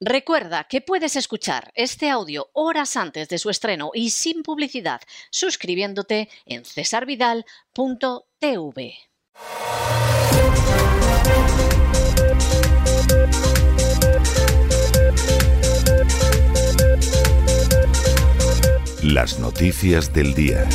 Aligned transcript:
Recuerda 0.00 0.64
que 0.64 0.82
puedes 0.82 1.16
escuchar 1.16 1.72
este 1.74 2.10
audio 2.10 2.50
horas 2.52 2.98
antes 2.98 3.30
de 3.30 3.38
su 3.38 3.48
estreno 3.48 3.92
y 3.94 4.10
sin 4.10 4.42
publicidad 4.42 5.00
suscribiéndote 5.30 6.28
en 6.44 6.66
cesarvidal.tv. 6.66 8.94
Las 19.02 19.38
noticias 19.38 20.12
del 20.12 20.34
día. 20.34 20.68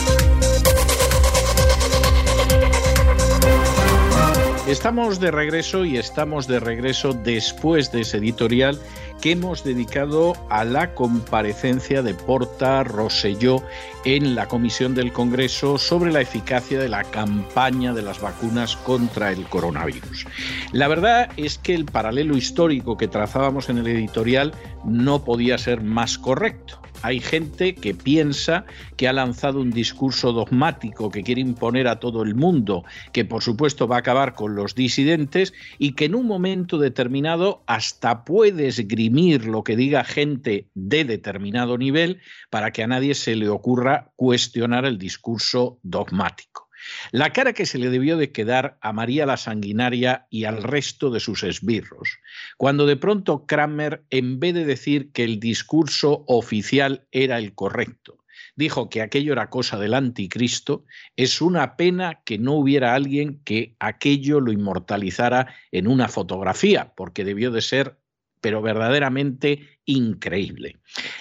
Estamos 4.68 5.20
de 5.20 5.32
regreso 5.32 5.84
y 5.84 5.98
estamos 5.98 6.48
de 6.48 6.62
regreso 6.62 7.14
después 7.14 7.92
de 7.92 8.02
ese 8.02 8.18
editorial 8.18 8.80
que 9.22 9.32
hemos 9.34 9.64
dedicado 9.64 10.34
a 10.50 10.66
la 10.66 10.96
comparecencia 10.96 12.02
de 12.02 12.16
Porta 12.16 12.84
Rosselló 12.84 13.64
en 14.04 14.34
la 14.34 14.48
Comisión 14.48 14.96
del 14.96 15.14
Congreso 15.14 15.78
sobre 15.78 16.12
la 16.12 16.22
eficacia 16.22 16.80
de 16.80 16.90
la 16.90 17.04
campaña 17.04 17.94
de 17.94 18.02
las 18.02 18.20
vacunas 18.20 18.76
contra 18.78 19.32
el 19.32 19.44
coronavirus. 19.46 20.26
La 20.72 20.88
verdad 20.88 21.30
es 21.38 21.60
que 21.60 21.76
el 21.76 21.86
paralelo 21.86 22.36
histórico 22.36 22.98
que 22.98 23.08
trazábamos 23.08 23.70
en 23.70 23.78
el 23.78 23.88
editorial 23.88 24.54
no 24.84 25.24
podía 25.24 25.60
ser 25.60 25.82
más 25.82 26.18
correcto. 26.18 26.82
Hay 27.04 27.20
gente 27.20 27.74
que 27.74 27.96
piensa 27.96 28.66
que 28.96 29.08
ha 29.08 29.14
lanzado 29.14 29.60
un 29.60 29.72
discurso 29.72 30.34
dogmático 30.34 31.10
que 31.10 31.24
quiere 31.24 31.42
imponer 31.42 31.88
a 31.88 32.00
todo 32.00 32.22
el 32.22 32.36
mundo, 32.36 32.84
que 33.12 33.26
por 33.26 33.42
supuesto 33.42 33.88
va 33.88 33.96
a 33.96 34.00
acabar 34.00 34.36
con 34.36 34.54
los 34.54 34.76
disidentes 34.76 35.54
y 35.80 35.94
que 35.94 36.06
en 36.06 36.14
un 36.14 36.28
momento 36.28 36.78
determinado 36.78 37.64
hasta 37.66 38.24
puede 38.24 38.68
esgrimir 38.68 39.11
lo 39.12 39.64
que 39.64 39.76
diga 39.76 40.04
gente 40.04 40.70
de 40.74 41.04
determinado 41.04 41.78
nivel 41.78 42.22
para 42.50 42.72
que 42.72 42.84
a 42.84 42.88
nadie 42.88 43.14
se 43.14 43.36
le 43.36 43.50
ocurra 43.50 44.12
cuestionar 44.16 44.86
el 44.86 44.98
discurso 44.98 45.80
dogmático. 45.84 46.70
La 47.12 47.32
cara 47.32 47.54
que 47.54 47.66
se 47.66 47.78
le 47.78 47.90
debió 47.90 48.18
de 48.18 48.32
quedar 48.32 48.78
a 48.82 48.92
María 48.94 49.26
la 49.26 49.38
Sanguinaria 49.38 50.28
y 50.30 50.46
al 50.46 50.64
resto 50.64 51.12
de 51.12 51.20
sus 51.20 51.44
esbirros, 51.44 52.18
cuando 52.58 52.86
de 52.86 52.96
pronto 52.96 53.46
Kramer, 53.46 54.04
en 54.10 54.40
vez 54.40 54.56
de 54.56 54.66
decir 54.66 55.12
que 55.12 55.24
el 55.24 55.40
discurso 55.40 56.24
oficial 56.28 57.06
era 57.12 57.38
el 57.38 57.54
correcto, 57.54 58.22
dijo 58.56 58.90
que 58.90 59.02
aquello 59.02 59.34
era 59.34 59.50
cosa 59.50 59.78
del 59.78 59.94
anticristo, 59.94 60.86
es 61.16 61.42
una 61.42 61.76
pena 61.76 62.22
que 62.26 62.38
no 62.38 62.54
hubiera 62.54 62.96
alguien 62.96 63.42
que 63.44 63.76
aquello 63.80 64.40
lo 64.40 64.52
inmortalizara 64.52 65.54
en 65.72 65.88
una 65.88 66.08
fotografía, 66.08 66.94
porque 66.96 67.24
debió 67.24 67.52
de 67.52 67.62
ser, 67.62 67.98
pero 68.42 68.62
verdaderamente 68.62 69.80
increíble. 69.86 70.80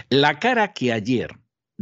La 0.09 0.39
cara 0.39 0.73
que 0.73 0.93
ayer 0.93 1.37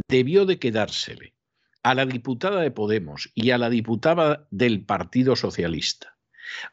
debió 0.09 0.45
de 0.45 0.59
quedársele 0.59 1.35
a 1.83 1.95
la 1.95 2.05
diputada 2.05 2.61
de 2.61 2.71
Podemos 2.71 3.31
y 3.35 3.51
a 3.51 3.59
la 3.59 3.71
diputada 3.71 4.47
del 4.51 4.85
Partido 4.85 5.37
Socialista. 5.37 6.19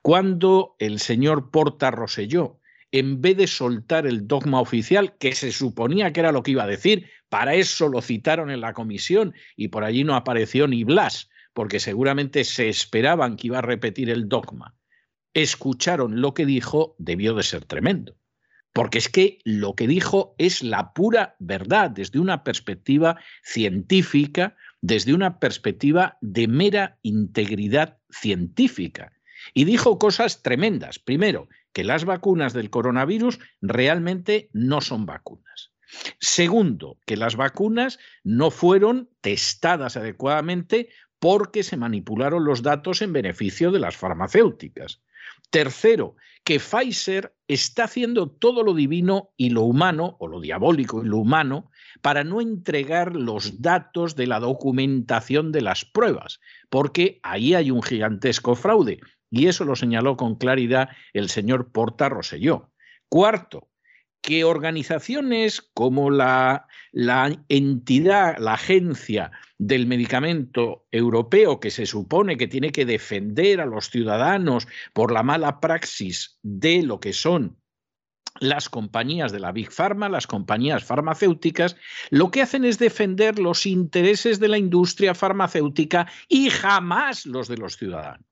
Cuando 0.01 0.75
el 0.79 0.99
señor 0.99 1.51
Porta 1.51 1.91
Roselló, 1.91 2.59
en 2.91 3.21
vez 3.21 3.37
de 3.37 3.47
soltar 3.47 4.07
el 4.07 4.27
dogma 4.27 4.61
oficial, 4.61 5.17
que 5.17 5.33
se 5.35 5.51
suponía 5.51 6.13
que 6.13 6.21
era 6.21 6.31
lo 6.31 6.43
que 6.43 6.51
iba 6.51 6.63
a 6.63 6.67
decir, 6.67 7.09
para 7.29 7.55
eso 7.55 7.89
lo 7.89 8.01
citaron 8.01 8.51
en 8.51 8.61
la 8.61 8.73
comisión 8.73 9.33
y 9.55 9.67
por 9.67 9.83
allí 9.83 10.03
no 10.03 10.15
apareció 10.15 10.67
ni 10.67 10.83
Blas, 10.83 11.29
porque 11.53 11.79
seguramente 11.79 12.43
se 12.43 12.69
esperaban 12.69 13.35
que 13.35 13.47
iba 13.47 13.59
a 13.59 13.63
repetir 13.63 14.09
el 14.09 14.29
dogma, 14.29 14.75
escucharon 15.33 16.21
lo 16.21 16.33
que 16.33 16.45
dijo, 16.45 16.95
debió 16.97 17.33
de 17.33 17.43
ser 17.43 17.65
tremendo. 17.65 18.15
Porque 18.75 18.97
es 18.97 19.07
que 19.07 19.39
lo 19.45 19.73
que 19.73 19.87
dijo 19.87 20.35
es 20.37 20.61
la 20.61 20.91
pura 20.91 21.37
verdad 21.39 21.91
desde 21.91 22.19
una 22.19 22.43
perspectiva 22.43 23.17
científica, 23.41 24.57
desde 24.81 25.13
una 25.13 25.39
perspectiva 25.39 26.17
de 26.19 26.49
mera 26.49 26.97
integridad 27.01 27.99
científica. 28.11 29.13
Y 29.53 29.63
dijo 29.63 29.97
cosas 29.97 30.43
tremendas. 30.43 30.99
Primero, 30.99 31.47
que 31.71 31.85
las 31.85 32.03
vacunas 32.03 32.51
del 32.51 32.69
coronavirus 32.69 33.39
realmente 33.61 34.49
no 34.51 34.81
son 34.81 35.05
vacunas. 35.05 35.71
Segundo, 36.19 36.97
que 37.05 37.15
las 37.15 37.37
vacunas 37.37 37.97
no 38.25 38.51
fueron 38.51 39.09
testadas 39.21 39.95
adecuadamente 39.95 40.89
porque 41.19 41.63
se 41.63 41.77
manipularon 41.77 42.43
los 42.43 42.61
datos 42.61 43.01
en 43.01 43.13
beneficio 43.13 43.71
de 43.71 43.79
las 43.79 43.95
farmacéuticas. 43.95 45.01
Tercero, 45.49 46.17
que 46.45 46.59
Pfizer 46.59 47.35
está 47.47 47.85
haciendo 47.85 48.29
todo 48.29 48.63
lo 48.63 48.75
divino 48.75 49.31
y 49.35 49.49
lo 49.49 49.63
humano, 49.63 50.15
o 50.19 50.27
lo 50.27 50.39
diabólico 50.39 51.03
y 51.03 51.07
lo 51.07 51.17
humano, 51.17 51.71
para 52.01 52.23
no 52.23 52.39
entregar 52.39 53.15
los 53.15 53.61
datos 53.61 54.15
de 54.15 54.27
la 54.27 54.39
documentación 54.39 55.51
de 55.51 55.61
las 55.61 55.85
pruebas, 55.85 56.39
porque 56.69 57.19
ahí 57.23 57.55
hay 57.55 57.71
un 57.71 57.81
gigantesco 57.81 58.55
fraude, 58.55 58.99
y 59.31 59.47
eso 59.47 59.65
lo 59.65 59.75
señaló 59.75 60.17
con 60.17 60.35
claridad 60.35 60.89
el 61.13 61.29
señor 61.29 61.71
Porta 61.71 62.09
Roselló. 62.09 62.71
Cuarto, 63.09 63.67
que 64.25 64.43
organizaciones 64.43 65.61
como 65.61 66.09
la, 66.09 66.67
la, 66.91 67.31
entidad, 67.47 68.37
la 68.39 68.53
agencia 68.53 69.31
del 69.59 69.85
medicamento 69.85 70.87
europeo 70.91 71.59
que 71.59 71.69
se 71.69 71.85
supone 71.85 72.35
que 72.35 72.47
tiene 72.47 72.71
que 72.71 72.85
defender 72.85 73.61
a 73.61 73.67
los 73.67 73.91
ciudadanos 73.91 74.67
por 74.93 75.11
la 75.11 75.21
mala 75.21 75.59
praxis 75.59 76.39
de 76.41 76.81
lo 76.81 76.99
que 76.99 77.13
son 77.13 77.59
las 78.39 78.67
compañías 78.67 79.31
de 79.31 79.39
la 79.39 79.51
Big 79.51 79.71
Pharma, 79.71 80.09
las 80.09 80.25
compañías 80.25 80.83
farmacéuticas, 80.83 81.77
lo 82.09 82.31
que 82.31 82.41
hacen 82.41 82.65
es 82.65 82.79
defender 82.79 83.37
los 83.37 83.67
intereses 83.67 84.39
de 84.39 84.47
la 84.47 84.57
industria 84.57 85.13
farmacéutica 85.13 86.07
y 86.27 86.49
jamás 86.49 87.27
los 87.27 87.47
de 87.47 87.57
los 87.57 87.77
ciudadanos. 87.77 88.27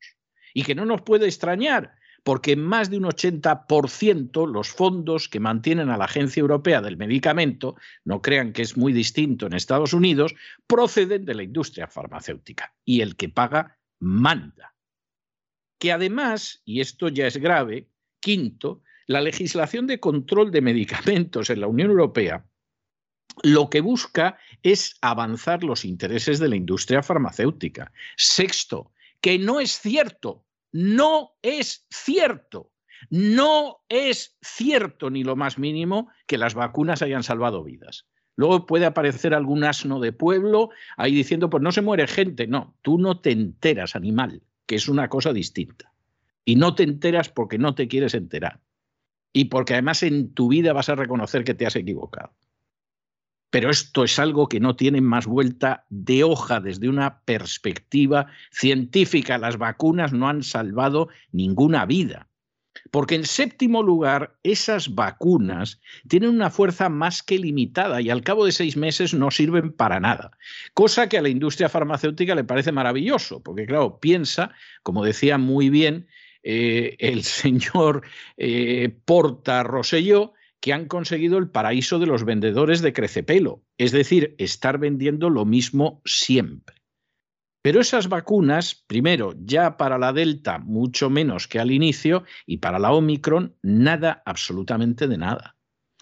Y 0.56 0.64
que 0.64 0.76
no 0.76 0.86
nos 0.86 1.04
puede 1.04 1.28
extrañar, 1.28 1.96
porque 2.24 2.56
más 2.56 2.90
de 2.90 2.98
un 2.98 3.04
80% 3.04 4.48
los 4.52 4.70
fondos 4.70 5.28
que 5.28 5.40
mantienen 5.40 5.90
a 5.90 5.98
la 5.98 6.06
Agencia 6.06 6.42
Europea 6.42 6.82
del 6.82 6.98
Medicamento, 6.98 7.76
no 8.06 8.22
crean 8.22 8.54
que 8.54 8.62
es 8.62 8.78
muy 8.78 8.94
distinto 8.94 9.46
en 9.46 9.54
Estados 9.54 9.94
Unidos, 9.94 10.34
proceden 10.66 11.26
de 11.26 11.36
la 11.36 11.44
industria 11.44 11.88
farmacéutica 11.88 12.74
y 12.86 13.02
el 13.02 13.16
que 13.16 13.30
paga 13.30 13.78
manda. 14.00 14.74
Que 15.80 15.92
además, 15.92 16.62
y 16.64 16.80
esto 16.80 17.10
ya 17.10 17.28
es 17.28 17.38
grave, 17.38 17.90
quinto, 18.22 18.82
la 19.06 19.20
legislación 19.20 19.86
de 19.86 20.00
control 20.00 20.52
de 20.52 20.62
medicamentos 20.62 21.50
en 21.50 21.60
la 21.60 21.68
Unión 21.68 21.92
Europea 21.92 22.46
lo 23.42 23.70
que 23.70 23.82
busca 23.82 24.38
es 24.62 24.96
avanzar 25.02 25.64
los 25.64 25.86
intereses 25.86 26.40
de 26.40 26.50
la 26.50 26.56
industria 26.56 27.02
farmacéutica. 27.02 27.92
Sexto, 28.16 28.92
que 29.22 29.40
no 29.40 29.60
es 29.60 29.80
cierto 29.80 30.46
no 30.74 31.36
es 31.42 31.86
cierto. 31.90 32.72
No 33.10 33.82
es 33.90 34.38
cierto 34.42 35.10
ni 35.10 35.24
lo 35.24 35.36
más 35.36 35.58
mínimo 35.58 36.10
que 36.26 36.38
las 36.38 36.56
vacunas 36.56 37.02
hayan 37.02 37.24
salvado 37.24 37.64
vidas. 37.64 38.08
Luego 38.36 38.66
puede 38.66 38.86
aparecer 38.86 39.34
algún 39.34 39.64
asno 39.64 40.00
de 40.00 40.12
pueblo 40.12 40.70
ahí 40.98 41.14
diciendo, 41.14 41.50
pues 41.50 41.62
no 41.62 41.72
se 41.72 41.82
muere 41.82 42.08
gente. 42.08 42.48
No, 42.48 42.76
tú 42.82 42.98
no 42.98 43.20
te 43.20 43.32
enteras, 43.32 43.96
animal, 43.96 44.42
que 44.66 44.76
es 44.76 44.90
una 44.90 45.10
cosa 45.10 45.32
distinta. 45.32 45.94
Y 46.44 46.56
no 46.56 46.76
te 46.76 46.84
enteras 46.84 47.30
porque 47.30 47.58
no 47.58 47.76
te 47.76 47.88
quieres 47.88 48.16
enterar. 48.16 48.60
Y 49.32 49.46
porque 49.46 49.74
además 49.74 50.02
en 50.04 50.34
tu 50.34 50.48
vida 50.48 50.74
vas 50.74 50.90
a 50.90 50.96
reconocer 50.96 51.44
que 51.44 51.54
te 51.54 51.66
has 51.66 51.76
equivocado. 51.76 52.34
Pero 53.54 53.70
esto 53.70 54.04
es 54.04 54.18
algo 54.18 54.50
que 54.50 54.60
no 54.60 54.76
tiene 54.76 55.00
más 55.00 55.28
vuelta 55.28 55.86
de 55.92 56.24
hoja 56.24 56.60
desde 56.60 56.90
una 56.90 57.20
perspectiva 57.20 58.26
científica. 58.52 59.38
Las 59.38 59.60
vacunas 59.60 60.12
no 60.12 60.28
han 60.28 60.42
salvado 60.42 61.10
ninguna 61.32 61.86
vida. 61.86 62.30
Porque 62.90 63.14
en 63.14 63.26
séptimo 63.26 63.84
lugar, 63.84 64.40
esas 64.42 64.96
vacunas 64.96 65.80
tienen 66.08 66.32
una 66.32 66.50
fuerza 66.50 66.90
más 66.90 67.22
que 67.22 67.38
limitada 67.38 68.02
y 68.02 68.10
al 68.10 68.24
cabo 68.24 68.44
de 68.44 68.54
seis 68.54 68.76
meses 68.76 69.14
no 69.14 69.30
sirven 69.30 69.72
para 69.72 70.00
nada. 70.00 70.32
Cosa 70.74 71.08
que 71.08 71.20
a 71.20 71.22
la 71.22 71.30
industria 71.30 71.70
farmacéutica 71.70 72.34
le 72.34 72.44
parece 72.44 72.72
maravilloso, 72.72 73.44
porque 73.44 73.68
claro, 73.68 74.00
piensa, 74.00 74.50
como 74.82 75.06
decía 75.06 75.38
muy 75.38 75.70
bien 75.70 76.08
eh, 76.42 76.96
el 76.98 77.22
señor 77.24 78.02
eh, 78.36 78.98
Porta 79.06 79.62
Rosselló, 79.62 80.34
que 80.64 80.72
han 80.72 80.86
conseguido 80.88 81.40
el 81.40 81.50
paraíso 81.50 82.00
de 82.00 82.06
los 82.06 82.24
vendedores 82.24 82.82
de 82.82 82.94
crecepelo, 82.94 83.66
es 83.78 83.92
decir, 83.92 84.34
estar 84.38 84.78
vendiendo 84.78 85.30
lo 85.30 85.44
mismo 85.44 86.02
siempre. 86.06 86.78
Pero 87.62 87.82
esas 87.82 88.08
vacunas, 88.08 88.74
primero, 88.88 89.34
ya 89.38 89.76
para 89.76 89.98
la 89.98 90.14
Delta 90.14 90.60
mucho 90.60 91.10
menos 91.10 91.50
que 91.50 91.60
al 91.60 91.70
inicio 91.70 92.24
y 92.46 92.60
para 92.60 92.80
la 92.80 92.94
Omicron 92.94 93.58
nada, 93.62 94.24
absolutamente 94.26 95.10
de 95.10 95.18
nada. 95.18 95.58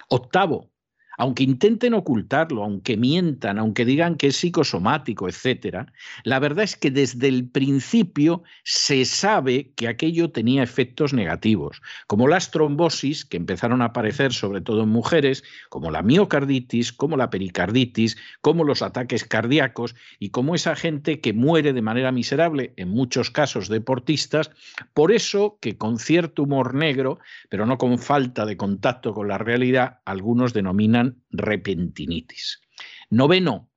Octavo, 0.09 0.70
aunque 1.17 1.43
intenten 1.43 1.93
ocultarlo, 1.93 2.63
aunque 2.63 2.97
mientan, 2.97 3.59
aunque 3.59 3.85
digan 3.85 4.15
que 4.15 4.27
es 4.27 4.37
psicosomático, 4.37 5.27
etcétera, 5.27 5.91
la 6.23 6.39
verdad 6.39 6.63
es 6.63 6.75
que 6.75 6.91
desde 6.91 7.27
el 7.27 7.47
principio 7.47 8.43
se 8.63 9.05
sabe 9.05 9.71
que 9.75 9.87
aquello 9.87 10.31
tenía 10.31 10.63
efectos 10.63 11.13
negativos, 11.13 11.81
como 12.07 12.27
las 12.27 12.51
trombosis 12.51 13.25
que 13.25 13.37
empezaron 13.37 13.81
a 13.81 13.85
aparecer 13.85 14.33
sobre 14.33 14.61
todo 14.61 14.83
en 14.83 14.89
mujeres, 14.89 15.43
como 15.69 15.91
la 15.91 16.01
miocarditis, 16.01 16.93
como 16.93 17.17
la 17.17 17.29
pericarditis, 17.29 18.17
como 18.41 18.63
los 18.63 18.81
ataques 18.81 19.25
cardíacos 19.25 19.95
y 20.19 20.29
como 20.29 20.55
esa 20.55 20.75
gente 20.75 21.19
que 21.19 21.33
muere 21.33 21.73
de 21.73 21.81
manera 21.81 22.11
miserable, 22.11 22.73
en 22.77 22.89
muchos 22.89 23.31
casos 23.31 23.67
deportistas, 23.67 24.51
por 24.93 25.11
eso 25.11 25.57
que 25.61 25.77
con 25.77 25.99
cierto 25.99 26.43
humor 26.43 26.73
negro, 26.73 27.19
pero 27.49 27.65
no 27.65 27.77
con 27.77 27.99
falta 27.99 28.45
de 28.45 28.57
contacto 28.57 29.13
con 29.13 29.27
la 29.27 29.37
realidad, 29.37 29.99
algunos 30.05 30.53
denominan 30.53 31.00
repentinitis. 31.29 32.61
Noveno, 33.09 33.71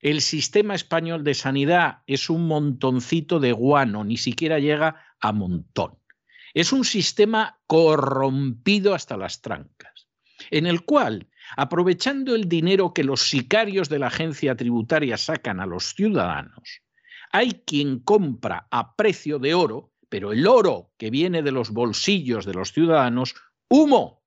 el 0.00 0.20
sistema 0.20 0.74
español 0.74 1.24
de 1.24 1.34
sanidad 1.34 2.02
es 2.06 2.30
un 2.30 2.46
montoncito 2.46 3.40
de 3.40 3.52
guano, 3.52 4.04
ni 4.04 4.16
siquiera 4.16 4.58
llega 4.58 5.04
a 5.20 5.32
montón. 5.32 5.98
Es 6.54 6.72
un 6.72 6.84
sistema 6.84 7.60
corrompido 7.66 8.94
hasta 8.94 9.16
las 9.16 9.40
trancas, 9.40 10.08
en 10.50 10.66
el 10.66 10.84
cual, 10.84 11.28
aprovechando 11.56 12.34
el 12.34 12.48
dinero 12.48 12.94
que 12.94 13.04
los 13.04 13.28
sicarios 13.28 13.88
de 13.88 13.98
la 13.98 14.06
agencia 14.06 14.54
tributaria 14.54 15.16
sacan 15.16 15.60
a 15.60 15.66
los 15.66 15.94
ciudadanos, 15.94 16.82
hay 17.32 17.62
quien 17.66 17.98
compra 17.98 18.68
a 18.70 18.94
precio 18.96 19.38
de 19.38 19.54
oro, 19.54 19.92
pero 20.08 20.32
el 20.32 20.46
oro 20.46 20.92
que 20.96 21.10
viene 21.10 21.42
de 21.42 21.52
los 21.52 21.70
bolsillos 21.70 22.46
de 22.46 22.54
los 22.54 22.72
ciudadanos, 22.72 23.34
humo 23.68 24.22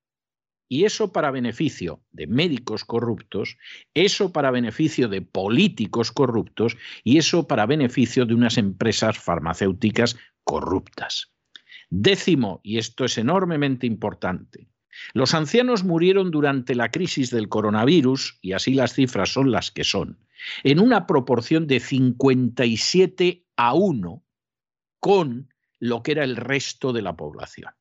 y 0.72 0.86
eso 0.86 1.12
para 1.12 1.30
beneficio 1.30 2.00
de 2.12 2.26
médicos 2.26 2.86
corruptos, 2.86 3.58
eso 3.92 4.32
para 4.32 4.50
beneficio 4.50 5.06
de 5.06 5.20
políticos 5.20 6.10
corruptos 6.10 6.78
y 7.04 7.18
eso 7.18 7.46
para 7.46 7.66
beneficio 7.66 8.24
de 8.24 8.32
unas 8.32 8.56
empresas 8.56 9.18
farmacéuticas 9.18 10.16
corruptas. 10.44 11.30
Décimo, 11.90 12.62
y 12.62 12.78
esto 12.78 13.04
es 13.04 13.18
enormemente 13.18 13.86
importante, 13.86 14.70
los 15.12 15.34
ancianos 15.34 15.84
murieron 15.84 16.30
durante 16.30 16.74
la 16.74 16.90
crisis 16.90 17.30
del 17.30 17.50
coronavirus, 17.50 18.38
y 18.40 18.52
así 18.54 18.72
las 18.72 18.94
cifras 18.94 19.30
son 19.30 19.50
las 19.52 19.70
que 19.72 19.84
son, 19.84 20.20
en 20.64 20.80
una 20.80 21.06
proporción 21.06 21.66
de 21.66 21.80
57 21.80 23.44
a 23.56 23.74
1 23.74 24.24
con 25.00 25.52
lo 25.80 26.02
que 26.02 26.12
era 26.12 26.24
el 26.24 26.36
resto 26.36 26.94
de 26.94 27.02
la 27.02 27.14
población. 27.14 27.72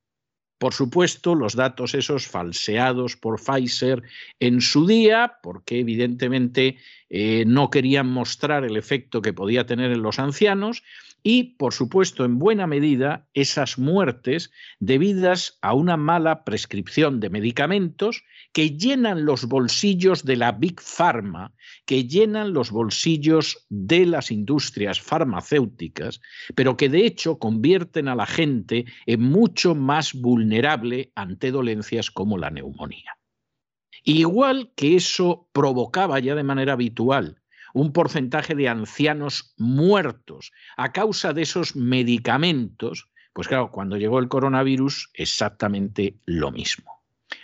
Por 0.62 0.76
supuesto, 0.76 1.34
los 1.34 1.56
datos 1.56 1.96
esos 1.96 2.28
falseados 2.28 3.18
por 3.18 3.42
Pfizer 3.42 4.04
en 4.40 4.62
su 4.62 4.86
día, 4.86 5.40
porque 5.42 5.80
evidentemente 5.80 6.78
eh, 7.10 7.46
no 7.48 7.72
querían 7.72 8.06
mostrar 8.06 8.64
el 8.64 8.78
efecto 8.78 9.24
que 9.24 9.34
podía 9.34 9.66
tener 9.66 9.92
en 9.92 10.04
los 10.04 10.20
ancianos, 10.20 10.84
y, 11.24 11.56
por 11.56 11.74
supuesto, 11.74 12.26
en 12.26 12.40
buena 12.40 12.66
medida, 12.66 13.28
esas 13.34 13.78
muertes 13.78 14.52
debidas 14.80 15.60
a 15.62 15.74
una 15.74 15.98
mala 15.98 16.44
prescripción 16.44 17.20
de 17.20 17.30
medicamentos 17.30 18.24
que 18.54 18.72
llenan 18.72 19.26
los 19.26 19.46
bolsillos 19.46 20.26
de 20.26 20.36
la 20.36 20.52
Big 20.52 20.82
Pharma, 20.82 21.54
que 21.86 22.06
llenan 22.06 22.54
los 22.54 22.72
bolsillos 22.72 23.66
de 23.70 24.06
las 24.06 24.32
industrias 24.32 25.00
farmacéuticas, 25.00 26.22
pero 26.56 26.76
que 26.76 26.90
de 26.90 27.06
hecho 27.06 27.38
convierten 27.38 28.08
a 28.08 28.16
la 28.16 28.26
gente 28.26 28.86
en 29.06 29.22
mucho 29.22 29.76
más 29.76 30.14
vulnerable 30.14 31.12
ante 31.16 31.52
dolencias 31.52 32.10
como 32.10 32.38
la 32.38 32.50
neumonía. 32.50 33.18
Igual 34.04 34.72
que 34.76 34.96
eso 34.96 35.48
provocaba 35.54 36.20
ya 36.20 36.34
de 36.34 36.44
manera 36.44 36.74
habitual 36.74 37.41
un 37.74 37.94
porcentaje 37.94 38.56
de 38.56 38.70
ancianos 38.70 39.54
muertos 39.58 40.52
a 40.78 40.92
causa 40.92 41.34
de 41.34 41.44
esos 41.44 41.76
medicamentos, 41.76 43.10
pues 43.34 43.48
claro, 43.48 43.72
cuando 43.72 43.98
llegó 43.98 44.20
el 44.20 44.28
coronavirus, 44.28 45.10
exactamente 45.14 46.18
lo 46.26 46.52
mismo. 46.52 47.02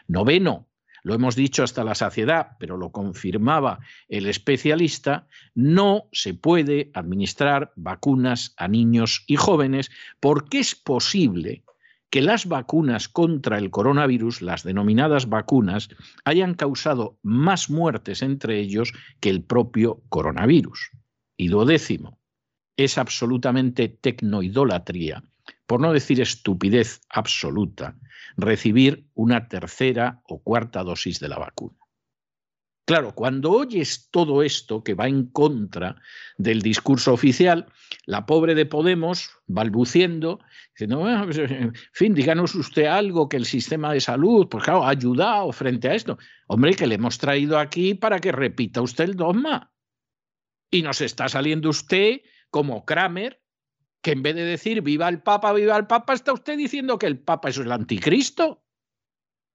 Noveno, 0.08 0.68
lo 1.04 1.14
hemos 1.14 1.36
dicho 1.36 1.64
hasta 1.64 1.86
la 1.86 1.96
saciedad, 1.96 2.58
pero 2.60 2.76
lo 2.76 2.92
confirmaba 2.92 3.80
el 4.10 4.28
especialista, 4.28 5.28
no 5.56 6.10
se 6.12 6.34
puede 6.34 6.92
administrar 6.94 7.72
vacunas 7.76 8.54
a 8.58 8.68
niños 8.68 9.24
y 9.28 9.38
jóvenes 9.38 9.90
porque 10.20 10.60
es 10.60 10.76
posible 10.76 11.64
que 12.09 12.21
las 12.21 12.48
vacunas 12.48 13.09
contra 13.09 13.57
el 13.57 13.69
coronavirus, 13.69 14.42
las 14.42 14.63
denominadas 14.63 15.30
vacunas, 15.30 15.89
hayan 16.24 16.54
causado 16.54 17.19
más 17.21 17.69
muertes 17.69 18.21
entre 18.21 18.59
ellos 18.59 18.94
que 19.19 19.30
el 19.30 19.44
propio 19.44 20.01
coronavirus. 20.09 20.92
Y 21.36 21.50
duodécimo, 21.50 22.19
es 22.77 22.98
absolutamente 22.98 23.89
tecnoidolatría, 23.89 25.24
por 25.65 25.81
no 25.81 25.92
decir 25.92 26.21
estupidez 26.21 27.01
absoluta, 27.09 27.98
recibir 28.38 29.07
una 29.13 29.48
tercera 29.48 30.21
o 30.27 30.42
cuarta 30.42 30.83
dosis 30.83 31.19
de 31.19 31.30
la 31.30 31.39
vacuna. 31.39 31.77
Claro, 32.88 33.13
cuando 33.13 33.51
oyes 33.51 34.07
todo 34.12 34.42
esto 34.42 34.81
que 34.81 34.94
va 34.94 35.10
en 35.10 35.25
contra 35.25 35.98
del 36.38 36.62
discurso 36.62 37.12
oficial, 37.12 37.66
la 38.06 38.25
pobre 38.25 38.56
de 38.56 38.66
Podemos, 38.66 39.30
balbuciendo, 39.45 40.39
diciendo, 40.74 41.06
pues, 41.25 41.38
en 41.38 41.74
fin, 41.92 42.13
díganos 42.13 42.56
usted 42.56 42.86
algo 42.86 43.28
que 43.28 43.36
el 43.36 43.45
sistema 43.45 43.92
de 43.92 44.00
salud, 44.00 44.48
pues 44.48 44.63
claro, 44.63 44.86
ha 44.86 44.92
ayudado 44.92 45.51
frente 45.51 45.89
a 45.89 45.95
esto. 45.95 46.18
Hombre, 46.48 46.75
que 46.75 46.88
le 46.88 46.95
hemos 46.95 47.18
traído 47.18 47.60
aquí 47.60 47.94
para 47.94 48.19
que 48.19 48.31
repita 48.31 48.81
usted 48.81 49.04
el 49.04 49.18
dogma. 49.18 49.74
Y 50.72 50.81
nos 50.81 51.01
está 51.01 51.28
saliendo 51.28 51.68
usted 51.68 52.22
como 52.50 52.86
Kramer, 52.86 53.42
que 54.01 54.12
en 54.12 54.24
vez 54.24 54.36
de 54.36 54.45
decir 54.45 54.81
viva 54.81 55.10
el 55.10 55.22
Papa, 55.22 55.51
viva 55.51 55.75
el 55.75 55.88
Papa, 55.88 56.13
está 56.13 56.31
usted 56.31 56.56
diciendo 56.56 56.98
que 56.98 57.07
el 57.07 57.19
Papa 57.19 57.50
es 57.50 57.57
el 57.57 57.69
anticristo. 57.69 58.63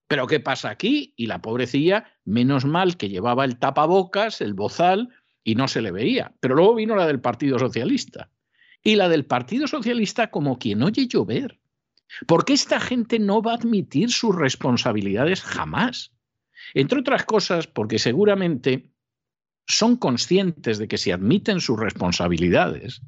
Pero 0.07 0.27
¿qué 0.27 0.39
pasa 0.39 0.69
aquí? 0.69 1.13
Y 1.15 1.27
la 1.27 1.41
pobrecilla, 1.41 2.05
menos 2.25 2.65
mal 2.65 2.97
que 2.97 3.09
llevaba 3.09 3.45
el 3.45 3.57
tapabocas, 3.57 4.41
el 4.41 4.53
bozal, 4.53 5.09
y 5.43 5.55
no 5.55 5.67
se 5.67 5.81
le 5.81 5.91
veía. 5.91 6.33
Pero 6.39 6.55
luego 6.55 6.75
vino 6.75 6.95
la 6.95 7.07
del 7.07 7.19
Partido 7.19 7.59
Socialista. 7.59 8.29
Y 8.83 8.95
la 8.95 9.09
del 9.09 9.25
Partido 9.25 9.67
Socialista 9.67 10.29
como 10.29 10.59
quien 10.59 10.83
oye 10.83 11.07
llover. 11.07 11.59
Porque 12.27 12.53
esta 12.53 12.79
gente 12.79 13.19
no 13.19 13.41
va 13.41 13.53
a 13.53 13.55
admitir 13.55 14.11
sus 14.11 14.35
responsabilidades 14.35 15.41
jamás. 15.41 16.11
Entre 16.73 16.99
otras 16.99 17.25
cosas, 17.25 17.67
porque 17.67 17.99
seguramente 17.99 18.91
son 19.67 19.95
conscientes 19.97 20.77
de 20.77 20.87
que 20.87 20.97
si 20.97 21.11
admiten 21.11 21.61
sus 21.61 21.79
responsabilidades, 21.79 23.01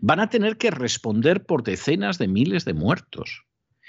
van 0.00 0.20
a 0.20 0.30
tener 0.30 0.56
que 0.56 0.70
responder 0.70 1.44
por 1.44 1.62
decenas 1.62 2.18
de 2.18 2.28
miles 2.28 2.64
de 2.64 2.74
muertos. 2.74 3.44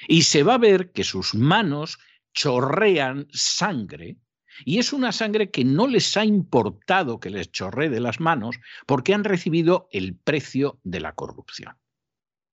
Y 0.08 0.24
se 0.24 0.44
va 0.44 0.56
a 0.56 0.60
ver 0.60 0.92
que 0.92 1.04
sus 1.04 1.36
manos 1.36 2.00
chorrean 2.34 3.28
sangre 3.32 4.18
y 4.66 4.80
es 4.80 4.94
una 4.94 5.12
sangre 5.12 5.52
que 5.52 5.64
no 5.64 5.88
les 5.88 6.16
ha 6.18 6.26
importado 6.26 7.20
que 7.20 7.30
les 7.30 7.52
chorree 7.52 7.90
de 7.90 8.00
las 8.00 8.20
manos 8.20 8.60
porque 8.86 9.14
han 9.14 9.24
recibido 9.24 9.88
el 9.92 10.16
precio 10.16 10.80
de 10.84 11.00
la 11.00 11.14
corrupción. 11.14 11.78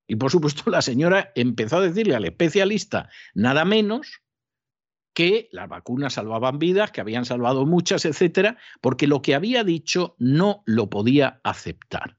Y 0.06 0.16
por 0.16 0.30
supuesto 0.30 0.70
la 0.70 0.82
señora 0.82 1.32
empezó 1.34 1.78
a 1.78 1.80
decirle 1.80 2.14
al 2.14 2.24
especialista 2.24 3.10
nada 3.34 3.64
menos 3.64 4.22
que 5.14 5.48
las 5.50 5.68
vacunas 5.68 6.12
salvaban 6.12 6.58
vidas, 6.58 6.92
que 6.92 7.00
habían 7.00 7.24
salvado 7.24 7.64
muchas, 7.64 8.04
etcétera, 8.04 8.58
porque 8.82 9.06
lo 9.06 9.22
que 9.22 9.34
había 9.34 9.64
dicho 9.64 10.14
no 10.18 10.62
lo 10.66 10.90
podía 10.90 11.40
aceptar. 11.42 12.18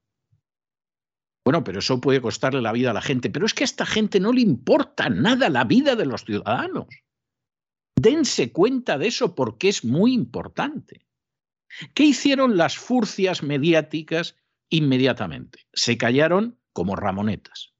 Bueno, 1.45 1.63
pero 1.63 1.79
eso 1.79 2.01
puede 2.01 2.21
costarle 2.21 2.61
la 2.61 2.71
vida 2.71 2.89
a 2.89 2.95
la 2.95 3.03
gente, 3.03 3.29
pero 3.29 3.45
es 3.45 3.53
que 3.53 3.63
a 3.63 3.65
esta 3.65 3.85
gente 3.85 4.19
no 4.19 4.33
le 4.33 4.41
importa 4.41 5.09
nada 5.09 5.47
la 5.49 5.63
vida 5.63 5.95
de 5.95 6.07
los 6.07 6.25
ciudadanos. 6.25 6.87
Dense 7.99 8.51
cuenta 8.51 8.99
de 8.99 9.07
eso 9.07 9.33
porque 9.33 9.69
es 9.69 9.83
muy 9.83 10.13
importante. 10.13 11.07
¿Qué 11.95 12.03
hicieron 12.03 12.55
las 12.55 12.77
furcias 12.77 13.41
mediáticas 13.41 14.35
inmediatamente? 14.69 15.65
Se 15.73 15.97
callaron 15.97 16.59
como 16.73 16.95
ramonetas. 16.95 17.73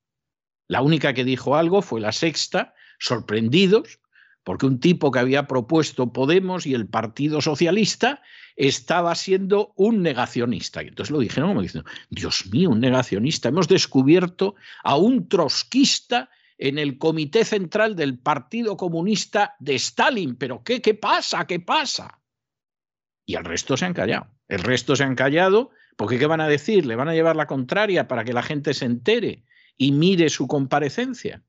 La 0.68 0.82
única 0.82 1.14
que 1.14 1.24
dijo 1.24 1.56
algo 1.56 1.84
fue 1.84 2.02
la 2.02 2.12
sexta, 2.12 2.74
sorprendidos, 2.98 4.00
porque 4.44 4.66
un 4.66 4.80
tipo 4.80 5.12
que 5.12 5.20
había 5.20 5.46
propuesto 5.46 6.12
Podemos 6.12 6.66
y 6.66 6.74
el 6.74 6.88
Partido 6.88 7.40
Socialista 7.40 8.24
estaba 8.56 9.14
siendo 9.14 9.74
un 9.76 10.02
negacionista. 10.02 10.82
Y 10.82 10.88
entonces 10.88 11.12
lo 11.12 11.20
dijeron 11.20 11.50
como 11.50 11.62
diciendo, 11.62 11.88
Dios 12.10 12.48
mío, 12.52 12.72
un 12.72 12.80
negacionista, 12.80 13.50
hemos 13.50 13.68
descubierto 13.68 14.56
a 14.84 14.98
un 14.98 15.30
trotskista 15.30 16.32
en 16.58 16.80
el 16.80 16.98
comité 16.98 17.46
central 17.46 17.96
del 17.96 18.18
Partido 18.18 18.78
Comunista 18.78 19.56
de 19.60 19.76
Stalin. 19.76 20.36
Pero 20.36 20.64
¿qué, 20.64 20.82
qué 20.82 20.94
pasa? 20.94 21.46
¿Qué 21.46 21.60
pasa? 21.60 22.20
Y 23.26 23.36
el 23.36 23.46
resto 23.46 23.78
se 23.78 23.86
han 23.86 23.94
callado. 23.94 24.28
El 24.48 24.60
resto 24.60 24.96
se 24.96 25.04
han 25.04 25.16
callado 25.16 25.72
porque 25.98 26.20
¿qué 26.20 26.28
van 26.28 26.42
a 26.42 26.48
decir? 26.48 26.86
¿Le 26.86 26.96
van 26.96 27.10
a 27.10 27.14
llevar 27.14 27.36
la 27.36 27.48
contraria 27.48 28.08
para 28.08 28.24
que 28.24 28.32
la 28.32 28.44
gente 28.44 28.74
se 28.74 28.86
entere 28.86 29.44
y 29.76 29.92
mire 29.92 30.30
su 30.30 30.48
comparecencia? 30.48 31.44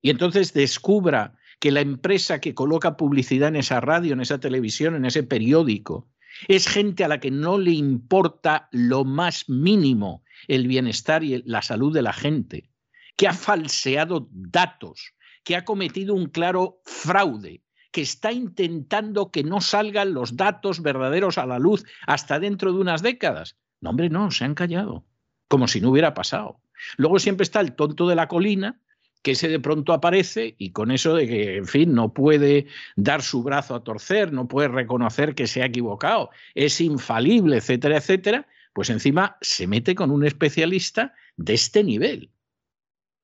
Y 0.00 0.10
entonces 0.10 0.54
descubra 0.54 1.36
que 1.58 1.72
la 1.72 1.80
empresa 1.80 2.40
que 2.40 2.54
coloca 2.54 2.96
publicidad 2.96 3.48
en 3.48 3.56
esa 3.56 3.80
radio, 3.80 4.14
en 4.14 4.20
esa 4.20 4.40
televisión, 4.40 4.94
en 4.94 5.04
ese 5.04 5.22
periódico, 5.22 6.08
es 6.48 6.66
gente 6.66 7.04
a 7.04 7.08
la 7.08 7.20
que 7.20 7.30
no 7.30 7.58
le 7.58 7.72
importa 7.72 8.68
lo 8.72 9.04
más 9.04 9.48
mínimo 9.48 10.24
el 10.48 10.66
bienestar 10.66 11.22
y 11.22 11.42
la 11.44 11.62
salud 11.62 11.92
de 11.92 12.02
la 12.02 12.12
gente, 12.12 12.71
que 13.16 13.28
ha 13.28 13.34
falseado 13.34 14.28
datos, 14.30 15.14
que 15.44 15.56
ha 15.56 15.64
cometido 15.64 16.14
un 16.14 16.26
claro 16.26 16.80
fraude, 16.84 17.62
que 17.90 18.00
está 18.00 18.32
intentando 18.32 19.30
que 19.30 19.44
no 19.44 19.60
salgan 19.60 20.14
los 20.14 20.36
datos 20.36 20.82
verdaderos 20.82 21.38
a 21.38 21.46
la 21.46 21.58
luz 21.58 21.84
hasta 22.06 22.40
dentro 22.40 22.72
de 22.72 22.80
unas 22.80 23.02
décadas. 23.02 23.56
No, 23.80 23.90
hombre, 23.90 24.08
no, 24.08 24.30
se 24.30 24.44
han 24.44 24.54
callado, 24.54 25.04
como 25.48 25.68
si 25.68 25.80
no 25.80 25.90
hubiera 25.90 26.14
pasado. 26.14 26.60
Luego 26.96 27.18
siempre 27.18 27.44
está 27.44 27.60
el 27.60 27.74
tonto 27.74 28.08
de 28.08 28.14
la 28.14 28.28
colina, 28.28 28.80
que 29.22 29.32
ese 29.32 29.48
de 29.48 29.60
pronto 29.60 29.92
aparece 29.92 30.56
y 30.58 30.70
con 30.70 30.90
eso 30.90 31.14
de 31.14 31.28
que, 31.28 31.56
en 31.58 31.66
fin, 31.66 31.94
no 31.94 32.12
puede 32.12 32.66
dar 32.96 33.22
su 33.22 33.42
brazo 33.42 33.74
a 33.74 33.84
torcer, 33.84 34.32
no 34.32 34.48
puede 34.48 34.68
reconocer 34.68 35.34
que 35.34 35.46
se 35.46 35.62
ha 35.62 35.66
equivocado, 35.66 36.30
es 36.54 36.80
infalible, 36.80 37.58
etcétera, 37.58 37.98
etcétera, 37.98 38.48
pues 38.72 38.90
encima 38.90 39.36
se 39.40 39.66
mete 39.66 39.94
con 39.94 40.10
un 40.10 40.24
especialista 40.24 41.14
de 41.36 41.54
este 41.54 41.84
nivel. 41.84 42.31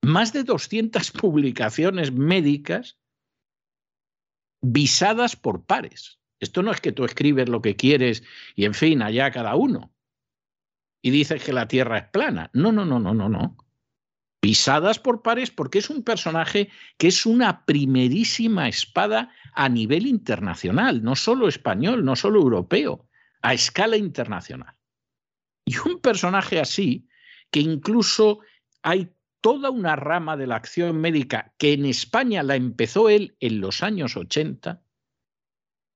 Más 0.02 0.32
de 0.32 0.44
200 0.44 1.10
publicaciones 1.12 2.12
médicas 2.12 2.98
visadas 4.60 5.36
por 5.36 5.64
pares. 5.64 6.18
Esto 6.40 6.62
no 6.62 6.70
es 6.70 6.80
que 6.80 6.92
tú 6.92 7.04
escribes 7.04 7.48
lo 7.48 7.62
que 7.62 7.76
quieres 7.76 8.22
y, 8.54 8.64
en 8.64 8.74
fin, 8.74 9.02
allá 9.02 9.30
cada 9.30 9.56
uno. 9.56 9.92
Y 11.02 11.10
dices 11.10 11.42
que 11.42 11.52
la 11.52 11.68
Tierra 11.68 11.98
es 11.98 12.08
plana. 12.08 12.50
No, 12.52 12.72
no, 12.72 12.84
no, 12.84 12.98
no, 12.98 13.14
no, 13.14 13.28
no 13.28 13.56
pisadas 14.40 14.98
por 14.98 15.22
pares 15.22 15.50
porque 15.50 15.78
es 15.78 15.90
un 15.90 16.02
personaje 16.02 16.70
que 16.96 17.08
es 17.08 17.26
una 17.26 17.64
primerísima 17.64 18.68
espada 18.68 19.32
a 19.54 19.68
nivel 19.68 20.06
internacional, 20.06 21.02
no 21.02 21.16
solo 21.16 21.48
español, 21.48 22.04
no 22.04 22.14
solo 22.16 22.40
europeo, 22.40 23.08
a 23.42 23.54
escala 23.54 23.96
internacional. 23.96 24.74
Y 25.64 25.76
un 25.78 26.00
personaje 26.00 26.60
así, 26.60 27.08
que 27.50 27.60
incluso 27.60 28.40
hay 28.82 29.10
toda 29.48 29.70
una 29.70 29.96
rama 29.96 30.36
de 30.36 30.46
la 30.46 30.56
acción 30.56 31.00
médica 31.00 31.54
que 31.56 31.72
en 31.72 31.86
España 31.86 32.42
la 32.42 32.54
empezó 32.54 33.08
él 33.08 33.34
en 33.40 33.62
los 33.62 33.82
años 33.82 34.14
80, 34.14 34.82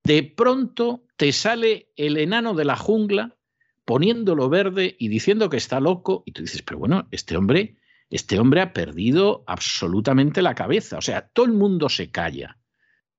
de 0.05 0.23
pronto 0.23 1.05
te 1.19 1.33
sale 1.33 1.93
el 1.97 2.17
enano 2.17 2.55
de 2.55 2.65
la 2.65 2.77
jungla 2.77 3.37
poniéndolo 3.85 4.49
verde 4.49 4.97
y 4.99 5.09
diciendo 5.09 5.51
que 5.51 5.59
está 5.59 5.81
loco, 5.81 6.23
y 6.25 6.33
tú 6.33 6.41
dices, 6.41 6.63
pero 6.63 6.79
bueno, 6.79 7.09
este 7.11 7.37
hombre 7.37 7.77
este 8.09 8.39
hombre 8.39 8.63
ha 8.63 8.73
perdido 8.73 9.45
absolutamente 9.47 10.41
la 10.41 10.55
cabeza. 10.55 10.97
O 10.97 11.03
sea, 11.03 11.29
todo 11.29 11.45
el 11.45 11.53
mundo 11.53 11.91
se 11.91 12.11
calla. 12.11 12.59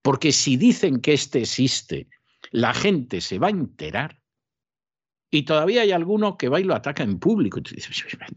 Porque 0.01 0.31
si 0.31 0.57
dicen 0.57 0.99
que 0.99 1.13
este 1.13 1.41
existe, 1.41 2.09
la 2.49 2.73
gente 2.73 3.21
se 3.21 3.37
va 3.37 3.47
a 3.47 3.51
enterar. 3.51 4.19
Y 5.33 5.43
todavía 5.43 5.81
hay 5.81 5.91
alguno 5.91 6.37
que 6.37 6.47
va 6.47 6.59
y 6.59 6.63
lo 6.63 6.75
ataca 6.75 7.01
en 7.01 7.17
público. 7.17 7.59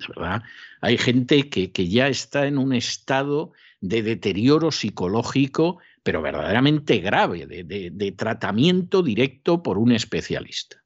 verdad, 0.08 0.42
hay 0.80 0.96
gente 0.96 1.50
que, 1.50 1.70
que 1.70 1.90
ya 1.90 2.08
está 2.08 2.46
en 2.46 2.56
un 2.56 2.72
estado 2.72 3.52
de 3.82 4.02
deterioro 4.02 4.72
psicológico, 4.72 5.78
pero 6.02 6.22
verdaderamente 6.22 6.96
grave, 7.00 7.46
de, 7.46 7.90
de 7.92 8.12
tratamiento 8.12 9.02
directo 9.02 9.62
por 9.62 9.76
un 9.76 9.92
especialista. 9.92 10.82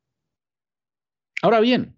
Ahora 1.42 1.60
bien, 1.60 1.96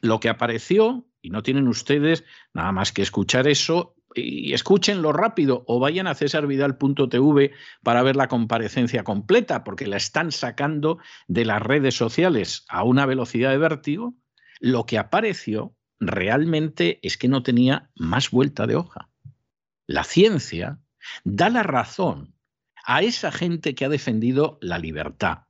lo 0.00 0.18
que 0.18 0.28
apareció 0.28 1.06
y 1.20 1.30
no 1.30 1.44
tienen 1.44 1.68
ustedes 1.68 2.24
nada 2.52 2.72
más 2.72 2.90
que 2.90 3.02
escuchar 3.02 3.46
eso 3.46 3.94
y 4.14 4.52
escúchenlo 4.52 5.12
rápido 5.12 5.64
o 5.66 5.78
vayan 5.78 6.06
a 6.06 6.14
cesarvidal.tv 6.14 7.52
para 7.82 8.02
ver 8.02 8.16
la 8.16 8.28
comparecencia 8.28 9.04
completa, 9.04 9.64
porque 9.64 9.86
la 9.86 9.96
están 9.96 10.32
sacando 10.32 10.98
de 11.28 11.44
las 11.44 11.62
redes 11.62 11.94
sociales 11.94 12.64
a 12.68 12.84
una 12.84 13.06
velocidad 13.06 13.50
de 13.50 13.58
vértigo. 13.58 14.14
Lo 14.60 14.86
que 14.86 14.98
apareció 14.98 15.74
realmente 16.00 16.98
es 17.02 17.16
que 17.16 17.28
no 17.28 17.42
tenía 17.42 17.90
más 17.94 18.30
vuelta 18.30 18.66
de 18.66 18.76
hoja. 18.76 19.10
La 19.86 20.04
ciencia 20.04 20.80
da 21.24 21.50
la 21.50 21.62
razón 21.62 22.34
a 22.84 23.02
esa 23.02 23.32
gente 23.32 23.74
que 23.74 23.84
ha 23.84 23.88
defendido 23.88 24.58
la 24.60 24.78
libertad, 24.78 25.44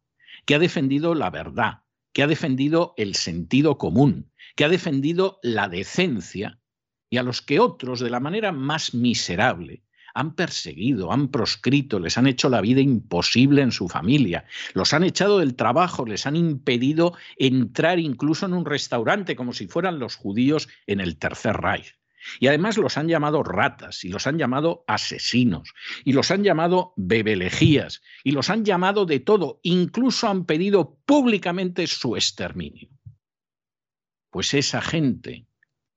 que 0.44 0.54
ha 0.54 0.58
defendido 0.58 1.14
la 1.14 1.30
verdad, 1.30 1.82
que 2.12 2.22
ha 2.22 2.26
defendido 2.26 2.94
el 2.96 3.14
sentido 3.14 3.78
común, 3.78 4.30
que 4.56 4.64
ha 4.64 4.68
defendido 4.68 5.38
la 5.42 5.68
decencia 5.68 6.58
y 7.12 7.18
a 7.18 7.22
los 7.22 7.42
que 7.42 7.60
otros, 7.60 8.00
de 8.00 8.08
la 8.08 8.20
manera 8.20 8.52
más 8.52 8.94
miserable, 8.94 9.82
han 10.14 10.34
perseguido, 10.34 11.12
han 11.12 11.28
proscrito, 11.28 12.00
les 12.00 12.16
han 12.16 12.26
hecho 12.26 12.48
la 12.48 12.62
vida 12.62 12.80
imposible 12.80 13.60
en 13.60 13.70
su 13.70 13.86
familia, 13.86 14.46
los 14.72 14.94
han 14.94 15.04
echado 15.04 15.38
del 15.38 15.54
trabajo, 15.54 16.06
les 16.06 16.26
han 16.26 16.36
impedido 16.36 17.14
entrar 17.36 17.98
incluso 17.98 18.46
en 18.46 18.54
un 18.54 18.64
restaurante 18.64 19.36
como 19.36 19.52
si 19.52 19.68
fueran 19.68 19.98
los 19.98 20.16
judíos 20.16 20.70
en 20.86 21.02
el 21.02 21.18
Tercer 21.18 21.58
Reich. 21.58 21.98
Y 22.40 22.46
además 22.46 22.78
los 22.78 22.96
han 22.96 23.08
llamado 23.08 23.42
ratas 23.42 24.04
y 24.04 24.08
los 24.08 24.26
han 24.26 24.38
llamado 24.38 24.82
asesinos 24.86 25.74
y 26.06 26.14
los 26.14 26.30
han 26.30 26.42
llamado 26.44 26.94
bebelejías 26.96 28.00
y 28.24 28.30
los 28.30 28.48
han 28.48 28.64
llamado 28.64 29.04
de 29.04 29.20
todo, 29.20 29.60
incluso 29.64 30.30
han 30.30 30.46
pedido 30.46 30.96
públicamente 31.04 31.86
su 31.86 32.16
exterminio. 32.16 32.88
Pues 34.30 34.54
esa 34.54 34.80
gente 34.80 35.46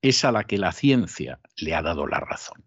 es 0.08 0.24
a 0.24 0.32
la 0.32 0.44
que 0.44 0.58
la 0.58 0.72
ciencia 0.72 1.40
le 1.56 1.74
ha 1.74 1.82
dado 1.82 2.06
la 2.06 2.20
razón. 2.20 2.64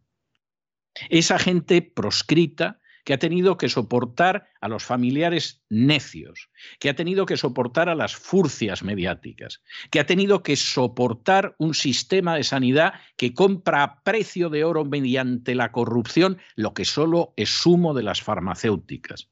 Esa 1.09 1.39
gente 1.39 1.81
proscrita 1.81 2.79
que 3.05 3.13
ha 3.13 3.17
tenido 3.17 3.57
que 3.57 3.69
soportar 3.69 4.49
a 4.61 4.67
los 4.67 4.83
familiares 4.83 5.63
necios, 5.69 6.49
que 6.79 6.89
ha 6.89 6.95
tenido 6.95 7.25
que 7.25 7.37
soportar 7.37 7.89
a 7.89 7.95
las 7.95 8.15
furcias 8.15 8.83
mediáticas, 8.83 9.63
que 9.89 9.99
ha 9.99 10.05
tenido 10.05 10.43
que 10.43 10.55
soportar 10.55 11.55
un 11.57 11.73
sistema 11.73 12.35
de 12.35 12.43
sanidad 12.43 12.93
que 13.17 13.33
compra 13.33 13.83
a 13.83 14.03
precio 14.03 14.49
de 14.49 14.63
oro 14.63 14.85
mediante 14.85 15.55
la 15.55 15.71
corrupción 15.71 16.37
lo 16.55 16.73
que 16.73 16.85
solo 16.85 17.33
es 17.35 17.65
humo 17.65 17.93
de 17.93 18.03
las 18.03 18.21
farmacéuticas. 18.21 19.29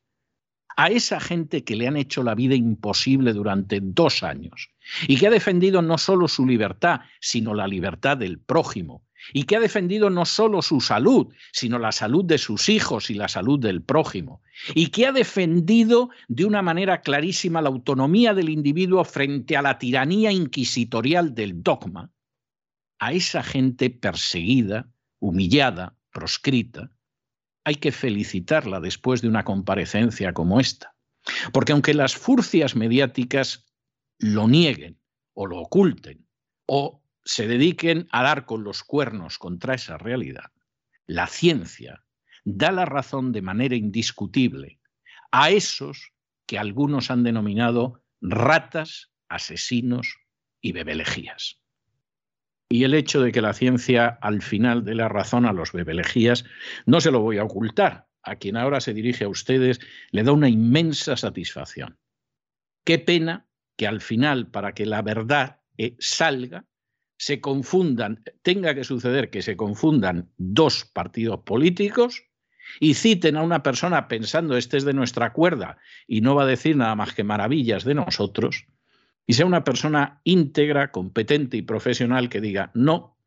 A 0.80 0.90
esa 0.90 1.20
gente 1.20 1.64
que 1.64 1.76
le 1.76 1.88
han 1.88 1.98
hecho 1.98 2.22
la 2.22 2.36
vida 2.36 2.54
imposible 2.54 3.34
durante 3.34 3.80
dos 3.82 4.22
años, 4.22 4.70
y 5.08 5.18
que 5.18 5.26
ha 5.26 5.32
defendido 5.32 5.82
no 5.82 5.98
solo 5.98 6.28
su 6.28 6.46
libertad, 6.46 7.02
sino 7.20 7.56
la 7.56 7.68
libertad 7.68 8.16
del 8.16 8.38
prójimo, 8.38 9.04
y 9.34 9.44
que 9.44 9.56
ha 9.56 9.60
defendido 9.60 10.12
no 10.12 10.24
solo 10.24 10.62
su 10.62 10.80
salud, 10.80 11.34
sino 11.52 11.80
la 11.80 11.92
salud 11.92 12.24
de 12.24 12.38
sus 12.38 12.70
hijos 12.70 13.10
y 13.10 13.16
la 13.16 13.28
salud 13.28 13.60
del 13.60 13.82
prójimo, 13.82 14.44
y 14.76 14.90
que 14.90 15.08
ha 15.08 15.12
defendido 15.12 16.12
de 16.28 16.46
una 16.46 16.62
manera 16.62 17.02
clarísima 17.02 17.62
la 17.62 17.70
autonomía 17.70 18.36
del 18.36 18.50
individuo 18.50 19.04
frente 19.04 19.58
a 19.58 19.64
la 19.64 19.80
tiranía 19.80 20.32
inquisitorial 20.32 21.34
del 21.34 21.64
dogma, 21.64 22.12
a 23.00 23.14
esa 23.14 23.42
gente 23.42 23.90
perseguida, 23.90 24.88
humillada, 25.20 25.96
proscrita, 26.12 26.92
hay 27.68 27.76
que 27.76 27.92
felicitarla 27.92 28.80
después 28.80 29.22
de 29.22 29.28
una 29.28 29.44
comparecencia 29.44 30.32
como 30.32 30.62
esta. 30.62 30.96
Porque 31.52 31.74
aunque 31.74 31.94
las 31.94 32.16
furcias 32.16 32.78
mediáticas 32.78 33.66
lo 34.20 34.48
nieguen 34.48 35.02
o 35.34 35.48
lo 35.48 35.58
oculten 35.58 36.26
o 36.66 37.04
se 37.26 37.46
dediquen 37.46 38.08
a 38.14 38.24
dar 38.24 38.46
con 38.46 38.64
los 38.64 38.84
cuernos 38.84 39.38
contra 39.38 39.74
esa 39.74 39.98
realidad, 39.98 40.50
la 41.08 41.28
ciencia 41.28 42.06
da 42.46 42.72
la 42.72 42.86
razón 42.86 43.34
de 43.34 43.42
manera 43.42 43.76
indiscutible 43.76 44.80
a 45.34 45.50
esos 45.50 46.14
que 46.46 46.58
algunos 46.58 47.12
han 47.12 47.24
denominado 47.24 48.02
ratas, 48.22 49.12
asesinos 49.28 50.16
y 50.62 50.72
bebelejías. 50.72 51.60
Y 52.70 52.84
el 52.84 52.94
hecho 52.94 53.22
de 53.22 53.32
que 53.32 53.42
la 53.42 53.54
ciencia 53.54 54.08
al 54.22 54.42
final 54.42 54.84
dé 54.84 54.96
la 54.96 55.08
razón 55.08 55.46
a 55.46 55.54
los 55.54 55.72
bebelejías 55.72 56.46
no 56.86 57.00
se 57.00 57.12
lo 57.12 57.22
voy 57.22 57.38
a 57.38 57.44
ocultar. 57.44 58.08
A 58.24 58.36
quien 58.36 58.58
ahora 58.58 58.82
se 58.82 58.94
dirige 58.94 59.24
a 59.24 59.30
ustedes 59.30 59.80
le 60.12 60.24
da 60.24 60.34
una 60.34 60.50
inmensa 60.50 61.16
satisfacción. 61.16 61.98
Qué 62.84 63.00
pena 63.00 63.48
que 63.78 63.88
al 63.88 64.02
final, 64.02 64.50
para 64.50 64.74
que 64.74 64.86
la 64.86 65.02
verdad 65.02 65.62
eh, 65.78 65.96
salga, 66.00 66.66
se 67.18 67.40
confundan, 67.40 68.24
tenga 68.42 68.76
que 68.76 68.84
suceder 68.84 69.30
que 69.30 69.42
se 69.42 69.56
confundan 69.56 70.30
dos 70.38 70.86
partidos 70.86 71.40
políticos 71.42 72.24
y 72.80 72.96
citen 72.96 73.38
a 73.38 73.44
una 73.44 73.64
persona 73.64 74.08
pensando 74.08 74.58
este 74.58 74.78
es 74.78 74.84
de 74.84 74.94
nuestra 74.94 75.34
cuerda 75.34 75.78
y 76.06 76.22
no 76.22 76.36
va 76.36 76.44
a 76.44 76.48
decir 76.48 76.76
nada 76.76 76.96
más 76.96 77.14
que 77.14 77.24
maravillas 77.24 77.86
de 77.86 77.96
nosotros, 77.96 78.68
y 79.28 79.34
sea 79.34 79.46
una 79.46 79.66
persona 79.66 80.22
íntegra, 80.24 80.92
competente 80.92 81.58
y 81.58 81.62
profesional 81.62 82.30
que 82.30 82.42
diga, 82.42 82.72
no, 82.74 83.18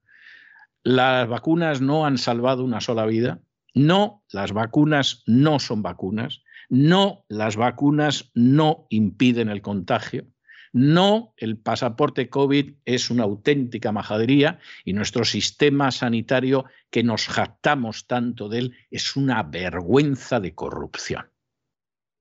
las 0.82 1.28
vacunas 1.28 1.82
no 1.82 2.06
han 2.06 2.16
salvado 2.16 2.64
una 2.64 2.80
sola 2.80 3.04
vida, 3.04 3.40
no, 3.74 4.24
las 4.32 4.52
vacunas 4.52 5.22
no 5.26 5.58
son 5.58 5.82
vacunas, 5.82 6.42
no, 6.70 7.24
las 7.28 7.56
vacunas 7.56 8.30
no 8.34 8.86
impiden 8.88 9.50
el 9.50 9.60
contagio, 9.60 10.26
No, 10.72 11.34
el 11.36 11.58
pasaporte 11.58 12.30
COVID 12.30 12.74
es 12.84 13.10
una 13.10 13.24
auténtica 13.24 13.90
majadería 13.90 14.60
y 14.84 14.92
nuestro 14.92 15.24
sistema 15.24 15.90
sanitario, 15.90 16.64
que 16.90 17.02
nos 17.02 17.26
jactamos 17.26 18.06
tanto 18.06 18.48
de 18.48 18.58
él, 18.58 18.76
es 18.88 19.16
una 19.16 19.42
vergüenza 19.42 20.38
de 20.38 20.54
corrupción. 20.54 21.28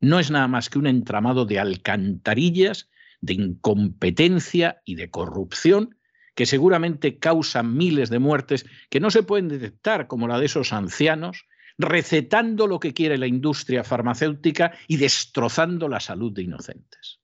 No 0.01 0.19
es 0.19 0.31
nada 0.31 0.47
más 0.47 0.69
que 0.69 0.79
un 0.79 0.87
entramado 0.87 1.45
de 1.45 1.59
alcantarillas, 1.59 2.89
de 3.21 3.33
incompetencia 3.33 4.81
y 4.85 4.95
de 4.95 5.09
corrupción 5.09 5.97
que 6.35 6.45
seguramente 6.45 7.19
causan 7.19 7.75
miles 7.75 8.09
de 8.09 8.19
muertes 8.19 8.65
que 8.89 8.99
no 8.99 9.11
se 9.11 9.23
pueden 9.23 9.49
detectar, 9.49 10.07
como 10.07 10.27
la 10.27 10.39
de 10.39 10.45
esos 10.45 10.71
ancianos, 10.71 11.45
recetando 11.77 12.67
lo 12.67 12.79
que 12.79 12.93
quiere 12.93 13.17
la 13.17 13.27
industria 13.27 13.83
farmacéutica 13.83 14.73
y 14.87 14.97
destrozando 14.97 15.87
la 15.87 15.99
salud 15.99 16.31
de 16.31 16.43
inocentes. 16.43 17.19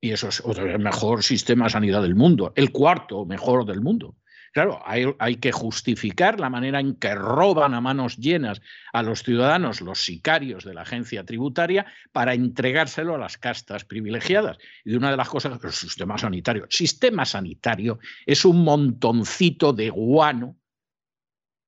Y 0.00 0.10
eso 0.12 0.28
es 0.28 0.42
el 0.58 0.78
mejor 0.78 1.24
sistema 1.24 1.64
de 1.64 1.70
sanidad 1.70 2.02
del 2.02 2.14
mundo, 2.14 2.52
el 2.54 2.70
cuarto 2.70 3.24
mejor 3.24 3.64
del 3.66 3.80
mundo. 3.80 4.16
Claro, 4.58 4.82
hay, 4.84 5.36
que 5.36 5.52
justificar 5.52 6.40
la 6.40 6.50
manera 6.50 6.80
en 6.80 6.96
que 6.96 7.14
roban 7.14 7.74
a 7.74 7.80
manos 7.80 8.16
llenas 8.16 8.60
a 8.92 9.04
los 9.04 9.22
ciudadanos 9.22 9.80
los 9.80 10.00
sicarios 10.00 10.64
de 10.64 10.74
la 10.74 10.82
agencia 10.82 11.24
tributaria 11.24 11.86
para 12.10 12.34
entregárselo 12.34 13.14
a 13.14 13.18
las 13.18 13.38
castas 13.38 13.84
privilegiadas. 13.84 14.58
Y 14.84 14.96
una 14.96 15.12
de 15.12 15.16
las 15.16 15.28
cosas, 15.28 15.62
el 15.62 15.70
sistema 15.70 16.18
sanitario. 16.18 16.64
El 16.64 16.72
sistema 16.72 17.24
sanitario 17.24 18.00
es 18.26 18.44
un 18.44 18.64
montoncito 18.64 19.72
de 19.72 19.90
guano 19.90 20.56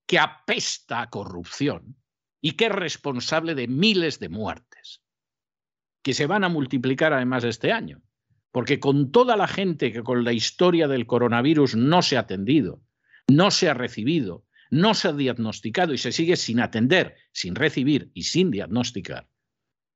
que 0.04 0.18
apesta 0.18 1.02
a 1.02 1.10
corrupción 1.10 1.94
y 2.40 2.54
que 2.54 2.64
es 2.64 2.72
responsable 2.72 3.54
de 3.54 3.68
miles 3.68 4.18
de 4.18 4.30
muertes, 4.30 5.00
que 6.02 6.12
se 6.12 6.26
van 6.26 6.42
a 6.42 6.48
multiplicar 6.48 7.12
además 7.12 7.44
este 7.44 7.70
año. 7.70 8.02
Porque 8.52 8.80
con 8.80 9.12
toda 9.12 9.36
la 9.36 9.46
gente 9.46 9.92
que 9.92 10.02
con 10.02 10.24
la 10.24 10.32
historia 10.32 10.88
del 10.88 11.06
coronavirus 11.06 11.76
no 11.76 12.02
se 12.02 12.16
ha 12.16 12.20
atendido, 12.20 12.82
no 13.28 13.50
se 13.50 13.68
ha 13.68 13.74
recibido, 13.74 14.44
no 14.70 14.94
se 14.94 15.08
ha 15.08 15.12
diagnosticado 15.12 15.92
y 15.92 15.98
se 15.98 16.12
sigue 16.12 16.36
sin 16.36 16.60
atender, 16.60 17.16
sin 17.32 17.54
recibir 17.54 18.10
y 18.14 18.24
sin 18.24 18.50
diagnosticar, 18.50 19.28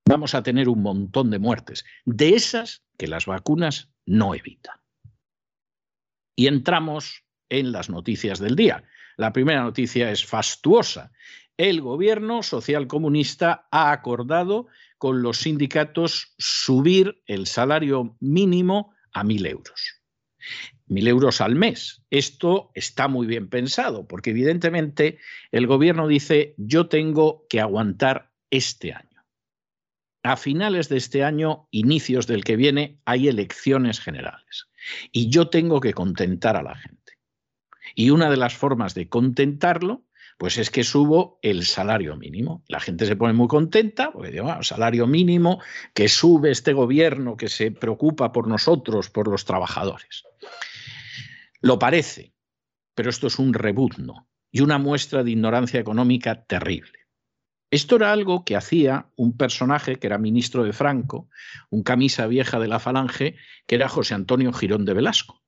vamos 0.06 0.34
a 0.34 0.42
tener 0.42 0.68
un 0.68 0.82
montón 0.82 1.30
de 1.30 1.38
muertes, 1.38 1.84
de 2.04 2.30
esas 2.30 2.84
que 2.99 3.08
las 3.08 3.26
vacunas 3.26 3.90
no 4.06 4.34
evitan. 4.34 4.78
Y 6.37 6.49
entramos 6.49 7.25
en 7.49 7.73
las 7.73 7.88
noticias 7.88 8.38
del 8.38 8.56
día. 8.56 8.84
La 9.16 9.32
primera 9.32 9.62
noticia 9.62 10.11
es 10.11 10.25
fastuosa. 10.25 11.12
El 11.56 11.80
gobierno 11.82 12.42
socialcomunista 12.42 13.68
ha 13.70 13.92
acordado 13.92 14.66
con 14.99 15.23
los 15.23 15.38
sindicatos 15.38 16.34
subir 16.37 17.23
el 17.26 17.46
salario 17.46 18.16
mínimo 18.18 18.92
a 19.12 19.23
mil 19.23 19.46
euros. 19.46 20.02
Mil 20.87 21.06
euros 21.06 21.40
al 21.40 21.54
mes. 21.54 22.02
Esto 22.11 22.73
está 22.75 23.06
muy 23.06 23.26
bien 23.26 23.49
pensado, 23.49 24.06
porque 24.08 24.30
evidentemente 24.30 25.18
el 25.52 25.68
gobierno 25.68 26.08
dice, 26.08 26.54
yo 26.58 26.88
tengo 26.88 27.46
que 27.49 27.61
aguantar 27.61 28.32
este 28.50 28.92
año. 28.92 29.25
A 30.25 30.37
finales 30.37 30.88
de 30.88 30.96
este 30.96 31.23
año, 31.23 31.68
inicios 31.70 32.26
del 32.26 32.42
que 32.42 32.56
viene, 32.56 32.99
hay 33.04 33.28
elecciones 33.28 34.00
generales. 34.00 34.66
Y 35.12 35.28
yo 35.28 35.49
tengo 35.50 35.80
que 35.80 35.94
contentar 35.94 36.56
a 36.56 36.62
la 36.62 36.75
gente. 36.75 37.18
Y 37.94 38.11
una 38.11 38.28
de 38.28 38.38
las 38.38 38.56
formas 38.56 38.94
de 38.94 39.08
contentarlo 39.08 40.04
pues 40.38 40.58
es 40.58 40.70
que 40.70 40.84
subo 40.84 41.38
el 41.42 41.64
salario 41.64 42.16
mínimo. 42.16 42.64
La 42.68 42.80
gente 42.80 43.06
se 43.06 43.16
pone 43.16 43.32
muy 43.32 43.48
contenta 43.48 44.12
porque 44.12 44.30
digo, 44.30 44.50
ah, 44.50 44.62
salario 44.62 45.06
mínimo 45.06 45.60
que 45.94 46.08
sube 46.08 46.50
este 46.50 46.72
gobierno 46.72 47.36
que 47.36 47.48
se 47.48 47.70
preocupa 47.70 48.32
por 48.32 48.48
nosotros, 48.48 49.10
por 49.10 49.28
los 49.28 49.44
trabajadores. 49.44 50.24
Lo 51.60 51.78
parece, 51.78 52.34
pero 52.94 53.10
esto 53.10 53.26
es 53.26 53.38
un 53.38 53.54
rebuzno 53.54 54.28
y 54.50 54.60
una 54.60 54.78
muestra 54.78 55.24
de 55.24 55.30
ignorancia 55.30 55.80
económica 55.80 56.44
terrible. 56.44 56.98
Esto 57.70 57.96
era 57.96 58.12
algo 58.12 58.44
que 58.44 58.54
hacía 58.54 59.08
un 59.16 59.36
personaje 59.36 59.96
que 59.96 60.06
era 60.06 60.18
ministro 60.18 60.62
de 60.62 60.72
Franco, 60.72 61.28
un 61.70 61.82
camisa 61.82 62.26
vieja 62.28 62.60
de 62.60 62.68
la 62.68 62.78
Falange, 62.78 63.36
que 63.66 63.74
era 63.74 63.88
José 63.88 64.14
Antonio 64.14 64.52
Girón 64.52 64.84
de 64.84 64.94
Velasco. 64.94 65.43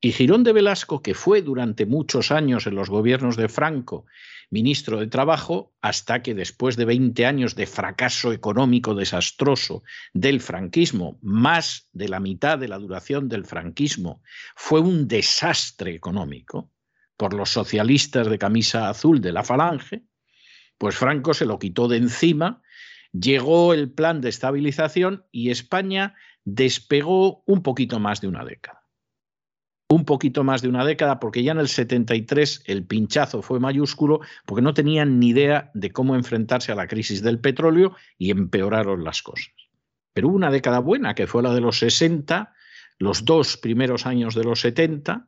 Y 0.00 0.12
Girón 0.12 0.44
de 0.44 0.52
Velasco, 0.52 1.02
que 1.02 1.14
fue 1.14 1.42
durante 1.42 1.84
muchos 1.84 2.30
años 2.30 2.66
en 2.66 2.76
los 2.76 2.88
gobiernos 2.88 3.36
de 3.36 3.48
Franco 3.48 4.06
ministro 4.50 4.98
de 4.98 5.06
Trabajo, 5.06 5.74
hasta 5.82 6.22
que 6.22 6.34
después 6.34 6.76
de 6.76 6.84
20 6.84 7.26
años 7.26 7.54
de 7.54 7.66
fracaso 7.66 8.32
económico 8.32 8.94
desastroso 8.94 9.82
del 10.14 10.40
franquismo, 10.40 11.18
más 11.20 11.88
de 11.92 12.08
la 12.08 12.20
mitad 12.20 12.58
de 12.58 12.68
la 12.68 12.78
duración 12.78 13.28
del 13.28 13.44
franquismo, 13.44 14.22
fue 14.56 14.80
un 14.80 15.06
desastre 15.06 15.94
económico 15.94 16.70
por 17.16 17.34
los 17.34 17.50
socialistas 17.50 18.28
de 18.28 18.38
camisa 18.38 18.88
azul 18.88 19.20
de 19.20 19.32
la 19.32 19.44
Falange, 19.44 20.04
pues 20.78 20.96
Franco 20.96 21.34
se 21.34 21.44
lo 21.44 21.58
quitó 21.58 21.88
de 21.88 21.96
encima, 21.96 22.62
llegó 23.12 23.74
el 23.74 23.90
plan 23.90 24.20
de 24.20 24.28
estabilización 24.28 25.26
y 25.32 25.50
España 25.50 26.14
despegó 26.44 27.42
un 27.46 27.62
poquito 27.62 27.98
más 27.98 28.20
de 28.20 28.28
una 28.28 28.44
década 28.44 28.87
un 29.88 30.04
poquito 30.04 30.44
más 30.44 30.60
de 30.60 30.68
una 30.68 30.84
década, 30.84 31.18
porque 31.18 31.42
ya 31.42 31.52
en 31.52 31.58
el 31.58 31.68
73 31.68 32.62
el 32.66 32.84
pinchazo 32.84 33.40
fue 33.40 33.58
mayúsculo, 33.58 34.20
porque 34.44 34.62
no 34.62 34.74
tenían 34.74 35.18
ni 35.18 35.28
idea 35.28 35.70
de 35.72 35.90
cómo 35.90 36.14
enfrentarse 36.14 36.72
a 36.72 36.74
la 36.74 36.86
crisis 36.86 37.22
del 37.22 37.40
petróleo 37.40 37.96
y 38.18 38.30
empeoraron 38.30 39.02
las 39.02 39.22
cosas. 39.22 39.50
Pero 40.12 40.28
hubo 40.28 40.36
una 40.36 40.50
década 40.50 40.80
buena, 40.80 41.14
que 41.14 41.26
fue 41.26 41.42
la 41.42 41.54
de 41.54 41.62
los 41.62 41.78
60, 41.78 42.52
los 42.98 43.24
dos 43.24 43.56
primeros 43.56 44.04
años 44.04 44.34
de 44.34 44.44
los 44.44 44.60
70, 44.60 45.26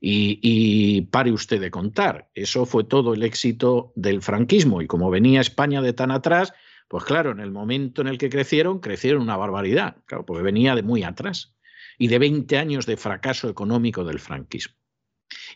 y, 0.00 0.38
y, 0.42 1.02
pare 1.02 1.32
usted 1.32 1.60
de 1.60 1.70
contar. 1.70 2.28
Eso 2.34 2.66
fue 2.66 2.84
todo 2.84 3.14
el 3.14 3.22
éxito 3.22 3.92
del 3.96 4.22
franquismo. 4.22 4.82
Y 4.82 4.86
como 4.86 5.10
venía 5.10 5.40
España 5.40 5.80
de 5.80 5.94
tan 5.94 6.10
atrás, 6.10 6.52
pues 6.86 7.02
claro, 7.04 7.32
en 7.32 7.40
el 7.40 7.50
momento 7.50 8.02
en 8.02 8.08
el 8.08 8.18
que 8.18 8.28
crecieron, 8.28 8.78
crecieron 8.78 9.22
una 9.22 9.38
barbaridad, 9.38 9.96
claro, 10.04 10.26
porque 10.26 10.42
venía 10.42 10.74
de 10.74 10.82
muy 10.82 11.02
atrás 11.02 11.55
y 11.98 12.08
de 12.08 12.18
20 12.18 12.58
años 12.58 12.86
de 12.86 12.96
fracaso 12.96 13.48
económico 13.48 14.04
del 14.04 14.20
franquismo. 14.20 14.76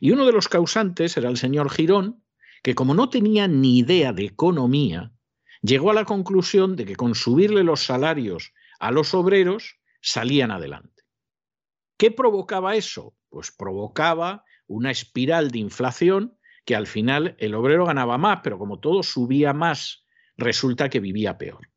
Y 0.00 0.11
uno 0.12 0.26
de 0.26 0.33
los 0.33 0.48
causantes 0.48 1.16
era 1.16 1.29
el 1.29 1.37
señor 1.37 1.70
Girón, 1.70 2.24
que 2.62 2.74
como 2.74 2.94
no 2.94 3.09
tenía 3.09 3.48
ni 3.48 3.79
idea 3.79 4.12
de 4.12 4.24
economía, 4.24 5.12
llegó 5.62 5.90
a 5.90 5.94
la 5.94 6.05
conclusión 6.05 6.76
de 6.76 6.85
que 6.85 6.96
con 6.96 7.14
subirle 7.14 7.64
los 7.64 7.85
salarios 7.85 8.53
a 8.79 8.90
los 8.90 9.14
obreros 9.14 9.79
salían 10.00 10.50
adelante. 10.50 11.05
¿Qué 11.96 12.11
provocaba 12.11 12.76
eso? 12.76 13.14
Pues 13.29 13.50
provocaba 13.50 14.44
una 14.66 14.90
espiral 14.90 15.50
de 15.50 15.59
inflación 15.59 16.38
que 16.64 16.74
al 16.76 16.87
final 16.87 17.37
el 17.38 17.55
obrero 17.55 17.87
ganaba 17.87 18.18
más, 18.18 18.40
pero 18.42 18.59
como 18.59 18.79
todo 18.79 19.03
subía 19.03 19.53
más, 19.53 20.05
resulta 20.37 20.88
que 20.88 21.00
vivía 21.00 21.37
peor. 21.38 21.69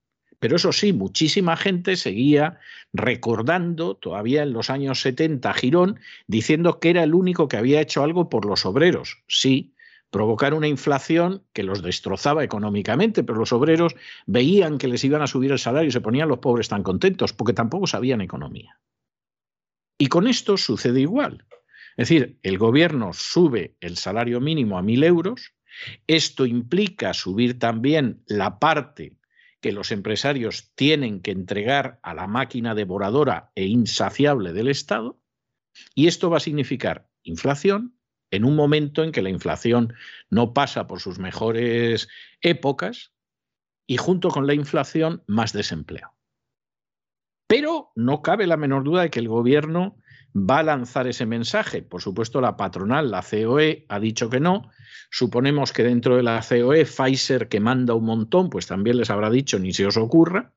Pero 0.44 0.58
eso 0.58 0.74
sí, 0.74 0.92
muchísima 0.92 1.56
gente 1.56 1.96
seguía 1.96 2.60
recordando 2.92 3.96
todavía 3.96 4.44
en 4.44 4.52
los 4.52 4.70
años 4.70 5.00
70 5.00 5.50
a 5.50 5.54
Girón 5.54 6.02
diciendo 6.28 6.82
que 6.82 6.90
era 6.90 7.02
el 7.04 7.14
único 7.14 7.48
que 7.48 7.56
había 7.56 7.80
hecho 7.80 8.04
algo 8.04 8.28
por 8.28 8.44
los 8.44 8.66
obreros. 8.66 9.24
Sí, 9.30 9.74
provocar 10.10 10.54
una 10.54 10.68
inflación 10.68 11.46
que 11.54 11.64
los 11.64 11.82
destrozaba 11.82 12.44
económicamente, 12.44 13.24
pero 13.24 13.40
los 13.40 13.54
obreros 13.54 13.96
veían 14.26 14.80
que 14.80 14.90
les 14.90 15.06
iban 15.06 15.22
a 15.22 15.28
subir 15.28 15.54
el 15.54 15.60
salario 15.60 15.88
y 15.88 15.94
se 15.94 16.02
ponían 16.02 16.28
los 16.28 16.40
pobres 16.40 16.68
tan 16.68 16.84
contentos 16.84 17.32
porque 17.32 17.54
tampoco 17.54 17.88
sabían 17.88 18.20
economía. 18.20 18.78
Y 19.98 20.08
con 20.08 20.28
esto 20.28 20.58
sucede 20.58 21.00
igual. 21.00 21.46
Es 21.96 22.10
decir, 22.10 22.38
el 22.44 22.58
gobierno 22.58 23.14
sube 23.14 23.78
el 23.80 23.96
salario 23.96 24.42
mínimo 24.42 24.78
a 24.78 24.82
mil 24.82 25.06
euros, 25.06 25.54
esto 26.06 26.46
implica 26.46 27.14
subir 27.14 27.60
también 27.60 28.24
la 28.28 28.60
parte 28.60 29.23
que 29.64 29.72
los 29.72 29.94
empresarios 29.94 30.74
tienen 30.76 31.22
que 31.22 31.32
entregar 31.32 31.98
a 32.04 32.14
la 32.14 32.28
máquina 32.28 32.76
devoradora 32.76 33.54
e 33.56 33.66
insaciable 33.66 34.52
del 34.52 34.68
Estado, 34.68 35.22
y 35.96 36.08
esto 36.08 36.30
va 36.30 36.38
a 36.38 36.42
significar 36.42 37.10
inflación 37.24 37.98
en 38.30 38.44
un 38.44 38.58
momento 38.58 39.06
en 39.06 39.14
que 39.14 39.22
la 39.22 39.30
inflación 39.30 39.94
no 40.30 40.54
pasa 40.54 40.86
por 40.86 41.00
sus 41.00 41.18
mejores 41.18 42.10
épocas 42.42 43.14
y 43.88 43.96
junto 43.96 44.30
con 44.30 44.48
la 44.48 44.54
inflación 44.54 45.24
más 45.28 45.54
desempleo. 45.54 46.14
Pero 47.48 47.94
no 47.96 48.22
cabe 48.22 48.48
la 48.48 48.58
menor 48.58 48.84
duda 48.84 49.04
de 49.04 49.12
que 49.12 49.20
el 49.20 49.30
gobierno 49.30 49.98
va 50.36 50.60
a 50.60 50.64
lanzar 50.64 51.08
ese 51.08 51.26
mensaje. 51.26 51.82
Por 51.82 52.02
supuesto, 52.02 52.42
la 52.42 52.58
patronal, 52.58 53.12
la 53.12 53.22
COE, 53.22 53.86
ha 53.90 54.00
dicho 54.00 54.30
que 54.30 54.40
no. 54.40 54.70
Suponemos 55.12 55.74
que 55.74 55.84
dentro 55.84 56.16
de 56.16 56.24
la 56.24 56.44
COE, 56.48 56.86
Pfizer, 56.86 57.48
que 57.48 57.60
manda 57.60 57.94
un 57.94 58.06
montón, 58.06 58.50
pues 58.50 58.68
también 58.68 58.98
les 58.98 59.10
habrá 59.10 59.30
dicho 59.30 59.60
ni 59.60 59.74
se 59.74 59.86
os 59.86 59.98
ocurra. 59.98 60.54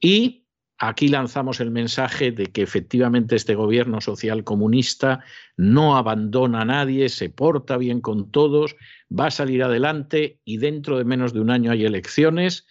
Y 0.00 0.46
aquí 0.78 1.08
lanzamos 1.08 1.60
el 1.60 1.70
mensaje 1.70 2.32
de 2.32 2.46
que 2.46 2.62
efectivamente 2.62 3.36
este 3.36 3.54
gobierno 3.54 4.00
social 4.00 4.44
comunista 4.44 5.24
no 5.56 5.96
abandona 5.96 6.62
a 6.62 6.64
nadie, 6.64 7.08
se 7.08 7.28
porta 7.28 7.76
bien 7.76 8.00
con 8.00 8.30
todos, 8.30 8.76
va 9.10 9.26
a 9.26 9.30
salir 9.30 9.62
adelante 9.62 10.40
y 10.44 10.56
dentro 10.58 10.98
de 10.98 11.04
menos 11.04 11.32
de 11.32 11.40
un 11.40 11.50
año 11.50 11.70
hay 11.70 11.84
elecciones 11.84 12.66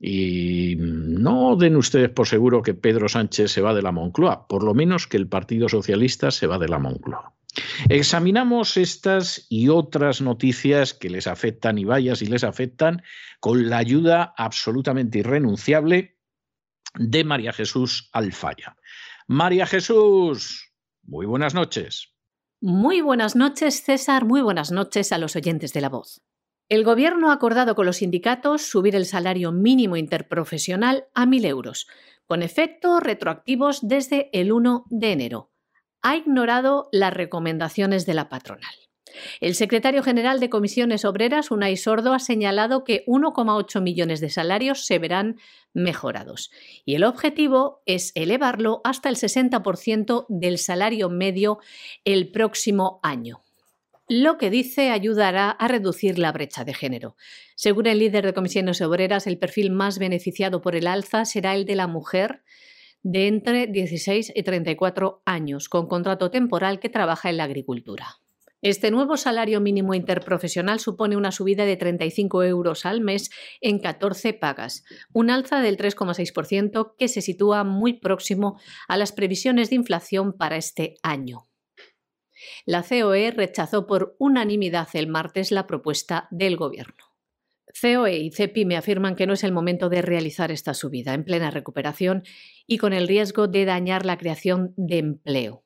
Y 0.00 0.76
no 0.78 1.56
den 1.56 1.76
ustedes 1.76 2.10
por 2.10 2.28
seguro 2.28 2.62
que 2.62 2.74
Pedro 2.74 3.08
Sánchez 3.08 3.50
se 3.50 3.60
va 3.60 3.74
de 3.74 3.82
la 3.82 3.92
Moncloa, 3.92 4.46
por 4.46 4.62
lo 4.62 4.74
menos 4.74 5.06
que 5.06 5.16
el 5.16 5.28
Partido 5.28 5.68
Socialista 5.68 6.30
se 6.30 6.46
va 6.46 6.58
de 6.58 6.68
la 6.68 6.78
Moncloa. 6.78 7.34
Examinamos 7.88 8.76
estas 8.76 9.46
y 9.48 9.68
otras 9.68 10.20
noticias 10.20 10.94
que 10.94 11.10
les 11.10 11.26
afectan 11.26 11.78
y 11.78 11.84
vaya 11.84 12.14
si 12.14 12.26
les 12.26 12.44
afectan 12.44 13.02
con 13.40 13.68
la 13.68 13.78
ayuda 13.78 14.34
absolutamente 14.36 15.18
irrenunciable 15.18 16.18
de 16.94 17.24
María 17.24 17.52
Jesús 17.52 18.08
Alfaya. 18.12 18.76
María 19.26 19.66
Jesús, 19.66 20.72
muy 21.02 21.26
buenas 21.26 21.54
noches. 21.54 22.14
Muy 22.60 23.00
buenas 23.00 23.36
noches, 23.36 23.82
César. 23.82 24.24
Muy 24.24 24.42
buenas 24.42 24.72
noches 24.72 25.12
a 25.12 25.18
los 25.18 25.36
oyentes 25.36 25.72
de 25.72 25.80
la 25.80 25.88
voz. 25.88 26.22
El 26.68 26.84
Gobierno 26.84 27.30
ha 27.30 27.32
acordado 27.32 27.74
con 27.74 27.86
los 27.86 27.96
sindicatos 27.96 28.60
subir 28.60 28.94
el 28.94 29.06
salario 29.06 29.52
mínimo 29.52 29.96
interprofesional 29.96 31.06
a 31.14 31.24
1.000 31.24 31.46
euros, 31.46 31.86
con 32.26 32.42
efectos 32.42 33.02
retroactivos 33.02 33.80
desde 33.88 34.28
el 34.38 34.52
1 34.52 34.84
de 34.90 35.12
enero. 35.12 35.50
Ha 36.02 36.16
ignorado 36.16 36.90
las 36.92 37.14
recomendaciones 37.14 38.04
de 38.04 38.12
la 38.12 38.28
patronal. 38.28 38.74
El 39.40 39.54
secretario 39.54 40.02
general 40.02 40.40
de 40.40 40.50
Comisiones 40.50 41.06
Obreras, 41.06 41.50
Unai 41.50 41.78
Sordo, 41.78 42.12
ha 42.12 42.18
señalado 42.18 42.84
que 42.84 43.02
1,8 43.06 43.80
millones 43.80 44.20
de 44.20 44.28
salarios 44.28 44.84
se 44.84 44.98
verán 44.98 45.38
mejorados 45.72 46.50
y 46.84 46.96
el 46.96 47.04
objetivo 47.04 47.80
es 47.86 48.12
elevarlo 48.14 48.82
hasta 48.84 49.08
el 49.08 49.16
60% 49.16 50.26
del 50.28 50.58
salario 50.58 51.08
medio 51.08 51.60
el 52.04 52.30
próximo 52.30 53.00
año 53.02 53.42
lo 54.08 54.38
que 54.38 54.50
dice 54.50 54.90
ayudará 54.90 55.50
a 55.50 55.68
reducir 55.68 56.18
la 56.18 56.32
brecha 56.32 56.64
de 56.64 56.74
género. 56.74 57.16
Según 57.56 57.86
el 57.86 57.98
líder 57.98 58.24
de 58.24 58.32
comisiones 58.32 58.80
obreras, 58.80 59.26
el 59.26 59.38
perfil 59.38 59.70
más 59.70 59.98
beneficiado 59.98 60.62
por 60.62 60.74
el 60.74 60.86
alza 60.86 61.26
será 61.26 61.54
el 61.54 61.66
de 61.66 61.76
la 61.76 61.86
mujer 61.86 62.42
de 63.02 63.28
entre 63.28 63.66
16 63.66 64.32
y 64.34 64.42
34 64.42 65.22
años, 65.24 65.68
con 65.68 65.86
contrato 65.86 66.30
temporal 66.30 66.80
que 66.80 66.88
trabaja 66.88 67.30
en 67.30 67.36
la 67.36 67.44
agricultura. 67.44 68.16
Este 68.60 68.90
nuevo 68.90 69.16
salario 69.16 69.60
mínimo 69.60 69.94
interprofesional 69.94 70.80
supone 70.80 71.16
una 71.16 71.30
subida 71.30 71.64
de 71.64 71.76
35 71.76 72.42
euros 72.42 72.86
al 72.86 73.00
mes 73.00 73.30
en 73.60 73.78
14 73.78 74.32
pagas, 74.32 74.84
un 75.12 75.30
alza 75.30 75.60
del 75.60 75.76
3,6% 75.76 76.94
que 76.98 77.06
se 77.06 77.20
sitúa 77.20 77.62
muy 77.62 78.00
próximo 78.00 78.58
a 78.88 78.96
las 78.96 79.12
previsiones 79.12 79.70
de 79.70 79.76
inflación 79.76 80.32
para 80.32 80.56
este 80.56 80.96
año. 81.04 81.47
La 82.64 82.82
COE 82.82 83.30
rechazó 83.30 83.86
por 83.86 84.16
unanimidad 84.18 84.88
el 84.94 85.06
martes 85.06 85.50
la 85.50 85.66
propuesta 85.66 86.28
del 86.30 86.56
Gobierno. 86.56 87.04
COE 87.80 88.18
y 88.18 88.30
CEPIME 88.30 88.76
afirman 88.76 89.14
que 89.14 89.26
no 89.26 89.34
es 89.34 89.44
el 89.44 89.52
momento 89.52 89.88
de 89.88 90.02
realizar 90.02 90.50
esta 90.50 90.74
subida 90.74 91.14
en 91.14 91.24
plena 91.24 91.50
recuperación 91.50 92.24
y 92.66 92.78
con 92.78 92.92
el 92.92 93.08
riesgo 93.08 93.46
de 93.46 93.64
dañar 93.64 94.04
la 94.04 94.18
creación 94.18 94.74
de 94.76 94.98
empleo. 94.98 95.64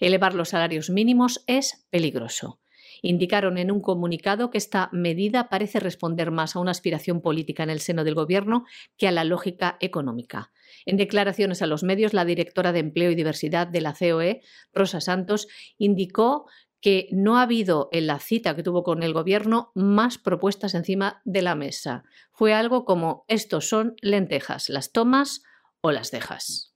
Elevar 0.00 0.34
los 0.34 0.50
salarios 0.50 0.90
mínimos 0.90 1.42
es 1.46 1.86
peligroso. 1.90 2.60
Indicaron 3.06 3.58
en 3.58 3.70
un 3.70 3.82
comunicado 3.82 4.50
que 4.50 4.56
esta 4.56 4.88
medida 4.90 5.50
parece 5.50 5.78
responder 5.78 6.30
más 6.30 6.56
a 6.56 6.58
una 6.58 6.70
aspiración 6.70 7.20
política 7.20 7.62
en 7.62 7.68
el 7.68 7.80
seno 7.80 8.02
del 8.02 8.14
Gobierno 8.14 8.64
que 8.96 9.06
a 9.06 9.12
la 9.12 9.24
lógica 9.24 9.76
económica. 9.80 10.52
En 10.86 10.96
declaraciones 10.96 11.60
a 11.60 11.66
los 11.66 11.82
medios, 11.82 12.14
la 12.14 12.24
directora 12.24 12.72
de 12.72 12.78
Empleo 12.78 13.10
y 13.10 13.14
Diversidad 13.14 13.66
de 13.66 13.82
la 13.82 13.92
COE, 13.92 14.40
Rosa 14.72 15.02
Santos, 15.02 15.48
indicó 15.76 16.46
que 16.80 17.08
no 17.12 17.36
ha 17.36 17.42
habido 17.42 17.90
en 17.92 18.06
la 18.06 18.20
cita 18.20 18.56
que 18.56 18.62
tuvo 18.62 18.82
con 18.82 19.02
el 19.02 19.12
Gobierno 19.12 19.70
más 19.74 20.16
propuestas 20.16 20.74
encima 20.74 21.20
de 21.26 21.42
la 21.42 21.54
mesa. 21.54 22.04
Fue 22.32 22.54
algo 22.54 22.86
como 22.86 23.26
estos 23.28 23.68
son 23.68 23.96
lentejas, 24.00 24.70
las 24.70 24.92
tomas 24.92 25.42
o 25.82 25.92
las 25.92 26.10
dejas. 26.10 26.73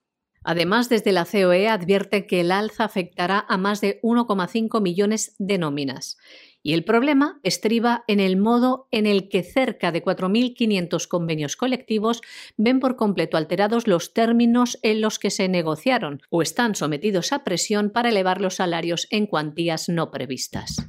Además, 0.50 0.88
desde 0.88 1.12
la 1.12 1.26
COE 1.26 1.68
advierte 1.68 2.26
que 2.26 2.40
el 2.40 2.52
alza 2.52 2.84
afectará 2.84 3.44
a 3.50 3.58
más 3.58 3.82
de 3.82 4.00
1,5 4.00 4.80
millones 4.80 5.37
de 5.38 5.58
nóminas. 5.58 6.16
Y 6.62 6.72
el 6.72 6.84
problema 6.84 7.38
estriba 7.42 8.02
en 8.06 8.18
el 8.18 8.38
modo 8.38 8.88
en 8.90 9.04
el 9.04 9.28
que 9.28 9.42
cerca 9.42 9.92
de 9.92 10.02
4.500 10.02 11.06
convenios 11.06 11.56
colectivos 11.56 12.22
ven 12.56 12.80
por 12.80 12.96
completo 12.96 13.37
alterados 13.37 13.87
los 13.87 14.14
términos 14.14 14.78
en 14.80 15.02
los 15.02 15.18
que 15.18 15.28
se 15.28 15.50
negociaron 15.50 16.22
o 16.30 16.40
están 16.40 16.74
sometidos 16.74 17.34
a 17.34 17.44
presión 17.44 17.90
para 17.90 18.08
elevar 18.08 18.40
los 18.40 18.54
salarios 18.54 19.06
en 19.11 19.26
cuantías 19.26 19.90
no 19.90 20.11
previstas. 20.11 20.88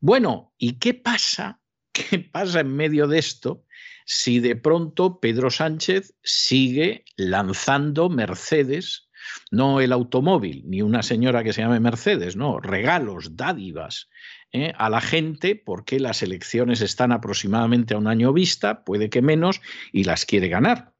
Bueno, 0.00 0.54
¿y 0.58 0.80
qué 0.80 0.94
pasa? 0.94 1.60
¿Qué 1.92 2.18
pasa 2.18 2.60
en 2.60 2.74
medio 2.74 3.06
de 3.06 3.20
esto? 3.20 3.64
Si 4.10 4.40
de 4.40 4.56
pronto 4.56 5.20
Pedro 5.20 5.50
Sánchez 5.50 6.14
sigue 6.22 7.04
lanzando 7.18 8.08
Mercedes, 8.08 9.10
no 9.50 9.82
el 9.82 9.92
automóvil, 9.92 10.62
ni 10.66 10.80
una 10.80 11.02
señora 11.02 11.44
que 11.44 11.52
se 11.52 11.60
llame 11.60 11.78
Mercedes, 11.78 12.34
no, 12.34 12.58
regalos, 12.58 13.36
dádivas 13.36 14.08
¿eh? 14.50 14.72
a 14.78 14.88
la 14.88 15.02
gente 15.02 15.56
porque 15.56 16.00
las 16.00 16.22
elecciones 16.22 16.80
están 16.80 17.12
aproximadamente 17.12 17.92
a 17.92 17.98
un 17.98 18.06
año 18.06 18.32
vista, 18.32 18.82
puede 18.82 19.10
que 19.10 19.20
menos, 19.20 19.60
y 19.92 20.04
las 20.04 20.24
quiere 20.24 20.48
ganar. 20.48 20.94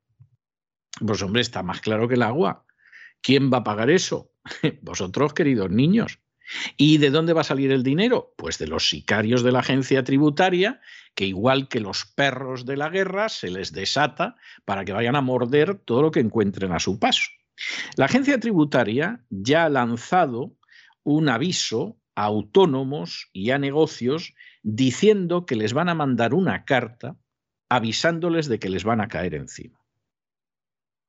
Pues 1.00 1.22
hombre, 1.22 1.40
está 1.40 1.62
más 1.62 1.80
claro 1.80 2.08
que 2.08 2.14
el 2.16 2.22
agua. 2.22 2.66
¿Quién 3.22 3.50
va 3.50 3.58
a 3.58 3.64
pagar 3.64 3.88
eso? 3.88 4.32
Vosotros, 4.82 5.32
queridos 5.32 5.70
niños. 5.70 6.20
¿Y 6.76 6.98
de 6.98 7.10
dónde 7.10 7.32
va 7.32 7.42
a 7.42 7.44
salir 7.44 7.72
el 7.72 7.82
dinero? 7.82 8.34
Pues 8.36 8.58
de 8.58 8.66
los 8.66 8.88
sicarios 8.88 9.42
de 9.42 9.52
la 9.52 9.60
agencia 9.60 10.04
tributaria, 10.04 10.80
que 11.14 11.26
igual 11.26 11.68
que 11.68 11.80
los 11.80 12.04
perros 12.04 12.64
de 12.64 12.76
la 12.76 12.88
guerra, 12.88 13.28
se 13.28 13.50
les 13.50 13.72
desata 13.72 14.36
para 14.64 14.84
que 14.84 14.92
vayan 14.92 15.16
a 15.16 15.20
morder 15.20 15.74
todo 15.76 16.02
lo 16.02 16.10
que 16.10 16.20
encuentren 16.20 16.72
a 16.72 16.80
su 16.80 16.98
paso. 16.98 17.30
La 17.96 18.06
agencia 18.06 18.38
tributaria 18.38 19.24
ya 19.30 19.64
ha 19.64 19.68
lanzado 19.68 20.56
un 21.02 21.28
aviso 21.28 21.98
a 22.14 22.24
autónomos 22.24 23.28
y 23.32 23.50
a 23.50 23.58
negocios 23.58 24.34
diciendo 24.62 25.46
que 25.46 25.56
les 25.56 25.72
van 25.72 25.88
a 25.88 25.94
mandar 25.94 26.34
una 26.34 26.64
carta 26.64 27.16
avisándoles 27.68 28.48
de 28.48 28.58
que 28.58 28.68
les 28.68 28.84
van 28.84 29.00
a 29.00 29.08
caer 29.08 29.34
encima. 29.34 29.78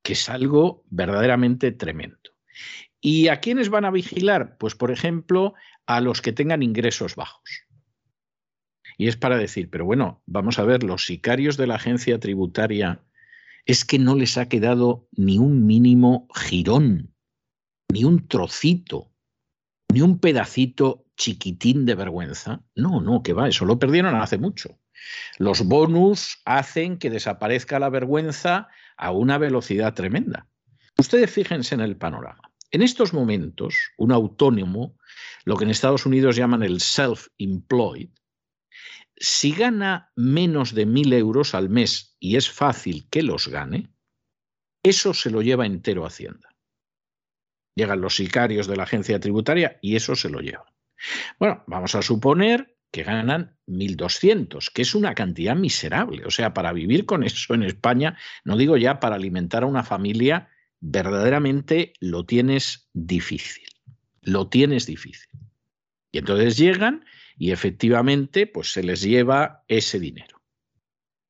Que 0.02 0.14
es 0.14 0.28
algo 0.28 0.84
verdaderamente 0.90 1.72
tremendo. 1.72 2.18
¿Y 3.00 3.28
a 3.28 3.40
quiénes 3.40 3.70
van 3.70 3.84
a 3.84 3.90
vigilar? 3.90 4.58
Pues, 4.58 4.74
por 4.74 4.90
ejemplo, 4.90 5.54
a 5.86 6.00
los 6.00 6.20
que 6.20 6.32
tengan 6.32 6.62
ingresos 6.62 7.16
bajos. 7.16 7.64
Y 8.98 9.08
es 9.08 9.16
para 9.16 9.38
decir, 9.38 9.70
pero 9.70 9.86
bueno, 9.86 10.22
vamos 10.26 10.58
a 10.58 10.64
ver, 10.64 10.82
los 10.82 11.06
sicarios 11.06 11.56
de 11.56 11.66
la 11.66 11.76
agencia 11.76 12.20
tributaria 12.20 13.02
es 13.64 13.84
que 13.84 13.98
no 13.98 14.14
les 14.14 14.36
ha 14.36 14.48
quedado 14.48 15.08
ni 15.12 15.38
un 15.38 15.66
mínimo 15.66 16.28
jirón, 16.34 17.14
ni 17.90 18.04
un 18.04 18.28
trocito, 18.28 19.10
ni 19.92 20.02
un 20.02 20.18
pedacito 20.18 21.06
chiquitín 21.16 21.86
de 21.86 21.94
vergüenza. 21.94 22.62
No, 22.74 23.00
no, 23.00 23.22
que 23.22 23.32
va, 23.32 23.48
eso 23.48 23.64
lo 23.64 23.78
perdieron 23.78 24.14
hace 24.16 24.36
mucho. 24.36 24.78
Los 25.38 25.64
bonus 25.66 26.40
hacen 26.44 26.98
que 26.98 27.10
desaparezca 27.10 27.78
la 27.78 27.88
vergüenza 27.88 28.68
a 28.96 29.12
una 29.12 29.38
velocidad 29.38 29.94
tremenda. 29.94 30.46
Ustedes 30.98 31.30
fíjense 31.30 31.74
en 31.74 31.80
el 31.80 31.96
panorama. 31.96 32.49
En 32.70 32.82
estos 32.82 33.12
momentos, 33.12 33.90
un 33.96 34.12
autónomo, 34.12 34.96
lo 35.44 35.56
que 35.56 35.64
en 35.64 35.70
Estados 35.70 36.06
Unidos 36.06 36.36
llaman 36.36 36.62
el 36.62 36.80
self-employed, 36.80 38.10
si 39.16 39.52
gana 39.52 40.12
menos 40.16 40.74
de 40.74 40.86
mil 40.86 41.12
euros 41.12 41.54
al 41.54 41.68
mes 41.68 42.16
y 42.20 42.36
es 42.36 42.50
fácil 42.50 43.06
que 43.10 43.22
los 43.22 43.48
gane, 43.48 43.92
eso 44.82 45.12
se 45.12 45.30
lo 45.30 45.42
lleva 45.42 45.66
entero 45.66 46.06
Hacienda. 46.06 46.48
Llegan 47.76 48.00
los 48.00 48.16
sicarios 48.16 48.66
de 48.66 48.76
la 48.76 48.84
agencia 48.84 49.20
tributaria 49.20 49.78
y 49.82 49.96
eso 49.96 50.16
se 50.16 50.30
lo 50.30 50.40
llevan. 50.40 50.64
Bueno, 51.38 51.64
vamos 51.66 51.94
a 51.94 52.02
suponer 52.02 52.78
que 52.90 53.02
ganan 53.04 53.56
1.200, 53.66 54.72
que 54.72 54.82
es 54.82 54.94
una 54.94 55.14
cantidad 55.14 55.54
miserable. 55.54 56.24
O 56.24 56.30
sea, 56.30 56.54
para 56.54 56.72
vivir 56.72 57.06
con 57.06 57.22
eso 57.22 57.54
en 57.54 57.62
España, 57.62 58.18
no 58.44 58.56
digo 58.56 58.76
ya 58.76 59.00
para 59.00 59.16
alimentar 59.16 59.62
a 59.62 59.66
una 59.66 59.84
familia 59.84 60.48
verdaderamente 60.80 61.92
lo 62.00 62.24
tienes 62.24 62.88
difícil. 62.92 63.68
Lo 64.22 64.48
tienes 64.48 64.86
difícil. 64.86 65.30
Y 66.12 66.18
entonces 66.18 66.56
llegan 66.56 67.04
y 67.36 67.52
efectivamente 67.52 68.46
pues 68.46 68.72
se 68.72 68.82
les 68.82 69.02
lleva 69.02 69.64
ese 69.68 69.98
dinero, 69.98 70.42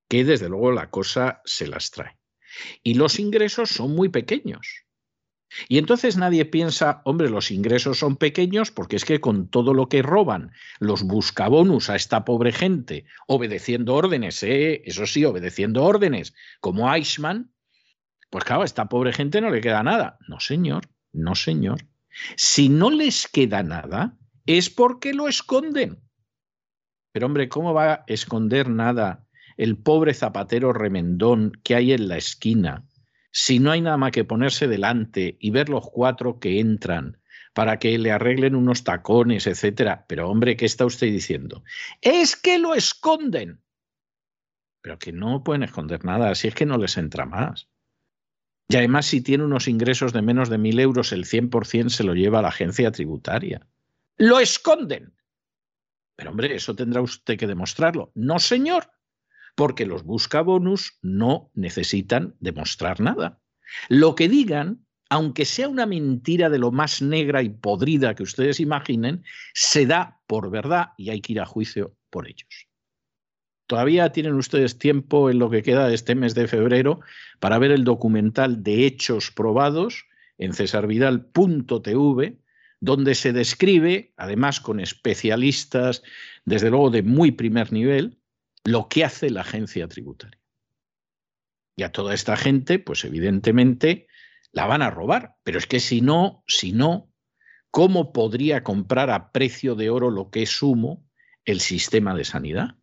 que 0.08 0.24
desde 0.24 0.48
luego 0.48 0.72
la 0.72 0.90
cosa 0.90 1.42
se 1.44 1.66
las 1.66 1.90
trae. 1.90 2.18
Y 2.82 2.94
los 2.94 3.18
ingresos 3.18 3.70
son 3.70 3.94
muy 3.94 4.08
pequeños. 4.08 4.86
Y 5.68 5.78
entonces 5.78 6.16
nadie 6.16 6.44
piensa, 6.44 7.02
hombre, 7.04 7.28
los 7.28 7.50
ingresos 7.50 7.98
son 7.98 8.16
pequeños 8.16 8.70
porque 8.70 8.96
es 8.96 9.04
que 9.04 9.20
con 9.20 9.48
todo 9.48 9.74
lo 9.74 9.88
que 9.88 10.02
roban 10.02 10.52
los 10.78 11.02
buscabonus 11.02 11.90
a 11.90 11.96
esta 11.96 12.24
pobre 12.24 12.52
gente, 12.52 13.04
obedeciendo 13.26 13.94
órdenes, 13.94 14.42
¿eh? 14.44 14.82
eso 14.84 15.06
sí, 15.06 15.24
obedeciendo 15.24 15.82
órdenes, 15.82 16.34
como 16.60 16.92
Eichmann, 16.92 17.52
pues 18.30 18.44
claro, 18.44 18.62
a 18.62 18.64
esta 18.64 18.88
pobre 18.88 19.12
gente 19.12 19.40
no 19.40 19.50
le 19.50 19.60
queda 19.60 19.82
nada. 19.82 20.18
No, 20.28 20.40
señor, 20.40 20.88
no, 21.12 21.34
señor. 21.34 21.86
Si 22.36 22.68
no 22.68 22.90
les 22.90 23.28
queda 23.28 23.62
nada, 23.62 24.16
es 24.46 24.70
porque 24.70 25.12
lo 25.12 25.28
esconden. 25.28 26.00
Pero 27.12 27.26
hombre, 27.26 27.48
¿cómo 27.48 27.74
va 27.74 27.92
a 27.92 28.04
esconder 28.06 28.68
nada 28.68 29.26
el 29.60 29.76
pobre 29.76 30.14
zapatero 30.14 30.72
remendón 30.72 31.52
que 31.62 31.74
hay 31.74 31.92
en 31.92 32.08
la 32.08 32.16
esquina, 32.16 32.86
si 33.30 33.58
no 33.58 33.70
hay 33.70 33.82
nada 33.82 33.96
más 33.96 34.10
que 34.10 34.24
ponerse 34.24 34.68
delante 34.68 35.36
y 35.38 35.50
ver 35.50 35.68
los 35.68 35.86
cuatro 35.90 36.40
que 36.40 36.60
entran 36.60 37.20
para 37.52 37.78
que 37.78 37.98
le 37.98 38.10
arreglen 38.10 38.54
unos 38.54 38.84
tacones, 38.84 39.46
etcétera. 39.46 40.06
Pero 40.08 40.30
hombre, 40.30 40.56
¿qué 40.56 40.64
está 40.64 40.86
usted 40.86 41.08
diciendo? 41.08 41.62
Es 42.00 42.36
que 42.36 42.58
lo 42.58 42.74
esconden. 42.74 43.60
Pero 44.80 44.98
que 44.98 45.12
no 45.12 45.44
pueden 45.44 45.62
esconder 45.62 46.06
nada, 46.06 46.34
si 46.34 46.48
es 46.48 46.54
que 46.54 46.64
no 46.64 46.78
les 46.78 46.96
entra 46.96 47.26
más. 47.26 47.68
Y 48.70 48.76
además, 48.76 49.06
si 49.06 49.20
tiene 49.20 49.44
unos 49.44 49.66
ingresos 49.66 50.12
de 50.12 50.22
menos 50.22 50.48
de 50.48 50.56
mil 50.56 50.78
euros, 50.78 51.12
el 51.12 51.24
100% 51.24 51.88
se 51.88 52.04
lo 52.04 52.14
lleva 52.14 52.38
a 52.38 52.42
la 52.42 52.48
agencia 52.48 52.92
tributaria. 52.92 53.66
Lo 54.16 54.38
esconden. 54.38 55.12
Pero 56.14 56.30
hombre, 56.30 56.54
eso 56.54 56.76
tendrá 56.76 57.00
usted 57.00 57.36
que 57.36 57.48
demostrarlo. 57.48 58.12
No, 58.14 58.38
señor, 58.38 58.92
porque 59.56 59.86
los 59.86 60.04
buscabonus 60.04 60.98
no 61.02 61.50
necesitan 61.54 62.36
demostrar 62.38 63.00
nada. 63.00 63.40
Lo 63.88 64.14
que 64.14 64.28
digan 64.28 64.86
aunque 65.10 65.44
sea 65.44 65.68
una 65.68 65.86
mentira 65.86 66.48
de 66.48 66.58
lo 66.58 66.70
más 66.70 67.02
negra 67.02 67.42
y 67.42 67.48
podrida 67.48 68.14
que 68.14 68.22
ustedes 68.22 68.60
imaginen, 68.60 69.24
se 69.52 69.84
da 69.84 70.22
por 70.28 70.50
verdad 70.50 70.90
y 70.96 71.10
hay 71.10 71.20
que 71.20 71.32
ir 71.32 71.40
a 71.40 71.46
juicio 71.46 71.96
por 72.10 72.28
ellos. 72.28 72.69
Todavía 73.70 74.10
tienen 74.10 74.34
ustedes 74.34 74.80
tiempo 74.80 75.30
en 75.30 75.38
lo 75.38 75.48
que 75.48 75.62
queda 75.62 75.86
de 75.86 75.94
este 75.94 76.16
mes 76.16 76.34
de 76.34 76.48
febrero 76.48 76.98
para 77.38 77.56
ver 77.56 77.70
el 77.70 77.84
documental 77.84 78.64
de 78.64 78.84
hechos 78.84 79.30
probados 79.30 80.06
en 80.38 80.54
cesarvidal.tv, 80.54 82.40
donde 82.80 83.14
se 83.14 83.32
describe, 83.32 84.12
además 84.16 84.58
con 84.60 84.80
especialistas, 84.80 86.02
desde 86.44 86.68
luego 86.68 86.90
de 86.90 87.04
muy 87.04 87.30
primer 87.30 87.72
nivel, 87.72 88.18
lo 88.64 88.88
que 88.88 89.04
hace 89.04 89.30
la 89.30 89.42
agencia 89.42 89.86
tributaria. 89.86 90.40
Y 91.76 91.84
a 91.84 91.92
toda 91.92 92.12
esta 92.12 92.36
gente, 92.36 92.80
pues 92.80 93.04
evidentemente, 93.04 94.08
la 94.50 94.66
van 94.66 94.82
a 94.82 94.90
robar. 94.90 95.36
Pero 95.44 95.58
es 95.58 95.68
que 95.68 95.78
si 95.78 96.00
no, 96.00 96.42
si 96.48 96.72
no, 96.72 97.12
¿cómo 97.70 98.12
podría 98.12 98.64
comprar 98.64 99.10
a 99.10 99.30
precio 99.30 99.76
de 99.76 99.90
oro 99.90 100.10
lo 100.10 100.28
que 100.30 100.42
es 100.42 100.50
sumo 100.50 101.08
el 101.44 101.60
sistema 101.60 102.16
de 102.16 102.24
sanidad? 102.24 102.79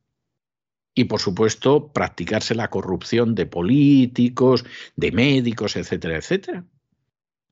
Y 0.97 1.03
por 1.03 1.19
supuesto, 1.19 1.93
practicarse 1.93 2.55
la 2.55 2.71
corrupción 2.71 3.36
de 3.36 3.45
políticos, 3.45 4.65
de 4.95 5.12
médicos, 5.12 5.75
etcétera, 5.75 6.17
etcétera. 6.17 6.65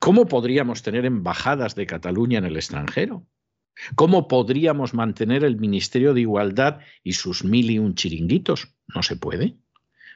¿Cómo 0.00 0.26
podríamos 0.26 0.82
tener 0.82 1.04
embajadas 1.04 1.76
de 1.76 1.86
Cataluña 1.86 2.38
en 2.40 2.46
el 2.46 2.56
extranjero? 2.56 3.24
¿Cómo 3.94 4.26
podríamos 4.26 4.94
mantener 4.94 5.44
el 5.44 5.58
Ministerio 5.58 6.12
de 6.12 6.22
Igualdad 6.22 6.80
y 7.04 7.12
sus 7.12 7.44
mil 7.44 7.70
y 7.70 7.78
un 7.78 7.94
chiringuitos? 7.94 8.74
No 8.92 9.04
se 9.04 9.14
puede. 9.14 9.56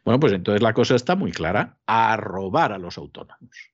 Bueno, 0.05 0.19
pues 0.19 0.33
entonces 0.33 0.61
la 0.61 0.75
cosa 0.75 0.97
está 0.97 1.15
muy 1.15 1.31
clara, 1.31 1.79
a 1.87 2.17
robar 2.17 2.73
a 2.73 2.79
los 2.79 2.99
autónomos 2.99 3.71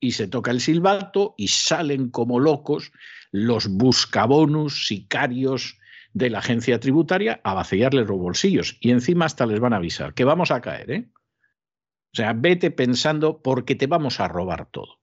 y 0.00 0.12
se 0.12 0.26
toca 0.26 0.50
el 0.50 0.60
silbato 0.60 1.36
y 1.38 1.46
salen 1.46 2.10
como 2.10 2.40
locos 2.40 2.90
los 3.30 3.68
buscabonus, 3.68 4.88
sicarios 4.88 5.78
de 6.12 6.30
la 6.30 6.38
agencia 6.38 6.80
tributaria 6.80 7.40
a 7.44 7.54
vaciarles 7.54 8.06
los 8.06 8.18
bolsillos. 8.18 8.76
Y 8.80 8.90
encima 8.90 9.26
hasta 9.26 9.46
les 9.46 9.60
van 9.60 9.72
a 9.72 9.76
avisar 9.76 10.14
que 10.14 10.24
vamos 10.24 10.50
a 10.50 10.60
caer. 10.60 10.90
¿eh? 10.90 11.10
O 12.12 12.16
sea, 12.16 12.32
vete 12.32 12.70
pensando 12.70 13.42
porque 13.42 13.74
te 13.74 13.86
vamos 13.86 14.20
a 14.20 14.28
robar 14.28 14.68
todo. 14.70 15.00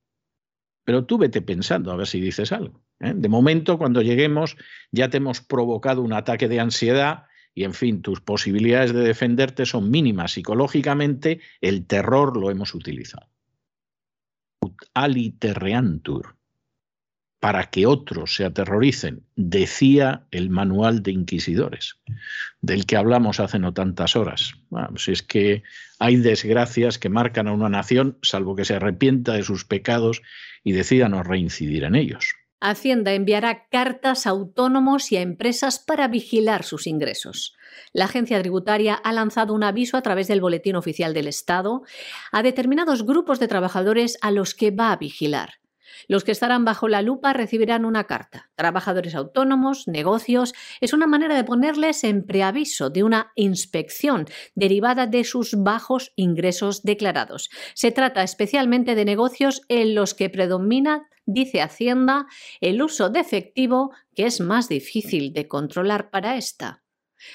Pero 0.83 1.05
tú 1.05 1.17
vete 1.17 1.41
pensando 1.41 1.91
a 1.91 1.95
ver 1.95 2.07
si 2.07 2.19
dices 2.19 2.51
algo. 2.51 2.83
¿eh? 2.99 3.13
De 3.15 3.29
momento, 3.29 3.77
cuando 3.77 4.01
lleguemos, 4.01 4.57
ya 4.91 5.09
te 5.09 5.17
hemos 5.17 5.41
provocado 5.41 6.01
un 6.01 6.13
ataque 6.13 6.47
de 6.47 6.59
ansiedad 6.59 7.25
y, 7.53 7.63
en 7.63 7.73
fin, 7.73 8.01
tus 8.01 8.21
posibilidades 8.21 8.93
de 8.93 9.01
defenderte 9.01 9.65
son 9.65 9.89
mínimas. 9.89 10.33
Psicológicamente, 10.33 11.41
el 11.61 11.87
terror 11.87 12.37
lo 12.37 12.51
hemos 12.51 12.73
utilizado 12.73 13.27
aliterreantur, 14.93 16.36
para 17.39 17.69
que 17.69 17.85
otros 17.85 18.35
se 18.35 18.45
aterroricen, 18.45 19.23
decía 19.35 20.25
el 20.31 20.49
manual 20.49 21.03
de 21.03 21.11
inquisidores, 21.11 21.97
del 22.61 22.85
que 22.85 22.97
hablamos 22.97 23.39
hace 23.39 23.59
no 23.59 23.73
tantas 23.73 24.15
horas. 24.15 24.53
si 24.95 25.11
es 25.11 25.21
que 25.21 25.63
hay 25.99 26.15
desgracias 26.17 26.97
que 26.97 27.09
marcan 27.09 27.47
a 27.47 27.53
una 27.53 27.69
nación, 27.69 28.17
salvo 28.21 28.55
que 28.55 28.65
se 28.65 28.75
arrepienta 28.75 29.33
de 29.33 29.43
sus 29.43 29.65
pecados 29.65 30.21
y 30.63 30.71
decida 30.71 31.09
no 31.09 31.23
reincidir 31.23 31.83
en 31.83 31.95
ellos. 31.95 32.33
Hacienda 32.59 33.13
enviará 33.13 33.67
cartas 33.69 34.25
a 34.25 34.31
autónomos 34.31 35.11
y 35.11 35.17
a 35.17 35.21
empresas 35.21 35.77
para 35.77 36.07
vigilar 36.07 36.63
sus 36.63 36.87
ingresos. 36.87 37.55
La 37.93 38.05
agencia 38.05 38.41
tributaria 38.41 38.95
ha 38.95 39.13
lanzado 39.13 39.53
un 39.53 39.63
aviso 39.63 39.95
a 39.95 40.01
través 40.01 40.27
del 40.27 40.41
Boletín 40.41 40.75
Oficial 40.75 41.13
del 41.13 41.27
Estado 41.27 41.83
a 42.31 42.41
determinados 42.41 43.05
grupos 43.05 43.39
de 43.39 43.47
trabajadores 43.47 44.17
a 44.21 44.31
los 44.31 44.55
que 44.55 44.71
va 44.71 44.91
a 44.91 44.97
vigilar. 44.97 45.59
Los 46.07 46.23
que 46.23 46.31
estarán 46.31 46.65
bajo 46.65 46.87
la 46.87 47.01
lupa 47.01 47.33
recibirán 47.33 47.85
una 47.85 48.05
carta. 48.05 48.49
Trabajadores 48.55 49.15
autónomos, 49.15 49.87
negocios, 49.87 50.53
es 50.81 50.93
una 50.93 51.07
manera 51.07 51.35
de 51.35 51.43
ponerles 51.43 52.03
en 52.03 52.25
preaviso 52.25 52.89
de 52.89 53.03
una 53.03 53.31
inspección 53.35 54.25
derivada 54.55 55.07
de 55.07 55.23
sus 55.23 55.55
bajos 55.55 56.13
ingresos 56.15 56.83
declarados. 56.83 57.49
Se 57.73 57.91
trata 57.91 58.23
especialmente 58.23 58.95
de 58.95 59.05
negocios 59.05 59.61
en 59.67 59.95
los 59.95 60.13
que 60.13 60.29
predomina 60.29 61.07
dice 61.27 61.61
Hacienda, 61.61 62.25
el 62.61 62.81
uso 62.81 63.09
de 63.09 63.19
efectivo 63.19 63.91
que 64.15 64.25
es 64.25 64.39
más 64.39 64.69
difícil 64.69 65.33
de 65.33 65.47
controlar 65.47 66.09
para 66.09 66.37
esta. 66.37 66.83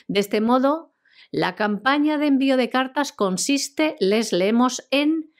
De 0.09 0.20
este 0.20 0.40
modo, 0.40 0.94
la 1.31 1.55
campaña 1.55 2.18
de 2.18 2.27
envío 2.27 2.57
de 2.57 2.70
cartas 2.70 3.12
consiste, 3.12 3.96
les 4.01 4.33
leemos, 4.33 4.87
en 4.90 5.31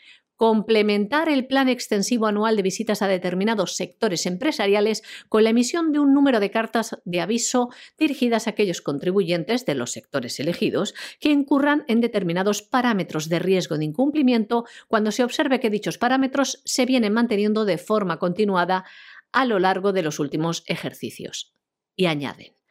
complementar 0.43 1.29
el 1.29 1.47
plan 1.47 1.69
extensivo 1.69 2.27
anual 2.27 2.57
de 2.57 2.63
visitas 2.63 3.01
a 3.01 3.07
determinados 3.07 3.77
sectores 3.77 4.27
empresariales 4.27 5.05
con 5.29 5.45
la 5.45 5.51
emisión 5.51 5.93
de 5.93 6.01
un 6.01 6.13
número 6.13 6.41
de 6.41 6.51
cartas 6.51 6.99
de 7.05 7.21
aviso 7.21 7.69
dirigidas 7.97 8.49
a 8.49 8.51
aquellos 8.51 8.81
contribuyentes 8.81 9.67
de 9.67 9.77
los 9.77 9.93
sectores 9.93 10.41
elegidos 10.41 10.95
que 11.21 11.29
incurran 11.29 11.85
en 11.87 12.01
determinados 12.01 12.61
parámetros 12.61 13.29
de 13.29 13.39
riesgo 13.39 13.79
de 13.79 13.85
incumplimiento 13.85 14.65
cuando 14.89 15.13
se 15.13 15.23
observe 15.23 15.61
que 15.61 15.71
dichos 15.71 15.97
parámetros 15.97 16.61
se 16.65 16.87
vienen 16.87 17.13
manteniendo 17.13 17.65
de 17.65 17.79
forma 17.79 18.19
continuada 18.19 18.85
a 19.31 19.45
lo 19.45 19.61
largo 19.61 19.93
de 19.93 20.03
los 20.03 20.19
últimos 20.19 20.65
ejercicios. 20.67 21.55
Y 21.95 22.07
añaden. 22.07 22.62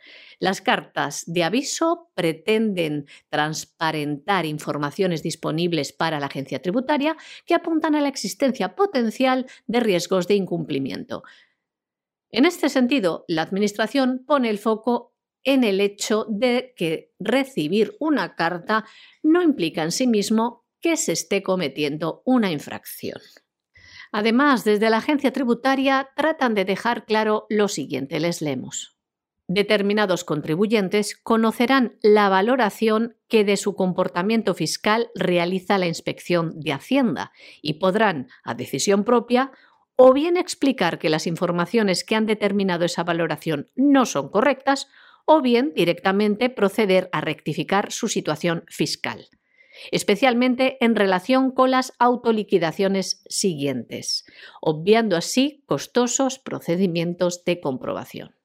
Las 0.41 0.59
cartas 0.59 1.23
de 1.27 1.43
aviso 1.43 2.09
pretenden 2.15 3.05
transparentar 3.29 4.47
informaciones 4.47 5.21
disponibles 5.21 5.93
para 5.93 6.19
la 6.19 6.25
agencia 6.25 6.59
tributaria 6.59 7.15
que 7.45 7.53
apuntan 7.53 7.93
a 7.93 8.01
la 8.01 8.07
existencia 8.07 8.75
potencial 8.75 9.45
de 9.67 9.79
riesgos 9.81 10.27
de 10.27 10.33
incumplimiento. 10.33 11.21
En 12.31 12.45
este 12.45 12.69
sentido, 12.69 13.23
la 13.27 13.43
Administración 13.43 14.23
pone 14.25 14.49
el 14.49 14.57
foco 14.57 15.13
en 15.43 15.63
el 15.63 15.79
hecho 15.79 16.25
de 16.27 16.73
que 16.75 17.13
recibir 17.19 17.95
una 17.99 18.35
carta 18.35 18.85
no 19.21 19.43
implica 19.43 19.83
en 19.83 19.91
sí 19.91 20.07
mismo 20.07 20.65
que 20.79 20.97
se 20.97 21.11
esté 21.11 21.43
cometiendo 21.43 22.23
una 22.25 22.49
infracción. 22.51 23.21
Además, 24.11 24.63
desde 24.63 24.89
la 24.89 24.97
agencia 24.97 25.31
tributaria 25.31 26.09
tratan 26.15 26.55
de 26.55 26.65
dejar 26.65 27.05
claro 27.05 27.45
lo 27.47 27.67
siguiente, 27.67 28.19
les 28.19 28.41
leemos 28.41 28.90
determinados 29.53 30.23
contribuyentes 30.23 31.15
conocerán 31.15 31.97
la 32.01 32.29
valoración 32.29 33.17
que 33.27 33.43
de 33.43 33.57
su 33.57 33.75
comportamiento 33.75 34.53
fiscal 34.53 35.09
realiza 35.15 35.77
la 35.77 35.87
inspección 35.87 36.59
de 36.59 36.73
Hacienda 36.73 37.31
y 37.61 37.73
podrán, 37.73 38.27
a 38.43 38.53
decisión 38.53 39.03
propia, 39.03 39.51
o 39.95 40.13
bien 40.13 40.37
explicar 40.37 40.99
que 40.99 41.09
las 41.09 41.27
informaciones 41.27 42.03
que 42.03 42.15
han 42.15 42.25
determinado 42.25 42.85
esa 42.85 43.03
valoración 43.03 43.69
no 43.75 44.05
son 44.05 44.29
correctas, 44.29 44.87
o 45.25 45.41
bien 45.41 45.73
directamente 45.75 46.49
proceder 46.49 47.09
a 47.11 47.21
rectificar 47.21 47.91
su 47.91 48.07
situación 48.07 48.63
fiscal, 48.67 49.27
especialmente 49.91 50.77
en 50.83 50.95
relación 50.95 51.51
con 51.51 51.71
las 51.71 51.93
autoliquidaciones 51.99 53.23
siguientes, 53.29 54.25
obviando 54.61 55.15
así 55.15 55.63
costosos 55.67 56.39
procedimientos 56.39 57.43
de 57.45 57.61
comprobación. 57.61 58.40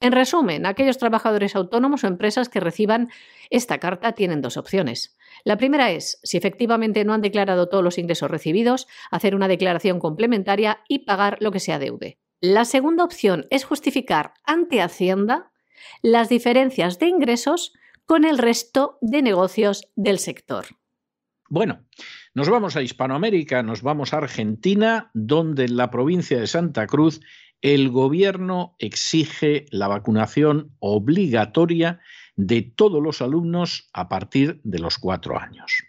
En 0.00 0.12
resumen, 0.12 0.66
aquellos 0.66 0.98
trabajadores 0.98 1.56
autónomos 1.56 2.04
o 2.04 2.06
empresas 2.06 2.48
que 2.48 2.60
reciban 2.60 3.08
esta 3.48 3.78
carta 3.78 4.12
tienen 4.12 4.42
dos 4.42 4.56
opciones. 4.56 5.16
La 5.44 5.56
primera 5.56 5.90
es, 5.90 6.20
si 6.22 6.36
efectivamente 6.36 7.04
no 7.04 7.14
han 7.14 7.22
declarado 7.22 7.68
todos 7.68 7.82
los 7.82 7.96
ingresos 7.96 8.30
recibidos, 8.30 8.86
hacer 9.10 9.34
una 9.34 9.48
declaración 9.48 9.98
complementaria 9.98 10.80
y 10.88 11.00
pagar 11.00 11.38
lo 11.40 11.50
que 11.50 11.60
se 11.60 11.72
adeude. 11.72 12.18
La 12.40 12.66
segunda 12.66 13.04
opción 13.04 13.46
es 13.50 13.64
justificar 13.64 14.34
ante 14.44 14.82
Hacienda 14.82 15.50
las 16.02 16.28
diferencias 16.28 16.98
de 16.98 17.06
ingresos 17.08 17.72
con 18.04 18.24
el 18.24 18.36
resto 18.38 18.98
de 19.00 19.22
negocios 19.22 19.88
del 19.96 20.18
sector. 20.18 20.66
Bueno, 21.48 21.84
nos 22.34 22.48
vamos 22.48 22.76
a 22.76 22.82
Hispanoamérica, 22.82 23.62
nos 23.62 23.82
vamos 23.82 24.12
a 24.12 24.18
Argentina, 24.18 25.10
donde 25.14 25.64
en 25.64 25.76
la 25.76 25.90
provincia 25.90 26.40
de 26.40 26.46
Santa 26.46 26.86
Cruz 26.86 27.20
el 27.62 27.90
gobierno 27.90 28.76
exige 28.78 29.66
la 29.70 29.88
vacunación 29.88 30.76
obligatoria 30.78 32.00
de 32.36 32.62
todos 32.62 33.02
los 33.02 33.22
alumnos 33.22 33.88
a 33.92 34.08
partir 34.08 34.60
de 34.62 34.78
los 34.78 34.98
cuatro 34.98 35.38
años. 35.38 35.82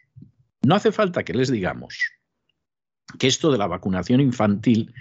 No 0.62 0.76
hace 0.76 0.92
falta 0.92 1.24
que 1.24 1.34
les 1.34 1.52
digamos 1.52 2.00
que 3.20 3.28
esto 3.28 3.52
de 3.52 3.58
la 3.58 3.68
vacunación 3.68 4.22
infantil 4.22 4.94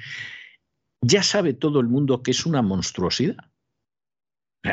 ya 1.00 1.22
sabe 1.22 1.54
todo 1.54 1.80
el 1.80 1.88
mundo 1.88 2.22
que 2.22 2.30
es 2.30 2.46
una 2.46 2.62
monstruosidad. 2.62 3.36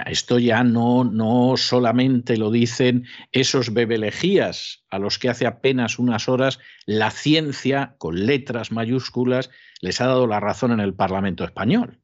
Esto 0.06 0.40
ya 0.40 0.64
no, 0.64 1.04
no 1.04 1.56
solamente 1.58 2.38
lo 2.38 2.52
dicen 2.52 3.06
esos 3.32 3.74
bebelejías 3.74 4.84
a 4.90 5.00
los 5.00 5.20
que 5.20 5.30
hace 5.30 5.46
apenas 5.46 6.00
unas 6.00 6.28
horas 6.28 6.60
la 6.86 7.12
ciencia, 7.12 7.96
con 7.98 8.26
letras 8.26 8.72
mayúsculas, 8.72 9.50
les 9.82 10.02
ha 10.02 10.08
dado 10.08 10.28
la 10.28 10.40
razón 10.40 10.72
en 10.72 10.80
el 10.80 10.94
Parlamento 10.94 11.44
español. 11.44 12.00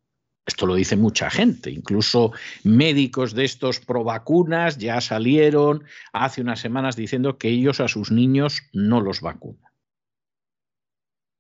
Esto 0.46 0.66
lo 0.66 0.76
dice 0.76 0.96
mucha 0.96 1.30
gente, 1.30 1.70
incluso 1.70 2.32
médicos 2.64 3.36
de 3.36 3.46
estos 3.46 3.80
pro 3.80 4.04
vacunas 4.04 4.80
ya 4.80 5.00
salieron 5.00 5.84
hace 6.12 6.42
unas 6.42 6.60
semanas 6.60 6.96
diciendo 6.96 7.38
que 7.38 7.50
ellos 7.50 7.80
a 7.80 7.88
sus 7.88 8.10
niños 8.10 8.64
no 8.74 9.00
los 9.00 9.22
vacunan. 9.22 9.70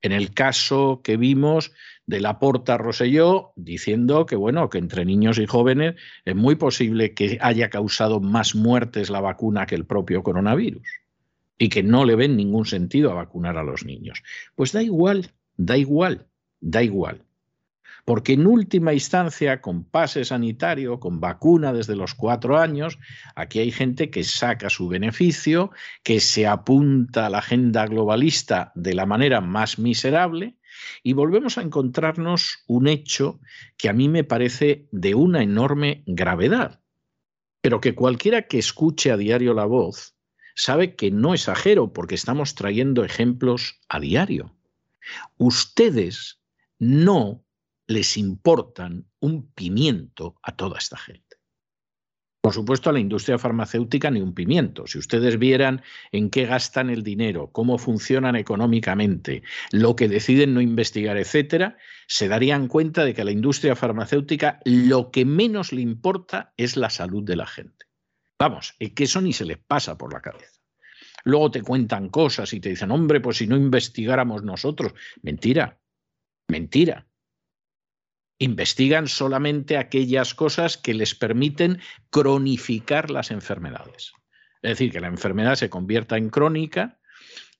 En 0.02 0.12
el 0.12 0.34
caso 0.34 1.02
que 1.04 1.18
vimos 1.18 1.74
de 2.06 2.22
la 2.22 2.40
Porta 2.40 2.78
Roselló, 2.78 3.52
diciendo 3.56 4.26
que 4.26 4.36
bueno, 4.36 4.70
que 4.70 4.78
entre 4.78 5.06
niños 5.06 5.38
y 5.40 5.46
jóvenes 5.46 5.96
es 6.26 6.36
muy 6.36 6.56
posible 6.56 7.14
que 7.14 7.38
haya 7.42 7.70
causado 7.70 8.20
más 8.20 8.56
muertes 8.56 9.10
la 9.10 9.22
vacuna 9.22 9.66
que 9.66 9.76
el 9.76 9.86
propio 9.86 10.24
coronavirus 10.24 10.88
y 11.58 11.70
que 11.70 11.84
no 11.84 12.06
le 12.06 12.16
ven 12.16 12.38
ningún 12.38 12.66
sentido 12.66 13.12
a 13.12 13.16
vacunar 13.16 13.58
a 13.58 13.64
los 13.64 13.86
niños. 13.86 14.24
Pues 14.56 14.72
da 14.72 14.82
igual, 14.82 15.32
da 15.58 15.78
igual, 15.78 16.28
da 16.62 16.82
igual 16.82 17.26
porque 18.10 18.34
en 18.34 18.48
última 18.48 18.92
instancia, 18.92 19.62
con 19.62 19.84
pase 19.84 20.26
sanitario, 20.26 21.00
con 21.00 21.20
vacuna 21.20 21.74
desde 21.74 21.96
los 21.96 22.16
cuatro 22.16 22.58
años, 22.58 22.98
aquí 23.36 23.60
hay 23.60 23.72
gente 23.72 24.10
que 24.10 24.24
saca 24.24 24.72
su 24.72 24.88
beneficio, 24.88 25.70
que 26.02 26.20
se 26.20 26.48
apunta 26.48 27.28
a 27.28 27.30
la 27.30 27.38
agenda 27.38 27.86
globalista 27.86 28.72
de 28.74 28.96
la 28.96 29.06
manera 29.06 29.42
más 29.42 29.78
miserable, 29.78 30.58
y 31.04 31.14
volvemos 31.14 31.60
a 31.60 31.62
encontrarnos 31.62 32.64
un 32.66 32.88
hecho 32.88 33.40
que 33.78 33.90
a 33.90 33.94
mí 33.94 34.10
me 34.10 34.24
parece 34.24 34.88
de 34.92 35.14
una 35.14 35.44
enorme 35.44 36.02
gravedad, 36.08 36.82
pero 37.62 37.80
que 37.80 37.94
cualquiera 37.94 38.48
que 38.48 38.58
escuche 38.58 39.12
a 39.12 39.18
diario 39.18 39.54
la 39.54 39.66
voz 39.66 40.16
sabe 40.56 40.96
que 40.96 41.12
no 41.12 41.36
exagero 41.36 41.94
porque 41.94 42.16
estamos 42.16 42.56
trayendo 42.56 43.04
ejemplos 43.04 43.80
a 43.88 44.00
diario. 44.00 44.56
Ustedes 45.38 46.42
no 46.80 47.46
les 47.90 48.18
importan 48.18 49.08
un 49.20 49.52
pimiento 49.52 50.36
a 50.44 50.56
toda 50.56 50.78
esta 50.78 50.96
gente. 50.96 51.38
Por 52.40 52.54
supuesto, 52.54 52.90
a 52.90 52.94
la 52.94 53.00
industria 53.00 53.40
farmacéutica 53.40 54.12
ni 54.12 54.22
un 54.22 54.36
pimiento. 54.36 54.86
Si 54.86 55.00
ustedes 55.00 55.40
vieran 55.40 55.82
en 56.12 56.30
qué 56.30 56.46
gastan 56.46 56.92
el 56.92 57.04
dinero, 57.04 57.52
cómo 57.52 57.80
funcionan 57.80 58.36
económicamente, 58.36 59.42
lo 59.72 59.96
que 59.96 60.08
deciden 60.08 60.54
no 60.54 60.62
investigar, 60.62 61.18
etcétera, 61.18 61.78
se 62.08 62.28
darían 62.28 62.68
cuenta 62.68 63.04
de 63.04 63.16
que 63.16 63.24
a 63.24 63.26
la 63.26 63.32
industria 63.32 63.76
farmacéutica 63.76 64.60
lo 64.66 65.10
que 65.10 65.26
menos 65.26 65.74
le 65.74 65.82
importa 65.82 66.54
es 66.58 66.78
la 66.78 66.92
salud 66.92 67.24
de 67.24 67.36
la 67.38 67.48
gente. 67.48 67.88
Vamos, 68.38 68.76
es 68.78 68.94
que 68.94 69.06
eso 69.06 69.20
ni 69.20 69.34
se 69.34 69.46
les 69.46 69.58
pasa 69.58 69.98
por 69.98 70.14
la 70.14 70.22
cabeza. 70.22 70.62
Luego 71.24 71.50
te 71.50 71.64
cuentan 71.64 72.10
cosas 72.10 72.54
y 72.54 72.60
te 72.60 72.70
dicen, 72.70 72.92
hombre, 72.92 73.20
pues 73.20 73.38
si 73.38 73.48
no 73.48 73.58
investigáramos 73.58 74.44
nosotros. 74.44 74.94
Mentira, 75.24 75.80
mentira 76.48 77.09
investigan 78.40 79.08
solamente 79.08 79.78
aquellas 79.78 80.34
cosas 80.34 80.78
que 80.78 80.94
les 80.94 81.14
permiten 81.14 81.80
cronificar 82.10 83.12
las 83.12 83.32
enfermedades. 83.32 84.14
Es 84.62 84.72
decir, 84.72 84.92
que 84.92 85.02
la 85.02 85.08
enfermedad 85.08 85.56
se 85.56 85.70
convierta 85.70 86.18
en 86.18 86.30
crónica 86.30 87.00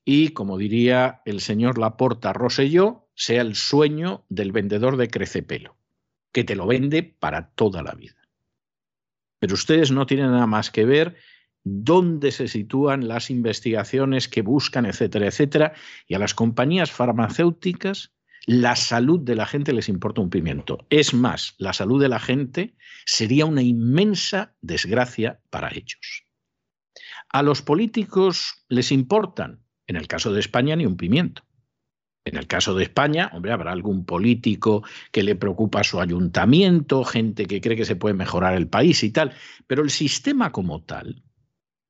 y, 0.04 0.30
como 0.30 0.58
diría 0.58 1.20
el 1.26 1.40
señor 1.40 1.78
Laporta 1.78 2.32
Roselló, 2.32 3.08
sea 3.14 3.42
el 3.42 3.54
sueño 3.54 4.24
del 4.30 4.52
vendedor 4.52 4.96
de 4.96 5.08
crecepelo, 5.08 5.76
que 6.32 6.44
te 6.44 6.56
lo 6.56 6.66
vende 6.66 7.02
para 7.02 7.50
toda 7.50 7.82
la 7.82 7.92
vida. 7.92 8.16
Pero 9.38 9.54
ustedes 9.54 9.90
no 9.90 10.06
tienen 10.06 10.30
nada 10.30 10.46
más 10.46 10.70
que 10.70 10.86
ver 10.86 11.16
dónde 11.62 12.32
se 12.32 12.48
sitúan 12.48 13.06
las 13.06 13.30
investigaciones 13.30 14.28
que 14.28 14.40
buscan, 14.40 14.86
etcétera, 14.86 15.26
etcétera, 15.26 15.74
y 16.06 16.14
a 16.14 16.18
las 16.18 16.34
compañías 16.34 16.90
farmacéuticas 16.90 18.12
la 18.46 18.76
salud 18.76 19.20
de 19.20 19.34
la 19.34 19.46
gente 19.46 19.72
les 19.72 19.88
importa 19.88 20.20
un 20.20 20.30
pimiento. 20.30 20.86
Es 20.90 21.14
más, 21.14 21.54
la 21.58 21.72
salud 21.72 22.00
de 22.00 22.08
la 22.08 22.20
gente 22.20 22.74
sería 23.04 23.46
una 23.46 23.62
inmensa 23.62 24.54
desgracia 24.60 25.40
para 25.50 25.70
ellos. 25.70 26.24
A 27.28 27.42
los 27.42 27.62
políticos 27.62 28.64
les 28.68 28.92
importan, 28.92 29.62
en 29.86 29.96
el 29.96 30.08
caso 30.08 30.32
de 30.32 30.40
España, 30.40 30.74
ni 30.76 30.86
un 30.86 30.96
pimiento. 30.96 31.42
En 32.24 32.36
el 32.36 32.46
caso 32.46 32.74
de 32.74 32.84
España, 32.84 33.30
hombre, 33.32 33.52
habrá 33.52 33.72
algún 33.72 34.04
político 34.04 34.84
que 35.10 35.22
le 35.22 35.36
preocupa 35.36 35.84
su 35.84 36.00
ayuntamiento, 36.00 37.04
gente 37.04 37.46
que 37.46 37.60
cree 37.60 37.76
que 37.76 37.84
se 37.84 37.96
puede 37.96 38.14
mejorar 38.14 38.54
el 38.54 38.68
país 38.68 39.02
y 39.02 39.10
tal, 39.10 39.32
pero 39.66 39.82
el 39.82 39.90
sistema 39.90 40.52
como 40.52 40.82
tal, 40.82 41.22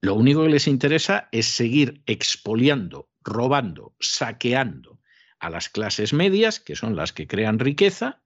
lo 0.02 0.14
único 0.14 0.44
que 0.44 0.50
les 0.50 0.68
interesa 0.68 1.28
es 1.32 1.46
seguir 1.46 2.02
expoliando, 2.06 3.10
robando, 3.22 3.94
saqueando 3.98 4.99
a 5.40 5.50
las 5.50 5.68
clases 5.68 6.12
medias, 6.12 6.60
que 6.60 6.76
son 6.76 6.94
las 6.94 7.12
que 7.12 7.26
crean 7.26 7.58
riqueza, 7.58 8.22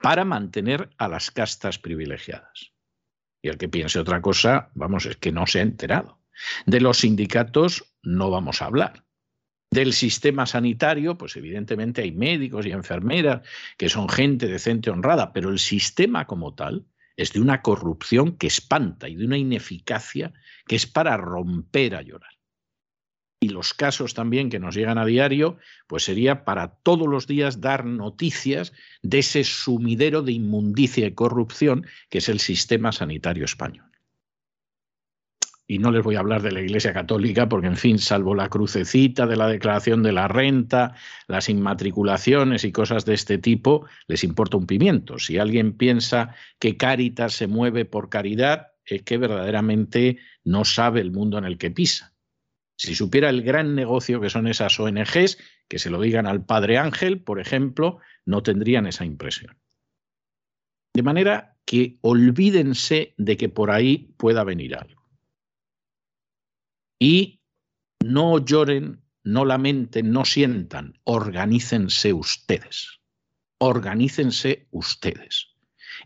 para 0.00 0.24
mantener 0.24 0.90
a 0.98 1.08
las 1.08 1.30
castas 1.30 1.78
privilegiadas. 1.78 2.72
Y 3.42 3.48
el 3.48 3.58
que 3.58 3.68
piense 3.68 3.98
otra 3.98 4.20
cosa, 4.20 4.70
vamos, 4.74 5.06
es 5.06 5.16
que 5.16 5.32
no 5.32 5.46
se 5.46 5.60
ha 5.60 5.62
enterado. 5.62 6.20
De 6.66 6.80
los 6.80 6.98
sindicatos 6.98 7.96
no 8.02 8.30
vamos 8.30 8.62
a 8.62 8.66
hablar. 8.66 9.04
Del 9.70 9.92
sistema 9.92 10.46
sanitario, 10.46 11.16
pues 11.16 11.36
evidentemente 11.36 12.02
hay 12.02 12.12
médicos 12.12 12.66
y 12.66 12.72
enfermeras 12.72 13.46
que 13.78 13.88
son 13.88 14.08
gente 14.08 14.46
decente, 14.46 14.90
honrada, 14.90 15.32
pero 15.32 15.50
el 15.50 15.58
sistema 15.58 16.26
como 16.26 16.54
tal 16.54 16.86
es 17.16 17.32
de 17.32 17.40
una 17.40 17.62
corrupción 17.62 18.36
que 18.36 18.48
espanta 18.48 19.08
y 19.08 19.14
de 19.14 19.26
una 19.26 19.38
ineficacia 19.38 20.32
que 20.66 20.76
es 20.76 20.86
para 20.86 21.16
romper 21.16 21.94
a 21.94 22.02
llorar 22.02 22.39
y 23.40 23.48
los 23.48 23.72
casos 23.72 24.12
también 24.12 24.50
que 24.50 24.60
nos 24.60 24.74
llegan 24.74 24.98
a 24.98 25.06
diario, 25.06 25.56
pues 25.86 26.04
sería 26.04 26.44
para 26.44 26.74
todos 26.82 27.08
los 27.08 27.26
días 27.26 27.62
dar 27.62 27.86
noticias 27.86 28.74
de 29.02 29.20
ese 29.20 29.44
sumidero 29.44 30.20
de 30.20 30.32
inmundicia 30.32 31.06
y 31.06 31.14
corrupción 31.14 31.86
que 32.10 32.18
es 32.18 32.28
el 32.28 32.38
sistema 32.38 32.92
sanitario 32.92 33.46
español. 33.46 33.86
Y 35.66 35.78
no 35.78 35.90
les 35.92 36.02
voy 36.02 36.16
a 36.16 36.18
hablar 36.18 36.42
de 36.42 36.50
la 36.50 36.60
Iglesia 36.60 36.92
Católica 36.92 37.48
porque, 37.48 37.68
en 37.68 37.76
fin, 37.76 37.98
salvo 37.98 38.34
la 38.34 38.48
crucecita 38.48 39.26
de 39.26 39.36
la 39.36 39.46
declaración 39.46 40.02
de 40.02 40.12
la 40.12 40.26
renta, 40.26 40.96
las 41.28 41.48
inmatriculaciones 41.48 42.64
y 42.64 42.72
cosas 42.72 43.04
de 43.04 43.14
este 43.14 43.38
tipo, 43.38 43.86
les 44.08 44.24
importa 44.24 44.56
un 44.56 44.66
pimiento. 44.66 45.18
Si 45.20 45.38
alguien 45.38 45.72
piensa 45.72 46.34
que 46.58 46.76
Cáritas 46.76 47.34
se 47.34 47.46
mueve 47.46 47.84
por 47.84 48.08
caridad, 48.10 48.72
es 48.84 49.02
que 49.02 49.16
verdaderamente 49.16 50.18
no 50.44 50.64
sabe 50.64 51.00
el 51.00 51.12
mundo 51.12 51.38
en 51.38 51.44
el 51.44 51.56
que 51.56 51.70
pisa. 51.70 52.09
Si 52.80 52.94
supiera 52.94 53.28
el 53.28 53.42
gran 53.42 53.74
negocio 53.74 54.22
que 54.22 54.30
son 54.30 54.46
esas 54.46 54.80
ONGs, 54.80 55.36
que 55.68 55.78
se 55.78 55.90
lo 55.90 56.00
digan 56.00 56.26
al 56.26 56.46
padre 56.46 56.78
Ángel, 56.78 57.22
por 57.22 57.38
ejemplo, 57.38 57.98
no 58.24 58.42
tendrían 58.42 58.86
esa 58.86 59.04
impresión. 59.04 59.58
De 60.94 61.02
manera 61.02 61.58
que 61.66 61.98
olvídense 62.00 63.12
de 63.18 63.36
que 63.36 63.50
por 63.50 63.70
ahí 63.70 64.14
pueda 64.16 64.44
venir 64.44 64.76
algo. 64.76 65.06
Y 66.98 67.42
no 68.02 68.38
lloren, 68.42 69.02
no 69.24 69.44
lamenten, 69.44 70.10
no 70.10 70.24
sientan, 70.24 70.98
organícense 71.04 72.14
ustedes. 72.14 73.02
Organícense 73.58 74.68
ustedes. 74.70 75.48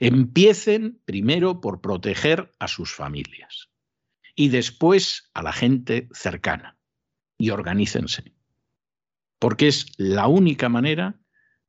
Empiecen 0.01 1.01
primero 1.05 1.61
por 1.61 1.81
proteger 1.81 2.53
a 2.59 2.67
sus 2.67 2.93
familias 2.93 3.71
y 4.35 4.49
después 4.49 5.31
a 5.35 5.43
la 5.43 5.53
gente 5.53 6.09
cercana 6.13 6.77
y 7.39 7.51
organícense. 7.51 8.33
Porque 9.39 9.69
es 9.69 9.87
la 9.97 10.27
única 10.27 10.69
manera 10.69 11.19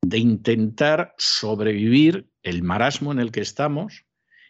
de 0.02 0.18
intentar 0.18 1.14
sobrevivir 1.18 2.30
el 2.42 2.62
marasmo 2.62 3.12
en 3.12 3.18
el 3.18 3.32
que 3.32 3.40
estamos 3.40 4.04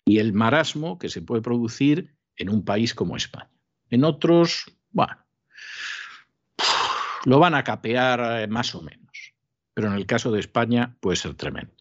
y 0.04 0.18
el 0.18 0.32
marasmo 0.32 0.98
que 0.98 1.08
se 1.08 1.22
puede 1.22 1.42
producir 1.42 2.14
en 2.36 2.50
un 2.50 2.64
país 2.64 2.94
como 2.94 3.16
España. 3.16 3.50
En 3.90 4.04
otros, 4.04 4.76
bueno, 4.90 5.16
lo 7.24 7.38
van 7.38 7.54
a 7.54 7.64
capear 7.64 8.42
eh, 8.42 8.46
más 8.46 8.74
o 8.74 8.82
menos, 8.82 9.34
pero 9.74 9.88
en 9.88 9.94
el 9.94 10.06
caso 10.06 10.30
de 10.30 10.40
España 10.40 10.96
puede 11.00 11.16
ser 11.16 11.34
tremendo. 11.34 11.74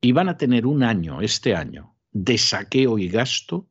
Y 0.00 0.12
van 0.12 0.28
a 0.28 0.36
tener 0.36 0.66
un 0.66 0.82
año, 0.82 1.20
este 1.20 1.54
año, 1.54 1.96
de 2.12 2.38
saqueo 2.38 2.98
y 2.98 3.08
gasto 3.08 3.68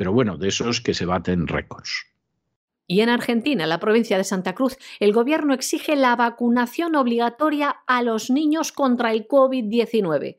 pero 0.00 0.14
bueno, 0.14 0.38
de 0.38 0.48
esos 0.48 0.80
que 0.80 0.94
se 0.94 1.04
baten 1.04 1.46
récords. 1.46 2.06
Y 2.86 3.02
en 3.02 3.10
Argentina, 3.10 3.66
la 3.66 3.80
provincia 3.80 4.16
de 4.16 4.24
Santa 4.24 4.54
Cruz, 4.54 4.78
el 4.98 5.12
gobierno 5.12 5.52
exige 5.52 5.94
la 5.94 6.16
vacunación 6.16 6.96
obligatoria 6.96 7.82
a 7.86 8.00
los 8.00 8.30
niños 8.30 8.72
contra 8.72 9.12
el 9.12 9.28
COVID-19. 9.28 10.38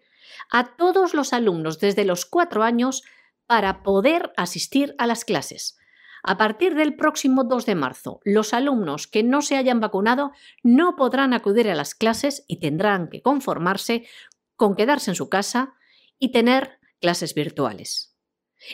A 0.50 0.76
todos 0.78 1.14
los 1.14 1.32
alumnos 1.32 1.78
desde 1.78 2.06
los 2.06 2.26
cuatro 2.26 2.64
años 2.64 3.04
para 3.46 3.84
poder 3.84 4.34
asistir 4.36 4.96
a 4.98 5.06
las 5.06 5.26
clases. 5.26 5.78
A 6.24 6.40
partir 6.40 6.74
del 6.74 6.96
próximo 6.96 7.44
2 7.44 7.68
de 7.68 7.76
marzo, 7.76 8.20
los 8.24 8.56
alumnos 8.56 9.06
que 9.06 9.22
no 9.22 9.44
se 9.44 9.58
hayan 9.58 9.80
vacunado 9.80 10.32
no 10.64 10.96
podrán 10.96 11.36
acudir 11.36 11.70
a 11.70 11.76
las 11.76 11.94
clases 11.94 12.46
y 12.48 12.60
tendrán 12.60 13.10
que 13.10 13.22
conformarse 13.22 14.08
con 14.56 14.76
quedarse 14.76 15.12
en 15.12 15.16
su 15.16 15.30
casa 15.30 15.76
y 16.18 16.32
tener 16.32 16.80
clases 17.00 17.36
virtuales. 17.36 18.11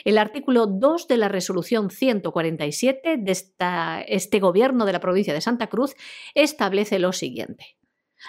El 0.04 0.18
artículo 0.18 0.66
2 0.66 1.08
de 1.08 1.16
la 1.16 1.28
resolución 1.28 1.90
147 1.90 3.16
de 3.18 4.04
este 4.08 4.40
gobierno 4.40 4.84
de 4.84 4.92
la 4.92 5.00
provincia 5.00 5.34
de 5.34 5.40
Santa 5.40 5.68
Cruz 5.68 5.94
establece 6.34 6.98
lo 6.98 7.12
siguiente. 7.12 7.78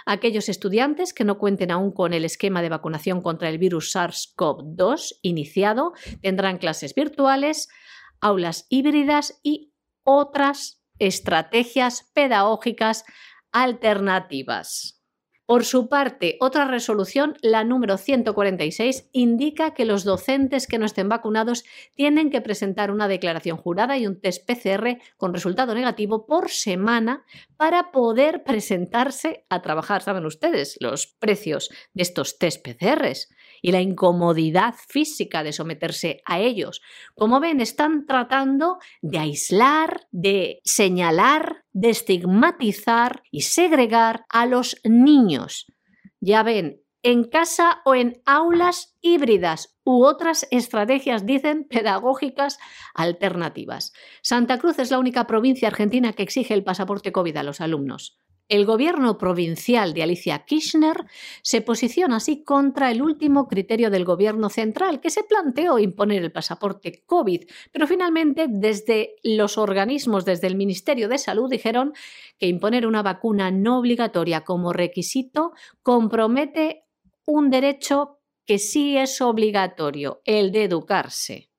Aquellos 0.06 0.50
estudiantes 0.50 1.14
que 1.14 1.24
no 1.24 1.38
cuenten 1.38 1.72
aún 1.72 1.92
con 1.92 2.14
el 2.14 2.24
esquema 2.24 2.62
de 2.62 2.70
vacunación 2.70 3.22
contra 3.22 3.50
el 3.50 3.58
virus 3.58 3.96
SARS-CoV-2 3.96 5.18
iniciado 5.24 5.94
tendrán 6.22 6.60
clases 6.60 6.94
virtuales 6.94 7.70
aulas 8.22 8.66
híbridas 8.70 9.40
y 9.44 9.74
otras 10.04 10.84
estrategias 11.00 12.12
pedagógicas 12.14 13.06
alternativas. 13.52 14.99
Por 15.50 15.66
su 15.66 15.90
parte, 15.90 16.38
otra 16.42 16.66
resolución, 16.66 17.36
la 17.42 17.64
número 17.64 17.98
146, 17.98 19.10
indica 19.14 19.74
que 19.74 19.84
los 19.84 20.04
docentes 20.04 20.68
que 20.68 20.78
no 20.78 20.86
estén 20.86 21.10
vacunados 21.10 21.64
tienen 21.96 22.30
que 22.30 22.40
presentar 22.40 22.92
una 22.92 23.08
declaración 23.08 23.58
jurada 23.58 23.98
y 23.98 24.06
un 24.06 24.22
test 24.22 24.46
PCR 24.46 25.00
con 25.18 25.34
resultado 25.34 25.74
negativo 25.74 26.28
por 26.28 26.52
semana 26.52 27.26
para 27.58 27.90
poder 27.90 28.44
presentarse 28.44 29.48
a 29.50 29.64
trabajar. 29.64 30.04
Saben 30.04 30.28
ustedes 30.28 30.78
los 30.82 31.08
precios 31.08 31.72
de 31.96 32.04
estos 32.04 32.38
test 32.38 32.64
PCRs 32.64 33.30
y 33.62 33.72
la 33.72 33.82
incomodidad 33.82 34.76
física 34.88 35.44
de 35.44 35.54
someterse 35.54 36.22
a 36.26 36.40
ellos. 36.40 36.82
Como 37.16 37.40
ven, 37.40 37.62
están 37.62 38.06
tratando 38.06 38.78
de 39.02 39.20
aislar, 39.20 40.08
de 40.12 40.60
señalar, 40.64 41.64
de 41.72 41.90
estigmatizar 41.90 43.24
y 43.32 43.42
segregar 43.42 44.26
a 44.30 44.46
los 44.46 44.78
niños. 44.84 45.68
Ya 46.20 46.44
ven, 46.44 46.82
en 47.04 47.24
casa 47.24 47.82
o 47.86 47.96
en 47.96 48.22
aulas 48.26 48.96
híbridas 49.02 49.78
u 49.86 50.04
otras 50.04 50.48
estrategias, 50.52 51.26
dicen, 51.26 51.66
pedagógicas 51.70 52.58
alternativas. 52.94 53.94
Santa 54.22 54.60
Cruz 54.60 54.80
es 54.80 54.92
la 54.92 55.00
única 55.00 55.26
provincia 55.26 55.68
argentina 55.68 56.14
que 56.14 56.24
exige 56.24 56.54
el 56.54 56.64
pasaporte 56.64 57.12
COVID 57.12 57.38
a 57.38 57.44
los 57.44 57.62
alumnos. 57.62 58.20
El 58.50 58.66
gobierno 58.66 59.20
provincial 59.20 59.94
de 59.94 60.02
Alicia 60.02 60.44
Kirchner 60.44 61.06
se 61.44 61.62
posiciona 61.62 62.16
así 62.16 62.44
contra 62.44 62.90
el 62.90 63.04
último 63.04 63.48
criterio 63.48 63.92
del 63.92 64.06
gobierno 64.06 64.50
central, 64.50 65.00
que 65.00 65.12
se 65.12 65.24
planteó 65.24 65.78
imponer 65.78 66.24
el 66.24 66.32
pasaporte 66.32 67.04
COVID, 67.06 67.44
pero 67.72 67.86
finalmente 67.86 68.48
desde 68.50 69.18
los 69.22 69.60
organismos, 69.60 70.26
desde 70.26 70.48
el 70.48 70.56
Ministerio 70.56 71.08
de 71.08 71.20
Salud, 71.20 71.48
dijeron 71.48 71.94
que 72.40 72.48
imponer 72.48 72.88
una 72.88 73.04
vacuna 73.04 73.52
no 73.52 73.78
obligatoria 73.78 74.44
como 74.44 74.74
requisito 74.74 75.52
compromete 75.84 76.86
un 77.26 77.52
derecho 77.52 78.18
que 78.48 78.58
sí 78.58 78.98
es 78.98 79.22
obligatorio, 79.22 80.24
el 80.26 80.52
de 80.52 80.64
educarse. 80.64 81.52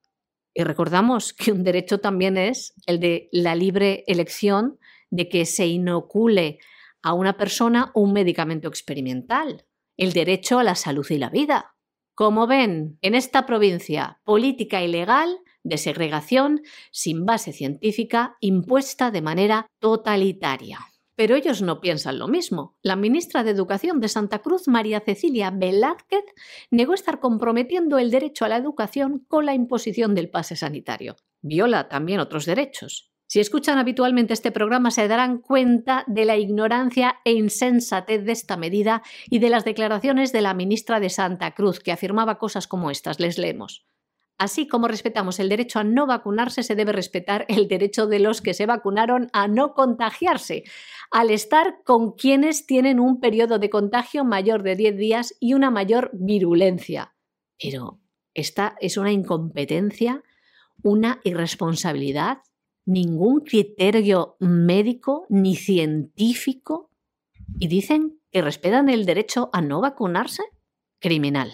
Y 0.53 0.65
recordamos 0.65 1.33
que 1.35 1.53
un 1.53 1.63
derecho 1.63 1.99
también 1.99 2.37
es 2.37 2.75
el 2.87 2.99
de 2.99 3.29
la 3.31 3.55
libre 3.55 4.03
elección 4.09 4.81
de 5.09 5.29
que 5.29 5.47
se 5.47 5.69
inocule 5.69 6.59
a 7.03 7.15
una 7.15 7.37
persona 7.37 7.91
un 7.95 8.13
medicamento 8.13 8.69
experimental, 8.69 9.67
el 9.97 10.13
derecho 10.13 10.59
a 10.59 10.65
la 10.65 10.75
salud 10.75 11.07
y 11.11 11.19
la 11.19 11.31
vida. 11.31 11.75
Como 12.15 12.47
ven, 12.47 12.99
en 13.03 13.15
esta 13.15 13.47
provincia, 13.47 14.21
política 14.25 14.83
ilegal 14.83 15.39
de 15.63 15.79
segregación 15.79 16.63
sin 16.91 17.25
base 17.25 17.53
científica 17.53 18.37
impuesta 18.41 19.11
de 19.11 19.23
manera 19.23 19.67
totalitaria. 19.79 20.79
Pero 21.17 21.35
ellos 21.35 21.61
no 21.61 21.83
piensan 21.83 22.19
lo 22.19 22.29
mismo. 22.29 22.79
La 22.83 22.97
ministra 22.97 23.45
de 23.45 23.51
Educación 23.51 24.01
de 24.01 24.09
Santa 24.09 24.39
Cruz, 24.39 24.69
María 24.69 25.01
Cecilia 25.01 25.51
Velázquez, 25.51 26.25
negó 26.71 26.95
estar 26.95 27.21
comprometiendo 27.21 27.99
el 27.99 28.11
derecho 28.11 28.47
a 28.47 28.49
la 28.49 28.57
educación 28.57 29.25
con 29.29 29.45
la 29.45 29.53
imposición 29.53 30.15
del 30.15 30.31
pase 30.31 30.57
sanitario. 30.57 31.17
Viola 31.43 31.89
también 31.89 32.21
otros 32.21 32.47
derechos. 32.47 33.10
Si 33.31 33.39
escuchan 33.39 33.79
habitualmente 33.79 34.35
este 34.35 34.51
programa 34.51 34.91
se 34.91 35.07
darán 35.07 35.39
cuenta 35.39 36.03
de 36.09 36.25
la 36.25 36.37
ignorancia 36.37 37.21
e 37.25 37.31
insensatez 37.31 38.25
de 38.25 38.33
esta 38.33 38.57
medida 38.57 39.05
y 39.29 39.39
de 39.39 39.51
las 39.51 39.65
declaraciones 39.65 40.33
de 40.33 40.41
la 40.41 40.53
ministra 40.53 40.99
de 40.99 41.11
Santa 41.11 41.55
Cruz, 41.55 41.79
que 41.79 41.93
afirmaba 41.93 42.39
cosas 42.39 42.67
como 42.67 42.91
estas. 42.91 43.21
Les 43.21 43.39
leemos. 43.39 43.87
Así 44.37 44.67
como 44.67 44.89
respetamos 44.89 45.39
el 45.39 45.49
derecho 45.49 45.79
a 45.79 45.85
no 45.85 46.09
vacunarse, 46.09 46.65
se 46.65 46.75
debe 46.75 46.91
respetar 46.91 47.45
el 47.47 47.69
derecho 47.69 48.09
de 48.09 48.19
los 48.19 48.43
que 48.43 48.53
se 48.53 48.67
vacunaron 48.67 49.29
a 49.33 49.47
no 49.47 49.75
contagiarse, 49.75 50.65
al 51.13 51.31
estar 51.31 51.85
con 51.85 52.15
quienes 52.17 52.67
tienen 52.67 52.99
un 52.99 53.21
periodo 53.21 53.61
de 53.61 53.71
contagio 53.71 54.25
mayor 54.25 54.65
de 54.65 54.75
10 54.75 54.97
días 54.97 55.37
y 55.39 55.55
una 55.55 55.71
mayor 55.71 56.11
virulencia. 56.15 57.15
Pero 57.63 58.01
esta 58.35 58.75
es 58.81 58.97
una 58.97 59.13
incompetencia, 59.13 60.25
una 60.83 61.21
irresponsabilidad 61.23 62.39
ningún 62.91 63.41
criterio 63.41 64.37
médico 64.41 65.27
ni 65.29 65.55
científico 65.55 66.91
y 67.59 67.69
dicen 67.69 68.21
que 68.31 68.43
respetan 68.43 68.89
el 68.89 69.07
derecho 69.07 69.49
a 69.53 69.61
no 69.63 69.81
vacunarse? 69.81 70.43
Criminal. 71.01 71.51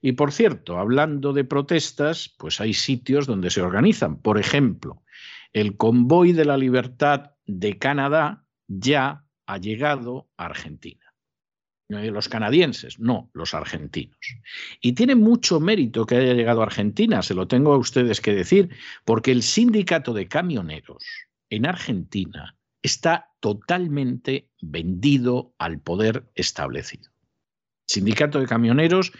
Y 0.00 0.12
por 0.12 0.32
cierto, 0.32 0.78
hablando 0.78 1.32
de 1.32 1.44
protestas, 1.44 2.34
pues 2.38 2.60
hay 2.60 2.74
sitios 2.74 3.26
donde 3.26 3.50
se 3.50 3.62
organizan. 3.62 4.20
Por 4.20 4.38
ejemplo, 4.38 5.02
el 5.52 5.76
convoy 5.76 6.32
de 6.32 6.44
la 6.44 6.56
libertad 6.56 7.32
de 7.46 7.78
Canadá 7.78 8.46
ya 8.66 9.26
ha 9.46 9.58
llegado 9.58 10.28
a 10.36 10.46
Argentina 10.46 11.01
los 11.88 12.28
canadienses, 12.28 12.98
no, 12.98 13.30
los 13.34 13.54
argentinos. 13.54 14.18
Y 14.80 14.92
tiene 14.92 15.14
mucho 15.14 15.60
mérito 15.60 16.06
que 16.06 16.16
haya 16.16 16.34
llegado 16.34 16.60
a 16.60 16.66
Argentina, 16.66 17.22
se 17.22 17.34
lo 17.34 17.46
tengo 17.46 17.72
a 17.74 17.78
ustedes 17.78 18.20
que 18.20 18.34
decir, 18.34 18.70
porque 19.04 19.32
el 19.32 19.42
sindicato 19.42 20.14
de 20.14 20.28
camioneros 20.28 21.04
en 21.50 21.66
Argentina 21.66 22.56
está 22.82 23.30
totalmente 23.40 24.48
vendido 24.60 25.54
al 25.58 25.80
poder 25.80 26.30
establecido. 26.34 27.10
Sindicato 27.86 28.40
de 28.40 28.46
camioneros 28.46 29.12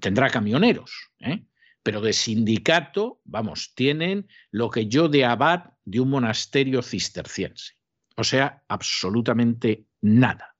tendrá 0.00 0.28
camioneros, 0.30 1.10
¿eh? 1.20 1.44
pero 1.82 2.00
de 2.00 2.12
sindicato, 2.12 3.20
vamos, 3.24 3.74
tienen 3.74 4.28
lo 4.50 4.70
que 4.70 4.88
yo 4.88 5.08
de 5.08 5.24
abad 5.24 5.70
de 5.84 6.00
un 6.00 6.10
monasterio 6.10 6.82
cisterciense. 6.82 7.74
O 8.16 8.24
sea, 8.24 8.64
absolutamente 8.66 9.86
nada. 10.00 10.55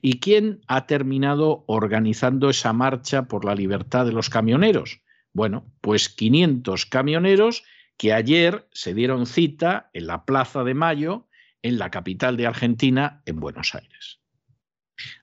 ¿Y 0.00 0.20
quién 0.20 0.60
ha 0.66 0.86
terminado 0.86 1.64
organizando 1.66 2.50
esa 2.50 2.72
marcha 2.72 3.28
por 3.28 3.44
la 3.44 3.54
libertad 3.54 4.06
de 4.06 4.12
los 4.12 4.30
camioneros? 4.30 5.00
Bueno, 5.32 5.66
pues 5.80 6.08
500 6.08 6.86
camioneros 6.86 7.64
que 7.96 8.12
ayer 8.12 8.68
se 8.72 8.94
dieron 8.94 9.26
cita 9.26 9.90
en 9.92 10.06
la 10.06 10.24
Plaza 10.24 10.64
de 10.64 10.74
Mayo, 10.74 11.28
en 11.62 11.78
la 11.78 11.90
capital 11.90 12.36
de 12.36 12.46
Argentina, 12.46 13.22
en 13.26 13.40
Buenos 13.40 13.74
Aires. 13.74 14.20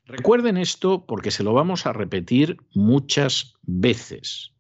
Recuerden 0.06 0.58
esto 0.58 1.06
porque 1.06 1.32
se 1.32 1.44
lo 1.44 1.54
vamos 1.54 1.86
a 1.86 1.94
repetir 1.94 2.58
muchas 2.74 3.54
veces 3.62 4.52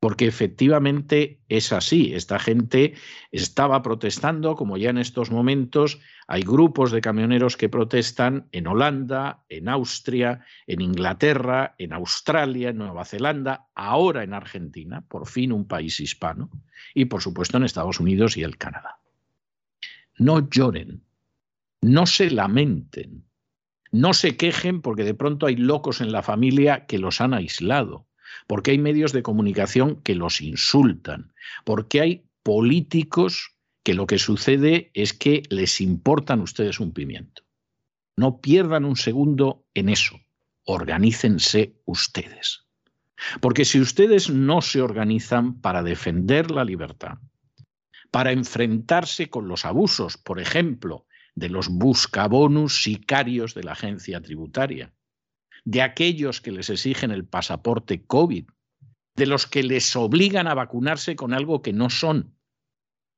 porque 0.00 0.26
efectivamente 0.26 1.40
es 1.48 1.72
así. 1.72 2.14
Esta 2.14 2.38
gente 2.38 2.94
estaba 3.32 3.82
protestando, 3.82 4.54
como 4.54 4.76
ya 4.76 4.90
en 4.90 4.98
estos 4.98 5.30
momentos 5.30 6.00
hay 6.28 6.42
grupos 6.42 6.92
de 6.92 7.00
camioneros 7.00 7.56
que 7.56 7.68
protestan 7.68 8.48
en 8.52 8.68
Holanda, 8.68 9.44
en 9.48 9.68
Austria, 9.68 10.44
en 10.66 10.82
Inglaterra, 10.82 11.74
en 11.78 11.92
Australia, 11.92 12.70
en 12.70 12.78
Nueva 12.78 13.04
Zelanda, 13.04 13.66
ahora 13.74 14.22
en 14.22 14.34
Argentina, 14.34 15.00
por 15.00 15.26
fin 15.26 15.52
un 15.52 15.66
país 15.66 15.98
hispano, 15.98 16.50
y 16.94 17.06
por 17.06 17.20
supuesto 17.20 17.56
en 17.56 17.64
Estados 17.64 17.98
Unidos 17.98 18.36
y 18.36 18.44
el 18.44 18.56
Canadá. 18.56 19.00
No 20.16 20.48
lloren, 20.48 21.02
no 21.80 22.06
se 22.06 22.30
lamenten, 22.30 23.24
no 23.90 24.12
se 24.12 24.36
quejen 24.36 24.80
porque 24.80 25.04
de 25.04 25.14
pronto 25.14 25.46
hay 25.46 25.56
locos 25.56 26.00
en 26.00 26.12
la 26.12 26.22
familia 26.22 26.86
que 26.86 26.98
los 26.98 27.20
han 27.20 27.34
aislado 27.34 28.07
porque 28.46 28.72
hay 28.72 28.78
medios 28.78 29.12
de 29.12 29.22
comunicación 29.22 30.02
que 30.02 30.14
los 30.14 30.40
insultan, 30.40 31.32
porque 31.64 32.00
hay 32.00 32.24
políticos 32.42 33.54
que 33.82 33.94
lo 33.94 34.06
que 34.06 34.18
sucede 34.18 34.90
es 34.94 35.12
que 35.12 35.42
les 35.50 35.80
importan 35.80 36.40
ustedes 36.40 36.80
un 36.80 36.92
pimiento. 36.92 37.42
No 38.16 38.40
pierdan 38.40 38.84
un 38.84 38.96
segundo 38.96 39.64
en 39.74 39.88
eso. 39.88 40.18
Organícense 40.64 41.74
ustedes. 41.84 42.64
Porque 43.40 43.64
si 43.64 43.80
ustedes 43.80 44.30
no 44.30 44.60
se 44.60 44.80
organizan 44.80 45.60
para 45.60 45.82
defender 45.82 46.50
la 46.50 46.64
libertad, 46.64 47.18
para 48.10 48.32
enfrentarse 48.32 49.28
con 49.28 49.48
los 49.48 49.64
abusos, 49.64 50.16
por 50.16 50.40
ejemplo, 50.40 51.06
de 51.34 51.48
los 51.48 51.68
buscabonus 51.68 52.82
sicarios 52.82 53.54
de 53.54 53.62
la 53.62 53.72
agencia 53.72 54.20
tributaria, 54.20 54.92
de 55.68 55.82
aquellos 55.82 56.40
que 56.40 56.50
les 56.50 56.70
exigen 56.70 57.10
el 57.10 57.26
pasaporte 57.26 58.02
COVID, 58.06 58.46
de 59.16 59.26
los 59.26 59.46
que 59.46 59.62
les 59.62 59.94
obligan 59.96 60.46
a 60.46 60.54
vacunarse 60.54 61.14
con 61.14 61.34
algo 61.34 61.60
que 61.60 61.74
no 61.74 61.90
son, 61.90 62.34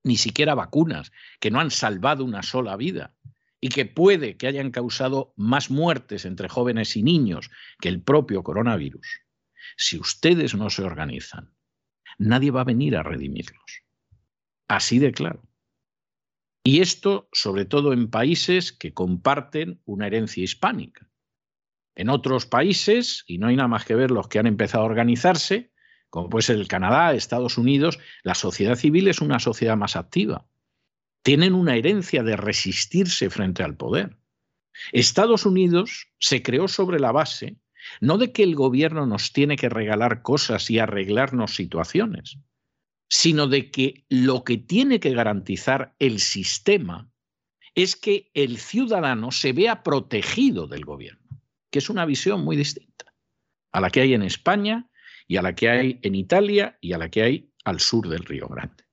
ni 0.03 0.17
siquiera 0.17 0.57
vacunas, 0.57 1.13
que 1.39 1.53
no 1.53 1.61
han 1.61 1.71
salvado 1.71 2.25
una 2.25 2.43
sola 2.43 2.77
vida 2.77 3.15
y 3.61 3.69
que 3.69 3.87
puede 3.87 4.37
que 4.37 4.49
hayan 4.49 4.73
causado 4.73 5.33
más 5.37 5.71
muertes 5.71 6.25
entre 6.25 6.49
jóvenes 6.49 6.97
y 6.97 7.05
niños 7.05 7.53
que 7.81 7.89
el 7.89 8.03
propio 8.03 8.43
coronavirus, 8.43 9.07
si 9.77 9.97
ustedes 9.97 10.57
no 10.57 10.71
se 10.71 10.83
organizan, 10.83 11.55
nadie 12.19 12.51
va 12.51 12.63
a 12.63 12.73
venir 12.73 12.97
a 12.97 13.05
redimirlos. 13.05 13.85
Así 14.67 14.99
de 14.99 15.13
claro. 15.13 15.49
Y 16.65 16.81
esto 16.81 17.29
sobre 17.33 17.65
todo 17.65 17.93
en 17.93 18.11
países 18.11 18.73
que 18.73 18.93
comparten 18.93 19.81
una 19.85 20.09
herencia 20.09 20.43
hispánica. 20.43 21.10
En 22.01 22.09
otros 22.09 22.47
países, 22.47 23.25
y 23.27 23.39
no 23.39 23.49
hay 23.49 23.57
nada 23.57 23.69
más 23.69 23.85
que 23.85 23.95
ver 23.95 24.11
los 24.11 24.29
que 24.29 24.39
han 24.39 24.47
empezado 24.47 24.85
a 24.85 24.87
organizarse, 24.87 25.73
como 26.09 26.29
puede 26.29 26.43
ser 26.43 26.57
el 26.57 26.69
Canadá, 26.69 27.13
Estados 27.15 27.59
Unidos, 27.59 27.99
la 28.23 28.35
sociedad 28.35 28.75
civil 28.75 29.09
es 29.09 29.21
una 29.21 29.39
sociedad 29.39 29.77
más 29.77 29.97
activa 29.97 30.47
tienen 31.23 31.55
una 31.55 31.77
herencia 31.77 32.23
de 32.23 32.37
resistirse 32.37 33.31
frente 33.31 33.63
al 33.63 33.77
poder. 33.77 34.17
Estados 34.93 35.45
Unidos 35.45 36.09
se 36.19 36.43
creó 36.43 36.69
sobre 36.69 37.01
la 37.01 37.13
base 37.13 37.59
no 38.01 38.19
de 38.19 38.31
que 38.31 38.43
el 38.43 38.55
gobierno 38.55 39.07
nos 39.07 39.33
tiene 39.33 39.57
que 39.57 39.71
regalar 39.71 40.21
cosas 40.21 40.71
y 40.71 40.79
arreglarnos 40.79 41.55
situaciones, 41.55 42.39
sino 43.09 43.47
de 43.47 43.71
que 43.71 44.05
lo 44.11 44.45
que 44.45 44.59
tiene 44.59 45.01
que 45.01 45.15
garantizar 45.15 45.95
el 45.99 46.21
sistema 46.21 47.11
es 47.75 47.97
que 47.97 48.31
el 48.35 48.59
ciudadano 48.59 49.31
se 49.33 49.55
vea 49.55 49.83
protegido 49.83 50.67
del 50.67 50.85
gobierno, 50.85 51.20
que 51.71 51.79
es 51.79 51.91
una 51.91 52.05
visión 52.05 52.45
muy 52.45 52.57
distinta 52.57 53.15
a 53.73 53.81
la 53.81 53.91
que 53.91 54.01
hay 54.01 54.15
en 54.15 54.23
España 54.23 54.89
y 55.27 55.37
a 55.37 55.43
la 55.43 55.55
que 55.55 55.71
hay 55.71 56.01
en 56.03 56.15
Italia 56.15 56.77
y 56.81 56.93
a 56.93 56.99
la 56.99 57.09
que 57.09 57.23
hay 57.23 57.53
al 57.65 57.81
sur 57.81 58.09
del 58.09 58.25
Río 58.25 58.49
Grande. 58.49 58.85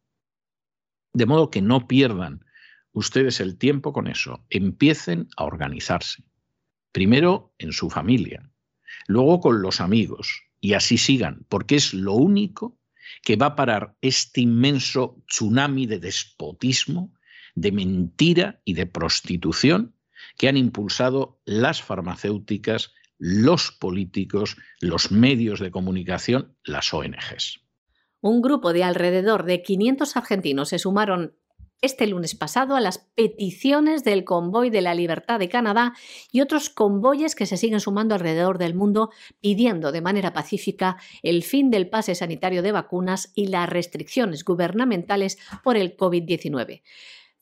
De 1.13 1.25
modo 1.25 1.49
que 1.49 1.61
no 1.61 1.87
pierdan 1.87 2.45
ustedes 2.97 3.39
el 3.39 3.57
tiempo 3.57 3.93
con 3.93 4.07
eso. 4.07 4.45
Empiecen 4.49 5.29
a 5.37 5.45
organizarse. 5.45 6.23
Primero 6.91 7.53
en 7.59 7.71
su 7.71 7.89
familia, 7.89 8.49
luego 9.07 9.39
con 9.39 9.61
los 9.61 9.81
amigos 9.81 10.43
y 10.59 10.73
así 10.73 10.97
sigan, 10.97 11.45
porque 11.49 11.75
es 11.75 11.93
lo 11.93 12.13
único 12.13 12.79
que 13.21 13.35
va 13.35 13.47
a 13.47 13.55
parar 13.55 13.95
este 14.01 14.41
inmenso 14.41 15.23
tsunami 15.27 15.85
de 15.85 15.99
despotismo, 15.99 17.13
de 17.55 17.71
mentira 17.71 18.61
y 18.65 18.73
de 18.73 18.85
prostitución 18.85 19.95
que 20.37 20.47
han 20.47 20.57
impulsado 20.57 21.39
las 21.45 21.81
farmacéuticas, 21.81 22.93
los 23.17 23.71
políticos, 23.71 24.57
los 24.79 25.11
medios 25.11 25.59
de 25.59 25.71
comunicación, 25.71 26.55
las 26.63 26.93
ONGs. 26.93 27.61
Un 28.21 28.41
grupo 28.41 28.73
de 28.73 28.83
alrededor 28.83 29.43
de 29.43 29.61
500 29.61 30.17
argentinos 30.17 30.69
se 30.69 30.79
sumaron 30.79 31.35
este 31.81 32.07
lunes 32.07 32.33
pasado 32.33 32.75
a 32.75 32.81
las 32.81 32.97
peticiones 33.15 34.03
del 34.03 34.23
Convoy 34.23 34.69
de 34.69 34.81
la 34.81 34.95
Libertad 34.95 35.37
de 35.37 35.49
Canadá 35.49 35.93
y 36.31 36.41
otros 36.41 36.69
convoyes 36.69 37.35
que 37.35 37.45
se 37.45 37.57
siguen 37.57 37.79
sumando 37.79 38.15
alrededor 38.15 38.57
del 38.57 38.73
mundo 38.73 39.11
pidiendo 39.41 39.91
de 39.91 40.01
manera 40.01 40.33
pacífica 40.33 40.97
el 41.21 41.43
fin 41.43 41.69
del 41.69 41.87
pase 41.87 42.15
sanitario 42.15 42.63
de 42.63 42.71
vacunas 42.71 43.31
y 43.35 43.47
las 43.47 43.69
restricciones 43.69 44.43
gubernamentales 44.43 45.37
por 45.63 45.77
el 45.77 45.95
COVID-19. 45.95 46.81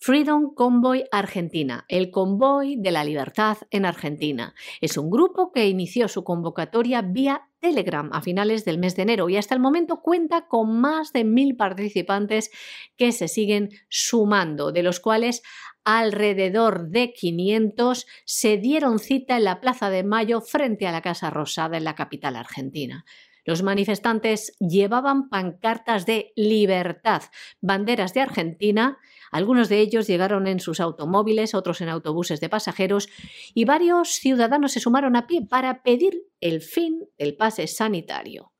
Freedom 0.05 0.53
Convoy 0.53 1.05
Argentina, 1.11 1.83
el 1.87 2.11
convoy 2.11 2.75
de 2.75 2.91
la 2.91 3.03
libertad 3.03 3.57
en 3.71 3.87
Argentina. 3.87 4.53
Es 4.79 4.97
un 4.97 5.09
grupo 5.09 5.51
que 5.51 5.67
inició 5.67 6.07
su 6.07 6.23
convocatoria 6.23 7.01
vía 7.01 7.49
Telegram 7.59 8.11
a 8.13 8.21
finales 8.21 8.65
del 8.65 8.77
mes 8.77 8.95
de 8.95 9.01
enero 9.01 9.29
y 9.29 9.37
hasta 9.37 9.55
el 9.55 9.61
momento 9.61 10.03
cuenta 10.03 10.47
con 10.47 10.79
más 10.79 11.11
de 11.11 11.23
mil 11.23 11.55
participantes 11.55 12.51
que 12.97 13.11
se 13.13 13.27
siguen 13.27 13.71
sumando, 13.89 14.71
de 14.71 14.83
los 14.83 14.99
cuales 14.99 15.41
alrededor 15.83 16.89
de 16.89 17.11
500 17.11 18.05
se 18.25 18.57
dieron 18.57 18.99
cita 18.99 19.37
en 19.37 19.45
la 19.45 19.59
Plaza 19.59 19.89
de 19.89 20.03
Mayo 20.03 20.39
frente 20.39 20.85
a 20.85 20.91
la 20.91 21.01
Casa 21.01 21.31
Rosada 21.31 21.77
en 21.77 21.83
la 21.83 21.95
capital 21.95 22.35
argentina. 22.35 23.05
Los 23.45 23.61
manifestantes 23.61 24.57
llevaban 24.59 25.29
pancartas 25.29 26.05
de 26.05 26.33
libertad, 26.35 27.21
banderas 27.61 28.13
de 28.13 28.21
Argentina, 28.21 28.97
algunos 29.31 29.69
de 29.69 29.79
ellos 29.79 30.07
llegaron 30.07 30.47
en 30.47 30.59
sus 30.59 30.79
automóviles, 30.79 31.53
otros 31.53 31.79
en 31.81 31.89
autobuses 31.89 32.39
de 32.39 32.49
pasajeros, 32.49 33.07
y 33.53 33.65
varios 33.65 34.09
ciudadanos 34.09 34.71
se 34.71 34.79
sumaron 34.79 35.15
a 35.15 35.27
pie 35.27 35.45
para 35.47 35.83
pedir 35.83 36.23
el 36.41 36.61
fin 36.61 37.07
del 37.17 37.35
pase 37.37 37.67
sanitario 37.67 38.51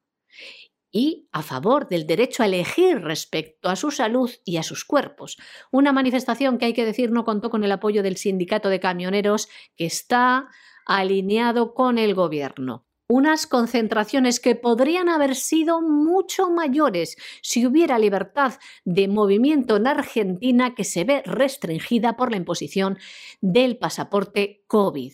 y 0.91 1.27
a 1.33 1.41
favor 1.41 1.89
del 1.89 2.07
derecho 2.07 2.41
a 2.41 2.45
elegir 2.45 3.01
respecto 3.01 3.67
a 3.67 3.75
su 3.75 3.91
salud 3.91 4.31
y 4.45 4.55
a 4.55 4.63
sus 4.63 4.86
cuerpos. 4.86 5.36
Una 5.69 5.91
manifestación 5.91 6.57
que 6.57 6.67
hay 6.67 6.73
que 6.73 6.86
decir 6.86 7.11
no 7.11 7.25
contó 7.25 7.49
con 7.49 7.65
el 7.65 7.71
apoyo 7.73 8.01
del 8.01 8.15
sindicato 8.15 8.69
de 8.69 8.79
camioneros 8.79 9.49
que 9.75 9.86
está 9.86 10.47
alineado 10.86 11.73
con 11.73 11.97
el 11.97 12.13
gobierno 12.13 12.84
unas 13.07 13.45
concentraciones 13.45 14.39
que 14.39 14.55
podrían 14.55 15.09
haber 15.09 15.35
sido 15.35 15.81
mucho 15.81 16.49
mayores 16.49 17.17
si 17.41 17.65
hubiera 17.65 17.99
libertad 17.99 18.53
de 18.83 19.07
movimiento 19.07 19.77
en 19.77 19.87
Argentina 19.87 20.73
que 20.73 20.83
se 20.83 21.03
ve 21.03 21.21
restringida 21.25 22.17
por 22.17 22.31
la 22.31 22.37
imposición 22.37 22.97
del 23.41 23.77
pasaporte 23.77 24.63
COVID. 24.67 25.13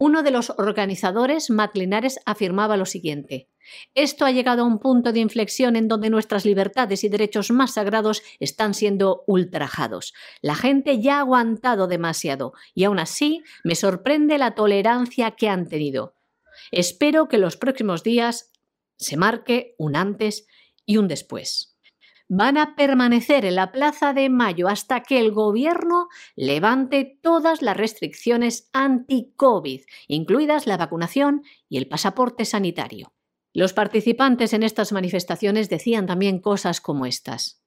Uno 0.00 0.22
de 0.22 0.30
los 0.30 0.50
organizadores, 0.50 1.50
Matt 1.50 1.76
Linares, 1.76 2.20
afirmaba 2.24 2.76
lo 2.76 2.86
siguiente. 2.86 3.48
Esto 3.94 4.24
ha 4.24 4.30
llegado 4.30 4.62
a 4.62 4.66
un 4.66 4.78
punto 4.78 5.12
de 5.12 5.18
inflexión 5.18 5.74
en 5.74 5.88
donde 5.88 6.08
nuestras 6.08 6.44
libertades 6.44 7.02
y 7.02 7.08
derechos 7.08 7.50
más 7.50 7.74
sagrados 7.74 8.22
están 8.38 8.74
siendo 8.74 9.24
ultrajados. 9.26 10.14
La 10.40 10.54
gente 10.54 11.00
ya 11.00 11.16
ha 11.16 11.20
aguantado 11.20 11.88
demasiado 11.88 12.52
y 12.74 12.84
aún 12.84 13.00
así 13.00 13.42
me 13.64 13.74
sorprende 13.74 14.38
la 14.38 14.54
tolerancia 14.54 15.32
que 15.32 15.48
han 15.48 15.68
tenido. 15.68 16.17
Espero 16.70 17.28
que 17.28 17.38
los 17.38 17.56
próximos 17.56 18.02
días 18.02 18.52
se 18.96 19.16
marque 19.16 19.74
un 19.78 19.96
antes 19.96 20.46
y 20.84 20.96
un 20.96 21.08
después. 21.08 21.76
Van 22.28 22.58
a 22.58 22.76
permanecer 22.76 23.46
en 23.46 23.54
la 23.54 23.72
Plaza 23.72 24.12
de 24.12 24.28
Mayo 24.28 24.68
hasta 24.68 25.02
que 25.02 25.18
el 25.18 25.32
gobierno 25.32 26.08
levante 26.36 27.18
todas 27.22 27.62
las 27.62 27.76
restricciones 27.76 28.68
anti-COVID, 28.74 29.80
incluidas 30.08 30.66
la 30.66 30.76
vacunación 30.76 31.42
y 31.70 31.78
el 31.78 31.88
pasaporte 31.88 32.44
sanitario. 32.44 33.14
Los 33.54 33.72
participantes 33.72 34.52
en 34.52 34.62
estas 34.62 34.92
manifestaciones 34.92 35.70
decían 35.70 36.06
también 36.06 36.38
cosas 36.38 36.82
como 36.82 37.06
estas. 37.06 37.62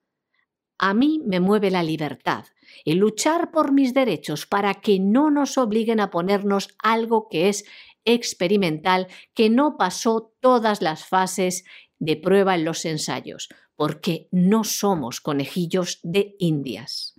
A 0.77 0.93
mí 0.93 1.21
me 1.25 1.39
mueve 1.39 1.69
la 1.69 1.83
libertad, 1.83 2.45
el 2.85 2.97
luchar 2.97 3.51
por 3.51 3.71
mis 3.71 3.93
derechos 3.93 4.45
para 4.45 4.75
que 4.75 4.99
no 4.99 5.29
nos 5.29 5.57
obliguen 5.57 5.99
a 5.99 6.09
ponernos 6.09 6.69
algo 6.81 7.27
que 7.29 7.49
es 7.49 7.65
experimental 8.05 9.07
que 9.33 9.49
no 9.49 9.77
pasó 9.77 10.33
todas 10.39 10.81
las 10.81 11.05
fases 11.05 11.63
de 11.99 12.17
prueba 12.17 12.55
en 12.55 12.65
los 12.65 12.85
ensayos, 12.85 13.49
porque 13.75 14.27
no 14.31 14.63
somos 14.63 15.21
conejillos 15.21 15.99
de 16.03 16.35
indias. 16.39 17.15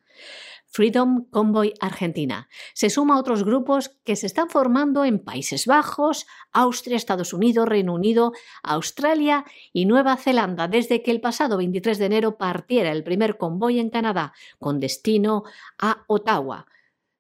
Freedom 0.73 1.27
Convoy 1.29 1.75
Argentina. 1.81 2.49
Se 2.73 2.89
suma 2.89 3.15
a 3.15 3.19
otros 3.19 3.45
grupos 3.45 3.91
que 4.05 4.17
se 4.17 4.27
están 4.27 4.49
formando 4.49 5.05
en 5.05 5.19
Países 5.19 5.67
Bajos, 5.67 6.27
Austria, 6.51 6.97
Estados 6.97 7.35
Unidos, 7.35 7.69
Reino 7.69 7.93
Unido, 7.93 8.33
Australia 8.63 9.45
y 9.75 9.85
Nueva 9.85 10.17
Zelanda, 10.17 10.69
desde 10.69 11.03
que 11.03 11.11
el 11.11 11.21
pasado 11.21 11.59
23 11.59 11.99
de 11.99 12.07
enero 12.07 12.39
partiera 12.39 12.91
el 12.91 13.05
primer 13.05 13.37
convoy 13.37 13.81
en 13.81 13.91
Canadá, 13.91 14.33
con 14.59 14.81
destino 14.81 15.45
a 15.79 16.05
Ottawa. 16.07 16.67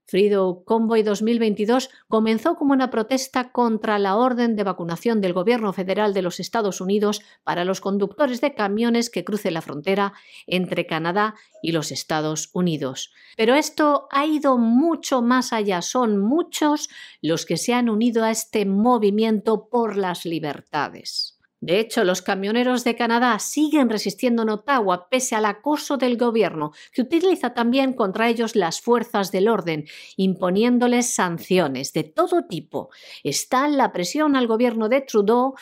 Frido 0.04 0.64
Convoy 0.64 1.02
2022 1.02 1.90
comenzó 2.08 2.56
como 2.56 2.72
una 2.72 2.90
protesta 2.90 3.52
contra 3.52 3.98
la 3.98 4.16
orden 4.16 4.56
de 4.56 4.64
vacunación 4.64 5.20
del 5.20 5.32
Gobierno 5.32 5.72
federal 5.72 6.12
de 6.12 6.22
los 6.22 6.40
Estados 6.40 6.80
Unidos 6.80 7.22
para 7.44 7.64
los 7.64 7.80
conductores 7.80 8.40
de 8.40 8.54
camiones 8.54 9.10
que 9.10 9.24
crucen 9.24 9.54
la 9.54 9.62
frontera 9.62 10.12
entre 10.46 10.86
Canadá 10.86 11.34
y 11.62 11.72
los 11.72 11.92
Estados 11.92 12.50
Unidos. 12.52 13.12
Pero 13.36 13.54
esto 13.54 14.08
ha 14.10 14.26
ido 14.26 14.58
mucho 14.58 15.22
más 15.22 15.52
allá. 15.52 15.82
Son 15.82 16.18
muchos 16.18 16.88
los 17.20 17.46
que 17.46 17.56
se 17.56 17.72
han 17.72 17.88
unido 17.88 18.24
a 18.24 18.30
este 18.30 18.66
movimiento 18.66 19.68
por 19.68 19.96
las 19.96 20.24
libertades. 20.24 21.38
De 21.62 21.78
hecho, 21.78 22.02
los 22.02 22.22
camioneros 22.22 22.82
de 22.82 22.96
Canadá 22.96 23.38
siguen 23.38 23.88
resistiendo 23.88 24.42
en 24.42 24.48
Ottawa 24.48 25.08
pese 25.08 25.36
al 25.36 25.44
acoso 25.44 25.96
del 25.96 26.16
gobierno, 26.16 26.72
que 26.92 27.02
utiliza 27.02 27.54
también 27.54 27.92
contra 27.92 28.28
ellos 28.28 28.56
las 28.56 28.80
fuerzas 28.80 29.30
del 29.30 29.46
orden, 29.46 29.86
imponiéndoles 30.16 31.14
sanciones 31.14 31.92
de 31.92 32.02
todo 32.02 32.46
tipo. 32.48 32.90
Está 33.22 33.68
la 33.68 33.92
presión 33.92 34.34
al 34.34 34.48
gobierno 34.48 34.88
de 34.88 35.02
Trudeau 35.02 35.54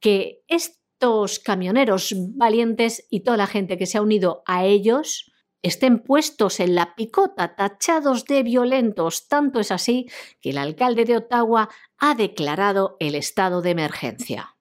que 0.00 0.42
estos 0.48 1.38
camioneros 1.38 2.12
valientes 2.34 3.06
y 3.08 3.20
toda 3.20 3.36
la 3.36 3.46
gente 3.46 3.78
que 3.78 3.86
se 3.86 3.98
ha 3.98 4.02
unido 4.02 4.42
a 4.46 4.64
ellos 4.64 5.30
estén 5.62 6.00
puestos 6.00 6.58
en 6.58 6.74
la 6.74 6.96
picota, 6.96 7.54
tachados 7.54 8.24
de 8.24 8.42
violentos. 8.42 9.28
Tanto 9.28 9.60
es 9.60 9.70
así 9.70 10.10
que 10.40 10.50
el 10.50 10.58
alcalde 10.58 11.04
de 11.04 11.18
Ottawa 11.18 11.68
ha 11.98 12.14
declarado 12.16 12.96
el 12.98 13.14
estado 13.14 13.62
de 13.62 13.70
emergencia. 13.70 14.53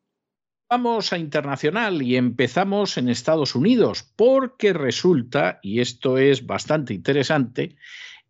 Vamos 0.70 1.14
a 1.14 1.18
internacional 1.18 2.02
y 2.02 2.16
empezamos 2.16 2.98
en 2.98 3.10
Estados 3.10 3.54
Unidos, 3.56 4.12
porque 4.16 4.74
resulta, 4.74 5.60
y 5.62 5.82
esto 5.82 6.18
es 6.18 6.46
bastante 6.46 6.94
interesante, 6.94 7.76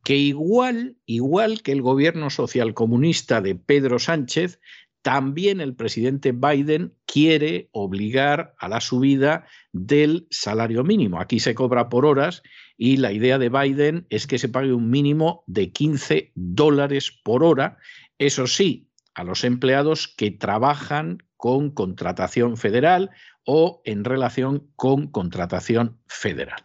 que 0.04 0.18
igual, 0.18 0.98
igual 1.06 1.62
que 1.62 1.72
el 1.72 1.82
gobierno 1.82 2.30
socialcomunista 2.30 3.40
de 3.40 3.56
Pedro 3.56 4.00
Sánchez, 4.00 4.60
también 5.02 5.62
el 5.62 5.76
presidente 5.76 6.32
Biden 6.32 6.96
quiere 7.06 7.70
obligar 7.72 8.56
a 8.58 8.70
la 8.70 8.82
subida 8.82 9.46
del 9.72 10.28
salario 10.30 10.84
mínimo. 10.84 11.20
Aquí 11.20 11.40
se 11.40 11.54
cobra 11.54 11.90
por 11.90 12.06
horas 12.06 12.42
y 12.78 12.98
la 12.98 13.12
idea 13.12 13.38
de 13.38 13.50
Biden 13.50 14.08
es 14.10 14.28
que 14.28 14.40
se 14.40 14.50
pague 14.50 14.74
un 14.74 14.90
mínimo 14.90 15.44
de 15.46 15.72
15 15.72 16.32
dólares 16.36 17.12
por 17.24 17.44
hora, 17.44 17.78
eso 18.18 18.48
sí, 18.48 18.90
a 19.14 19.24
los 19.24 19.44
empleados 19.44 20.08
que 20.08 20.32
trabajan 20.32 21.20
con 21.44 21.72
contratación 21.72 22.56
federal 22.56 23.12
o 23.44 23.82
en 23.84 24.06
relación 24.06 24.72
con 24.78 25.08
contratación 25.08 26.00
federal. 26.08 26.64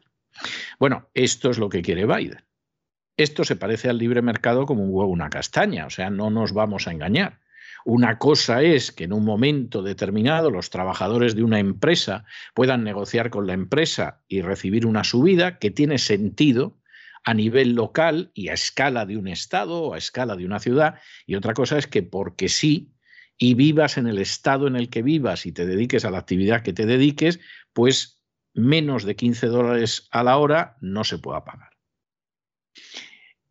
Bueno, 0.78 1.08
esto 1.14 1.50
es 1.50 1.58
lo 1.58 1.68
que 1.68 1.82
quiere 1.82 2.06
Biden. 2.06 2.44
Esto 3.16 3.42
se 3.42 3.56
parece 3.56 3.88
al 3.88 3.98
libre 3.98 4.22
mercado 4.22 4.66
como 4.66 4.84
un 4.84 4.90
huevo 4.94 5.10
una 5.10 5.30
castaña, 5.30 5.84
o 5.86 5.90
sea, 5.90 6.10
no 6.10 6.30
nos 6.30 6.52
vamos 6.52 6.86
a 6.86 6.92
engañar. 6.92 7.40
Una 7.84 8.18
cosa 8.18 8.62
es 8.62 8.92
que 8.92 9.02
en 9.02 9.12
un 9.12 9.24
momento 9.24 9.82
determinado 9.82 10.48
los 10.48 10.70
trabajadores 10.70 11.34
de 11.34 11.42
una 11.42 11.58
empresa 11.58 12.24
puedan 12.54 12.84
negociar 12.84 13.30
con 13.30 13.48
la 13.48 13.54
empresa 13.54 14.22
y 14.28 14.42
recibir 14.42 14.86
una 14.86 15.02
subida 15.02 15.58
que 15.58 15.72
tiene 15.72 15.98
sentido 15.98 16.78
a 17.24 17.34
nivel 17.34 17.74
local 17.74 18.30
y 18.32 18.50
a 18.50 18.52
escala 18.52 19.06
de 19.06 19.16
un 19.16 19.26
estado 19.26 19.82
o 19.82 19.94
a 19.94 19.98
escala 19.98 20.36
de 20.36 20.46
una 20.46 20.60
ciudad. 20.60 21.00
Y 21.26 21.34
otra 21.34 21.52
cosa 21.52 21.78
es 21.78 21.88
que 21.88 22.04
porque 22.04 22.48
sí 22.48 22.92
y 23.38 23.54
vivas 23.54 23.96
en 23.96 24.08
el 24.08 24.18
estado 24.18 24.66
en 24.66 24.76
el 24.76 24.90
que 24.90 25.02
vivas 25.02 25.46
y 25.46 25.52
te 25.52 25.64
dediques 25.64 26.04
a 26.04 26.10
la 26.10 26.18
actividad 26.18 26.62
que 26.62 26.72
te 26.72 26.86
dediques, 26.86 27.38
pues 27.72 28.20
menos 28.52 29.04
de 29.04 29.14
15 29.16 29.46
dólares 29.46 30.08
a 30.10 30.24
la 30.24 30.36
hora 30.36 30.76
no 30.80 31.04
se 31.04 31.18
pueda 31.18 31.44
pagar. 31.44 31.70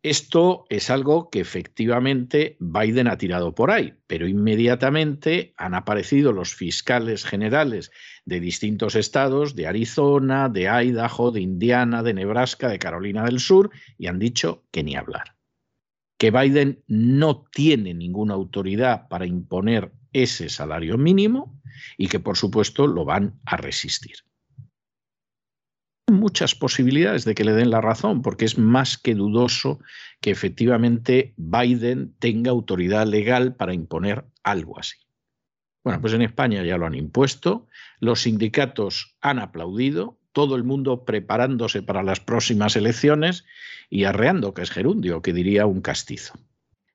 Esto 0.02 0.64
es 0.68 0.90
algo 0.90 1.28
que 1.28 1.40
efectivamente 1.40 2.56
Biden 2.60 3.08
ha 3.08 3.18
tirado 3.18 3.54
por 3.54 3.72
ahí, 3.72 3.94
pero 4.06 4.28
inmediatamente 4.28 5.54
han 5.56 5.74
aparecido 5.74 6.32
los 6.32 6.54
fiscales 6.54 7.24
generales 7.24 7.90
de 8.24 8.38
distintos 8.38 8.94
estados, 8.94 9.56
de 9.56 9.66
Arizona, 9.66 10.48
de 10.48 10.68
Idaho, 10.68 11.32
de 11.32 11.40
Indiana, 11.40 12.04
de 12.04 12.14
Nebraska, 12.14 12.68
de 12.68 12.78
Carolina 12.78 13.24
del 13.24 13.40
Sur, 13.40 13.70
y 13.98 14.06
han 14.06 14.20
dicho 14.20 14.64
que 14.70 14.84
ni 14.84 14.94
hablar. 14.94 15.37
Que 16.18 16.30
Biden 16.30 16.82
no 16.86 17.44
tiene 17.52 17.94
ninguna 17.94 18.34
autoridad 18.34 19.08
para 19.08 19.26
imponer 19.26 19.92
ese 20.12 20.48
salario 20.48 20.98
mínimo 20.98 21.60
y 21.96 22.08
que 22.08 22.20
por 22.20 22.36
supuesto 22.36 22.86
lo 22.86 23.04
van 23.04 23.38
a 23.46 23.56
resistir 23.56 24.16
muchas 26.10 26.54
posibilidades 26.54 27.24
de 27.24 27.34
que 27.34 27.44
le 27.44 27.52
den 27.52 27.70
la 27.70 27.80
razón, 27.80 28.22
porque 28.22 28.44
es 28.44 28.58
más 28.58 28.98
que 28.98 29.14
dudoso 29.14 29.80
que 30.20 30.30
efectivamente 30.30 31.34
Biden 31.36 32.14
tenga 32.18 32.50
autoridad 32.50 33.06
legal 33.06 33.54
para 33.54 33.74
imponer 33.74 34.24
algo 34.42 34.78
así. 34.78 34.96
Bueno, 35.84 36.00
pues 36.00 36.12
en 36.12 36.22
España 36.22 36.64
ya 36.64 36.76
lo 36.76 36.86
han 36.86 36.94
impuesto, 36.94 37.66
los 38.00 38.22
sindicatos 38.22 39.16
han 39.20 39.38
aplaudido, 39.38 40.17
todo 40.32 40.56
el 40.56 40.64
mundo 40.64 41.04
preparándose 41.04 41.82
para 41.82 42.02
las 42.02 42.20
próximas 42.20 42.76
elecciones 42.76 43.44
y 43.90 44.04
arreando, 44.04 44.54
que 44.54 44.62
es 44.62 44.70
gerundio, 44.70 45.22
que 45.22 45.32
diría 45.32 45.66
un 45.66 45.80
castizo. 45.80 46.34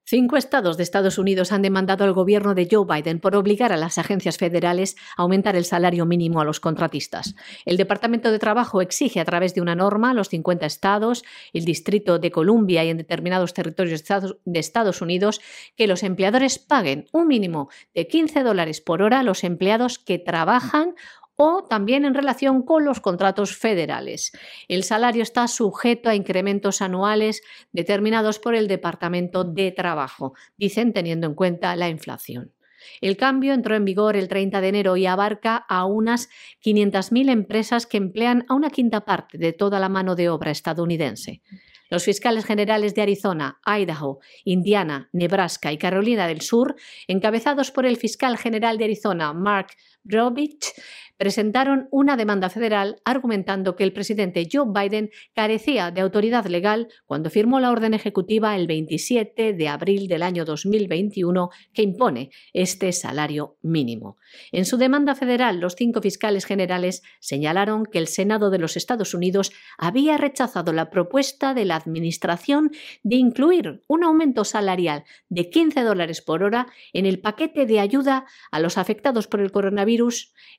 Cinco 0.05 0.36
estados 0.36 0.75
de 0.75 0.84
Estados 0.84 1.17
Unidos 1.17 1.53
han 1.53 1.61
demandado 1.61 2.03
al 2.03 2.11
gobierno 2.11 2.55
de 2.55 2.67
Joe 2.69 2.86
Biden 2.86 3.21
por 3.21 3.38
obligar 3.38 3.71
a 3.71 3.77
las 3.77 3.97
agencias 3.97 4.38
federales 4.38 4.97
a 5.15 5.21
aumentar 5.21 5.55
el 5.55 5.63
salario 5.63 6.05
mínimo 6.05 6.41
a 6.41 6.45
los 6.45 6.59
contratistas. 6.59 7.36
El 7.63 7.77
Departamento 7.77 8.29
de 8.29 8.38
Trabajo 8.38 8.81
exige 8.81 9.21
a 9.21 9.25
través 9.25 9.55
de 9.55 9.61
una 9.61 9.75
norma 9.75 10.11
a 10.11 10.13
los 10.13 10.27
50 10.27 10.65
estados, 10.65 11.23
el 11.53 11.63
Distrito 11.63 12.19
de 12.19 12.31
Columbia 12.31 12.84
y 12.84 12.89
en 12.89 12.97
determinados 12.97 13.53
territorios 13.53 14.03
de 14.43 14.59
Estados 14.59 15.01
Unidos 15.01 15.39
que 15.77 15.88
los 15.88 16.03
empleadores 16.03 16.59
paguen 16.59 17.07
un 17.13 17.27
mínimo 17.27 17.69
de 17.95 18.05
15 18.05 18.43
dólares 18.43 18.81
por 18.81 19.01
hora 19.01 19.21
a 19.21 19.23
los 19.23 19.45
empleados 19.45 19.99
que 19.99 20.19
trabajan 20.19 20.95
o 21.36 21.63
también 21.63 22.05
en 22.05 22.13
relación 22.13 22.63
con 22.63 22.86
los 22.86 22.99
contratos 22.99 23.55
federales. 23.55 24.31
El 24.67 24.84
salario 24.84 25.23
está 25.23 25.47
sujeto 25.47 26.09
a 26.09 26.15
incrementos 26.15 26.81
anuales 26.81 27.41
determinados 27.71 28.39
por 28.39 28.55
el 28.55 28.67
Departamento 28.67 29.43
de 29.43 29.71
Trabajo, 29.71 30.34
dicen 30.57 30.93
teniendo 30.93 31.27
en 31.27 31.36
cuenta 31.36 31.75
la 31.75 31.89
inflación. 31.89 32.53
El 33.01 33.17
cambio 33.17 33.53
entró 33.53 33.75
en 33.75 33.86
vigor 33.86 34.15
el 34.15 34.27
30 34.27 34.61
de 34.61 34.67
enero 34.67 34.97
y 34.97 35.05
abarca 35.05 35.55
a 35.55 35.86
unas 35.86 36.29
500.000 36.63 37.29
empresas 37.29 37.86
que 37.86 37.97
emplean 37.97 38.45
a 38.49 38.55
una 38.55 38.69
quinta 38.69 39.05
parte 39.05 39.38
de 39.38 39.53
toda 39.53 39.79
la 39.79 39.89
mano 39.89 40.15
de 40.15 40.29
obra 40.29 40.51
estadounidense. 40.51 41.41
Los 41.89 42.05
fiscales 42.05 42.45
generales 42.45 42.95
de 42.95 43.03
Arizona, 43.03 43.59
Idaho, 43.67 44.19
Indiana, 44.45 45.09
Nebraska 45.11 45.71
y 45.71 45.77
Carolina 45.77 46.27
del 46.27 46.41
Sur, 46.41 46.75
encabezados 47.07 47.71
por 47.71 47.86
el 47.86 47.97
fiscal 47.97 48.38
general 48.38 48.77
de 48.77 48.86
Arizona, 48.86 49.31
Mark 49.34 49.67
Robich, 50.06 50.74
presentaron 51.18 51.88
una 51.91 52.18
demanda 52.18 52.49
federal 52.49 52.97
argumentando 53.06 53.76
que 53.76 53.84
el 53.84 53.93
presidente 53.93 54.47
Joe 54.51 54.66
Biden 54.68 55.12
carecía 55.34 55.91
de 55.91 56.01
autoridad 56.01 56.45
legal 56.47 56.89
cuando 57.06 57.30
firmó 57.30 57.60
la 57.60 57.72
orden 57.72 57.93
ejecutiva 57.93 58.56
el 58.56 58.68
27 58.68 59.54
de 59.54 59.68
abril 59.68 60.08
del 60.08 60.24
año 60.24 60.43
2021 60.43 61.49
que 61.74 61.84
impone 61.84 62.32
este 62.51 62.91
salario 62.91 63.58
mínimo. 63.62 64.18
En 64.51 64.66
su 64.66 64.78
demanda 64.78 65.16
federal, 65.16 65.60
los 65.60 65.76
cinco 65.76 66.01
fiscales 66.01 66.45
generales 66.45 67.04
señalaron 67.20 67.86
que 67.86 67.99
el 67.99 68.08
Senado 68.08 68.49
de 68.49 68.60
los 68.60 68.76
Estados 68.76 69.14
Unidos 69.14 69.51
había 69.78 70.18
rechazado 70.18 70.74
la 70.74 70.89
propuesta 70.89 71.54
de 71.54 71.66
la 71.66 71.76
Administración 71.76 72.72
de 73.04 73.16
incluir 73.16 73.82
un 73.88 74.04
aumento 74.04 74.43
salarial 74.43 75.04
de 75.30 75.49
15 75.49 75.82
dólares 75.84 76.22
por 76.22 76.43
hora 76.43 76.68
en 76.91 77.06
el 77.06 77.20
paquete 77.20 77.66
de 77.66 77.80
ayuda 77.80 78.26
a 78.51 78.60
los 78.60 78.78
afectados 78.78 79.28
por 79.28 79.39
el 79.39 79.51
coronavirus 79.51 79.93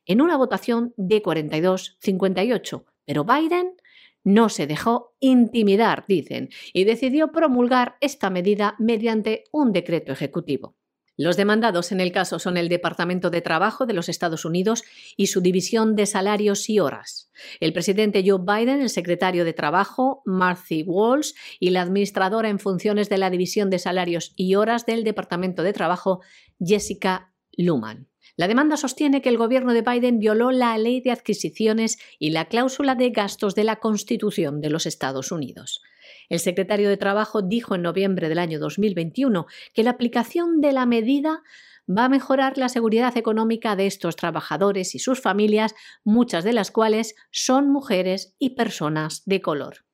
en 0.07 0.20
una 0.20 0.37
votación 0.37 0.95
de 0.97 1.22
42-58. 1.22 2.85
Pero 3.05 3.24
Biden 3.24 3.74
no 4.24 4.49
se 4.49 4.66
dejó 4.66 5.14
intimidar, 5.20 6.05
dicen, 6.09 6.49
y 6.72 6.85
decidió 6.85 7.30
promulgar 7.30 7.97
esta 8.01 8.30
medida 8.30 8.74
mediante 8.78 9.45
un 9.53 9.72
decreto 9.72 10.12
ejecutivo. 10.12 10.76
Los 11.16 11.37
demandados 11.37 11.93
en 11.93 12.01
el 12.01 12.11
caso 12.11 12.41
son 12.41 12.57
el 12.57 12.68
Departamento 12.68 13.30
de 13.30 13.41
Trabajo 13.41 13.87
de 13.87 13.93
los 13.93 14.09
Estados 14.09 14.45
Unidos 14.45 14.82
y 15.16 15.28
su 15.28 15.41
División 15.41 15.95
de 15.95 16.07
Salarios 16.07 16.68
y 16.68 16.80
Horas. 16.80 17.30
El 17.61 17.72
presidente 17.72 18.24
Joe 18.26 18.41
Biden, 18.41 18.80
el 18.80 18.91
secretario 18.91 19.45
de 19.45 19.53
Trabajo, 19.53 20.22
Marcy 20.24 20.82
Walsh, 20.82 21.32
y 21.61 21.70
la 21.70 21.82
administradora 21.82 22.49
en 22.49 22.59
funciones 22.59 23.09
de 23.09 23.18
la 23.18 23.30
División 23.30 23.70
de 23.70 23.78
Salarios 23.78 24.32
y 24.35 24.57
Horas 24.57 24.87
del 24.87 25.05
Departamento 25.05 25.62
de 25.62 25.72
Trabajo, 25.72 26.20
Jessica 26.59 27.32
Luman. 27.57 28.09
La 28.37 28.49
demanda 28.49 28.76
sostiene 28.76 29.22
que 29.22 29.28
el 29.28 29.39
gobierno 29.39 29.72
de 29.72 29.82
Biden 29.82 30.18
violó 30.18 30.51
la 30.51 30.76
ley 30.76 31.01
de 31.01 31.12
adquisiciones 31.12 31.99
y 32.18 32.30
la 32.30 32.47
cláusula 32.47 32.97
de 32.97 33.11
gastos 33.11 33.55
de 33.55 33.62
la 33.62 33.76
Constitución 33.76 34.61
de 34.61 34.70
los 34.70 34.87
Estados 34.87 35.30
Unidos. 35.30 35.82
El 36.28 36.41
secretario 36.41 36.89
de 36.89 36.97
Trabajo 36.97 37.43
dijo 37.43 37.76
en 37.76 37.82
noviembre 37.82 38.28
del 38.28 38.41
año 38.41 38.59
2021 38.59 39.47
que 39.72 39.85
la 39.85 39.91
aplicación 39.91 40.61
de 40.61 40.72
la 40.72 40.85
medida 40.85 41.43
va 41.89 42.07
a 42.07 42.09
mejorar 42.09 42.59
la 42.59 42.68
seguridad 42.68 43.16
económica 43.16 43.76
de 43.76 43.87
estos 43.87 44.16
trabajadores 44.16 44.95
y 44.97 44.99
sus 44.99 45.20
familias, 45.20 45.74
muchas 46.03 46.43
de 46.43 46.55
las 46.55 46.72
cuales 46.72 47.14
son 47.30 47.70
mujeres 47.70 48.35
y 48.39 48.51
personas 48.51 49.22
de 49.26 49.43
color. 49.43 49.85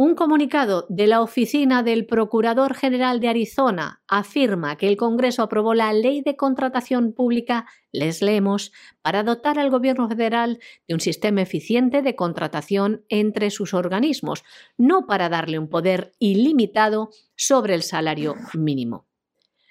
Un 0.00 0.14
comunicado 0.14 0.86
de 0.88 1.08
la 1.08 1.22
Oficina 1.22 1.82
del 1.82 2.06
Procurador 2.06 2.74
General 2.74 3.18
de 3.18 3.30
Arizona 3.30 4.00
afirma 4.06 4.76
que 4.76 4.86
el 4.86 4.96
Congreso 4.96 5.42
aprobó 5.42 5.74
la 5.74 5.92
Ley 5.92 6.20
de 6.20 6.36
Contratación 6.36 7.12
Pública, 7.12 7.66
les 7.90 8.22
leemos, 8.22 8.70
para 9.02 9.24
dotar 9.24 9.58
al 9.58 9.70
Gobierno 9.70 10.08
federal 10.08 10.60
de 10.86 10.94
un 10.94 11.00
sistema 11.00 11.42
eficiente 11.42 12.00
de 12.00 12.14
contratación 12.14 13.04
entre 13.08 13.50
sus 13.50 13.74
organismos, 13.74 14.44
no 14.76 15.04
para 15.08 15.28
darle 15.28 15.58
un 15.58 15.68
poder 15.68 16.12
ilimitado 16.20 17.10
sobre 17.34 17.74
el 17.74 17.82
salario 17.82 18.36
mínimo. 18.54 19.08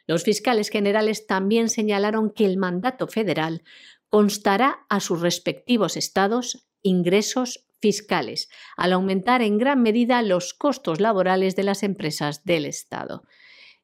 Los 0.07 0.25
fiscales 0.25 0.67
generales 0.67 1.25
también 1.25 1.69
señalaron 1.69 2.31
que 2.31 2.43
el 2.43 2.57
mandato 2.57 3.07
federal 3.07 3.63
constará 4.09 4.85
a 4.89 4.99
sus 4.99 5.21
respectivos 5.21 5.95
estados 5.95 6.67
ingresos 6.81 7.66
fiscales, 7.79 8.49
al 8.75 8.93
aumentar 8.93 9.41
en 9.41 9.57
gran 9.57 9.81
medida 9.81 10.21
los 10.21 10.53
costos 10.53 10.99
laborales 10.99 11.55
de 11.55 11.63
las 11.63 11.83
empresas 11.83 12.43
del 12.43 12.65
Estado. 12.65 13.23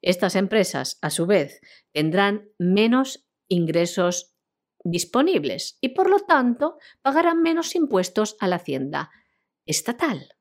Estas 0.02 0.36
empresas, 0.36 0.98
a 1.00 1.10
su 1.10 1.26
vez, 1.26 1.60
tendrán 1.92 2.48
menos 2.58 3.26
ingresos 3.48 4.34
disponibles 4.84 5.78
y, 5.80 5.90
por 5.90 6.10
lo 6.10 6.20
tanto, 6.20 6.78
pagarán 7.02 7.40
menos 7.40 7.74
impuestos 7.74 8.36
a 8.40 8.48
la 8.48 8.56
hacienda 8.56 9.10
estatal. 9.66 10.34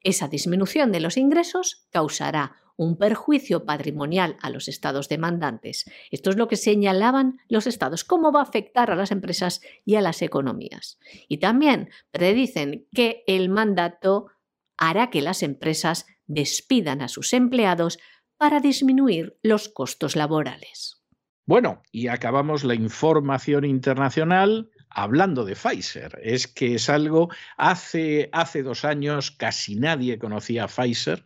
Esa 0.00 0.28
disminución 0.28 0.92
de 0.92 1.00
los 1.00 1.16
ingresos 1.16 1.86
causará 1.90 2.56
un 2.78 2.96
perjuicio 2.96 3.66
patrimonial 3.66 4.36
a 4.40 4.50
los 4.50 4.68
estados 4.68 5.08
demandantes. 5.08 5.84
Esto 6.10 6.30
es 6.30 6.36
lo 6.36 6.46
que 6.46 6.56
señalaban 6.56 7.40
los 7.48 7.66
estados, 7.66 8.04
cómo 8.04 8.30
va 8.32 8.40
a 8.40 8.44
afectar 8.44 8.90
a 8.90 8.94
las 8.94 9.10
empresas 9.10 9.60
y 9.84 9.96
a 9.96 10.00
las 10.00 10.22
economías. 10.22 10.98
Y 11.26 11.38
también 11.38 11.90
predicen 12.12 12.86
que 12.94 13.24
el 13.26 13.48
mandato 13.48 14.28
hará 14.76 15.10
que 15.10 15.20
las 15.20 15.42
empresas 15.42 16.06
despidan 16.26 17.02
a 17.02 17.08
sus 17.08 17.32
empleados 17.32 17.98
para 18.36 18.60
disminuir 18.60 19.36
los 19.42 19.68
costos 19.68 20.14
laborales. 20.14 21.02
Bueno, 21.46 21.82
y 21.90 22.06
acabamos 22.06 22.62
la 22.62 22.74
información 22.74 23.64
internacional 23.64 24.70
hablando 24.88 25.44
de 25.44 25.56
Pfizer. 25.56 26.20
Es 26.22 26.46
que 26.46 26.76
es 26.76 26.88
algo, 26.88 27.28
hace, 27.56 28.28
hace 28.32 28.62
dos 28.62 28.84
años 28.84 29.32
casi 29.32 29.74
nadie 29.74 30.18
conocía 30.18 30.64
a 30.64 30.68
Pfizer. 30.68 31.24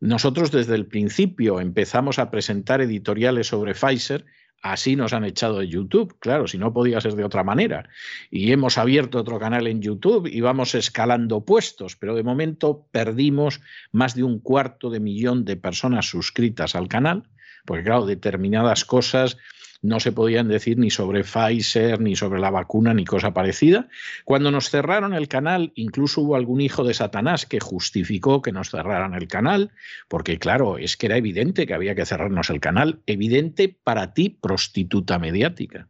Nosotros 0.00 0.50
desde 0.50 0.74
el 0.74 0.86
principio 0.86 1.60
empezamos 1.60 2.18
a 2.18 2.30
presentar 2.30 2.80
editoriales 2.80 3.48
sobre 3.48 3.74
Pfizer 3.74 4.24
Así 4.60 4.96
nos 4.96 5.12
han 5.12 5.24
echado 5.24 5.60
de 5.60 5.68
YouTube, 5.68 6.18
claro, 6.18 6.48
si 6.48 6.58
no 6.58 6.72
podía 6.72 7.00
ser 7.00 7.14
de 7.14 7.24
otra 7.24 7.44
manera. 7.44 7.88
Y 8.30 8.50
hemos 8.50 8.76
abierto 8.76 9.18
otro 9.18 9.38
canal 9.38 9.68
en 9.68 9.80
YouTube 9.80 10.26
y 10.26 10.40
vamos 10.40 10.74
escalando 10.74 11.44
puestos, 11.44 11.94
pero 11.94 12.16
de 12.16 12.24
momento 12.24 12.86
perdimos 12.90 13.60
más 13.92 14.16
de 14.16 14.24
un 14.24 14.40
cuarto 14.40 14.90
de 14.90 14.98
millón 14.98 15.44
de 15.44 15.56
personas 15.56 16.06
suscritas 16.06 16.74
al 16.74 16.88
canal, 16.88 17.28
porque 17.64 17.84
claro, 17.84 18.04
determinadas 18.04 18.84
cosas 18.84 19.36
no 19.80 20.00
se 20.00 20.12
podían 20.12 20.48
decir 20.48 20.76
ni 20.76 20.90
sobre 20.90 21.22
Pfizer, 21.22 22.00
ni 22.00 22.16
sobre 22.16 22.40
la 22.40 22.50
vacuna, 22.50 22.94
ni 22.94 23.04
cosa 23.04 23.32
parecida. 23.32 23.88
Cuando 24.24 24.50
nos 24.50 24.70
cerraron 24.70 25.14
el 25.14 25.28
canal, 25.28 25.72
incluso 25.76 26.22
hubo 26.22 26.34
algún 26.34 26.60
hijo 26.60 26.82
de 26.82 26.94
Satanás 26.94 27.46
que 27.46 27.60
justificó 27.60 28.42
que 28.42 28.52
nos 28.52 28.70
cerraran 28.70 29.14
el 29.14 29.28
canal, 29.28 29.70
porque 30.08 30.38
claro, 30.38 30.78
es 30.78 30.96
que 30.96 31.06
era 31.06 31.16
evidente 31.16 31.66
que 31.66 31.74
había 31.74 31.94
que 31.94 32.06
cerrarnos 32.06 32.50
el 32.50 32.60
canal, 32.60 33.02
evidente 33.06 33.68
para 33.68 34.14
ti, 34.14 34.30
prostituta 34.30 35.18
mediática, 35.18 35.88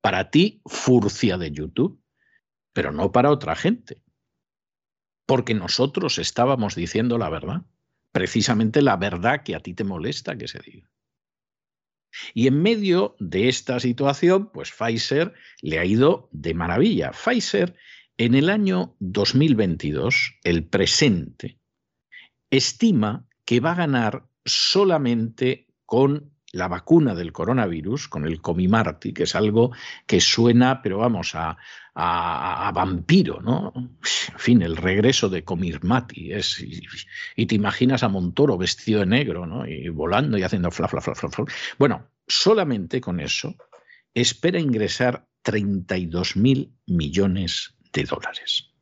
para 0.00 0.30
ti, 0.30 0.60
furcia 0.66 1.38
de 1.38 1.52
YouTube, 1.52 2.00
pero 2.72 2.90
no 2.90 3.12
para 3.12 3.30
otra 3.30 3.54
gente, 3.54 4.02
porque 5.26 5.54
nosotros 5.54 6.18
estábamos 6.18 6.74
diciendo 6.74 7.18
la 7.18 7.30
verdad, 7.30 7.62
precisamente 8.10 8.82
la 8.82 8.96
verdad 8.96 9.42
que 9.44 9.54
a 9.54 9.60
ti 9.60 9.74
te 9.74 9.84
molesta 9.84 10.36
que 10.36 10.48
se 10.48 10.58
diga. 10.58 10.90
Y 12.34 12.46
en 12.46 12.62
medio 12.62 13.16
de 13.18 13.48
esta 13.48 13.80
situación, 13.80 14.50
pues 14.52 14.70
Pfizer 14.70 15.34
le 15.62 15.78
ha 15.78 15.84
ido 15.84 16.28
de 16.32 16.54
maravilla. 16.54 17.12
Pfizer 17.12 17.74
en 18.18 18.34
el 18.34 18.48
año 18.48 18.96
2022, 19.00 20.38
el 20.44 20.64
presente, 20.64 21.58
estima 22.50 23.28
que 23.44 23.60
va 23.60 23.72
a 23.72 23.76
ganar 23.76 24.26
solamente 24.44 25.68
con 25.84 26.35
la 26.56 26.68
vacuna 26.68 27.14
del 27.14 27.32
coronavirus, 27.32 28.08
con 28.08 28.26
el 28.26 28.40
Comimarti, 28.40 29.12
que 29.12 29.24
es 29.24 29.34
algo 29.34 29.72
que 30.06 30.20
suena, 30.20 30.82
pero 30.82 30.98
vamos, 30.98 31.34
a, 31.34 31.56
a, 31.94 32.72
vampiro, 32.74 33.40
¿no? 33.40 33.72
En 33.74 34.38
fin, 34.38 34.62
el 34.62 34.76
regreso 34.76 35.28
de 35.28 35.44
Comirmati. 35.44 36.32
Es, 36.32 36.64
y, 37.36 37.46
te 37.46 37.54
imaginas 37.54 38.02
a 38.02 38.08
Montoro 38.08 38.58
vestido 38.58 39.00
de 39.00 39.06
negro, 39.06 39.46
¿no? 39.46 39.66
Y 39.66 39.88
volando 39.88 40.36
y 40.36 40.42
haciendo 40.42 40.70
fla, 40.70 40.88
fla, 40.88 41.00
fla, 41.00 41.14
fla, 41.14 41.30
fla. 41.30 41.44
Bueno, 41.78 42.08
solamente 42.26 43.00
con 43.00 43.20
eso 43.20 43.54
espera 44.14 44.58
ingresar 44.58 45.26
32 45.42 46.36
mil 46.36 46.72
millones 46.86 47.76
de 47.92 48.04
dólares. 48.04 48.72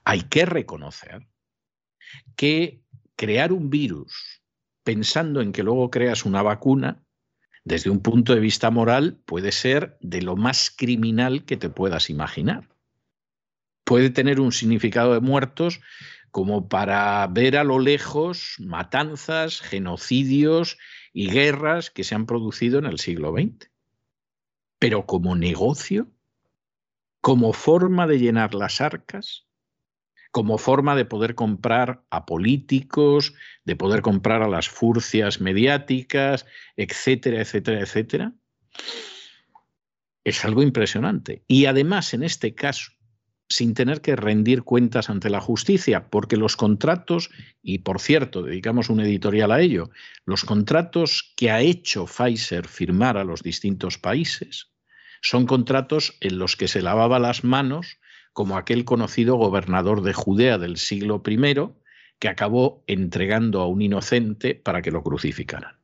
Hay 0.04 0.22
que 0.22 0.46
reconocer 0.46 1.26
que 2.36 2.82
crear 3.16 3.52
un 3.52 3.70
virus 3.70 4.42
pensando 4.84 5.40
en 5.40 5.52
que 5.52 5.62
luego 5.62 5.90
creas 5.90 6.24
una 6.24 6.42
vacuna, 6.42 7.04
desde 7.64 7.90
un 7.90 8.00
punto 8.00 8.34
de 8.34 8.40
vista 8.40 8.70
moral, 8.70 9.20
puede 9.26 9.52
ser 9.52 9.98
de 10.00 10.22
lo 10.22 10.36
más 10.36 10.72
criminal 10.74 11.44
que 11.44 11.56
te 11.56 11.68
puedas 11.68 12.08
imaginar. 12.08 12.68
Puede 13.84 14.10
tener 14.10 14.40
un 14.40 14.52
significado 14.52 15.12
de 15.12 15.20
muertos 15.20 15.80
como 16.30 16.68
para 16.68 17.26
ver 17.26 17.56
a 17.56 17.64
lo 17.64 17.78
lejos 17.78 18.54
matanzas, 18.58 19.60
genocidios 19.60 20.78
y 21.12 21.30
guerras 21.30 21.90
que 21.90 22.04
se 22.04 22.14
han 22.14 22.26
producido 22.26 22.78
en 22.78 22.86
el 22.86 22.98
siglo 22.98 23.32
XX. 23.32 23.70
Pero 24.78 25.06
como 25.06 25.34
negocio, 25.36 26.10
como 27.20 27.52
forma 27.52 28.06
de 28.06 28.18
llenar 28.18 28.54
las 28.54 28.80
arcas, 28.80 29.47
como 30.30 30.58
forma 30.58 30.94
de 30.94 31.04
poder 31.04 31.34
comprar 31.34 32.02
a 32.10 32.26
políticos, 32.26 33.34
de 33.64 33.76
poder 33.76 34.02
comprar 34.02 34.42
a 34.42 34.48
las 34.48 34.68
furcias 34.68 35.40
mediáticas, 35.40 36.46
etcétera, 36.76 37.40
etcétera, 37.40 37.80
etcétera. 37.80 38.32
Es 40.24 40.44
algo 40.44 40.62
impresionante. 40.62 41.42
Y 41.48 41.66
además, 41.66 42.12
en 42.12 42.22
este 42.22 42.54
caso, 42.54 42.92
sin 43.48 43.72
tener 43.72 44.02
que 44.02 44.14
rendir 44.14 44.62
cuentas 44.62 45.08
ante 45.08 45.30
la 45.30 45.40
justicia, 45.40 46.10
porque 46.10 46.36
los 46.36 46.56
contratos, 46.56 47.30
y 47.62 47.78
por 47.78 48.00
cierto, 48.00 48.42
dedicamos 48.42 48.90
un 48.90 49.00
editorial 49.00 49.52
a 49.52 49.60
ello, 49.60 49.90
los 50.26 50.44
contratos 50.44 51.32
que 51.36 51.50
ha 51.50 51.60
hecho 51.60 52.06
Pfizer 52.06 52.68
firmar 52.68 53.16
a 53.16 53.24
los 53.24 53.42
distintos 53.42 53.96
países 53.96 54.70
son 55.20 55.46
contratos 55.46 56.16
en 56.20 56.38
los 56.38 56.56
que 56.56 56.68
se 56.68 56.82
lavaba 56.82 57.18
las 57.18 57.42
manos 57.42 57.98
como 58.38 58.56
aquel 58.56 58.84
conocido 58.84 59.34
gobernador 59.34 60.02
de 60.02 60.12
Judea 60.12 60.58
del 60.58 60.76
siglo 60.76 61.20
I 61.26 61.40
que 62.20 62.28
acabó 62.28 62.84
entregando 62.86 63.60
a 63.60 63.66
un 63.66 63.82
inocente 63.82 64.54
para 64.54 64.80
que 64.80 64.92
lo 64.92 65.02
crucificaran. 65.02 65.74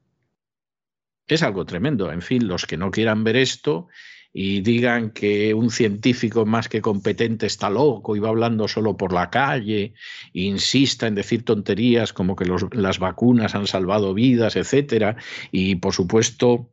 Es 1.27 1.43
algo 1.43 1.67
tremendo. 1.67 2.13
En 2.13 2.23
fin, 2.23 2.47
los 2.47 2.65
que 2.65 2.77
no 2.77 2.93
quieran 2.93 3.25
ver 3.25 3.35
esto 3.35 3.89
y 4.33 4.61
digan 4.61 5.11
que 5.11 5.53
un 5.53 5.69
científico 5.69 6.47
más 6.47 6.69
que 6.69 6.81
competente 6.81 7.47
está 7.47 7.71
loco 7.71 8.15
y 8.15 8.21
va 8.21 8.29
hablando 8.29 8.69
solo 8.69 8.97
por 8.97 9.13
la 9.13 9.31
calle, 9.31 9.95
insista 10.33 11.09
en 11.09 11.17
decir 11.17 11.45
tonterías 11.45 12.13
como 12.13 12.37
que 12.37 12.49
las 12.71 13.01
vacunas 13.01 13.57
han 13.57 13.67
salvado 13.67 14.15
vidas, 14.15 14.55
etcétera, 14.55 15.17
y 15.51 15.75
por 15.75 15.93
supuesto 15.93 16.71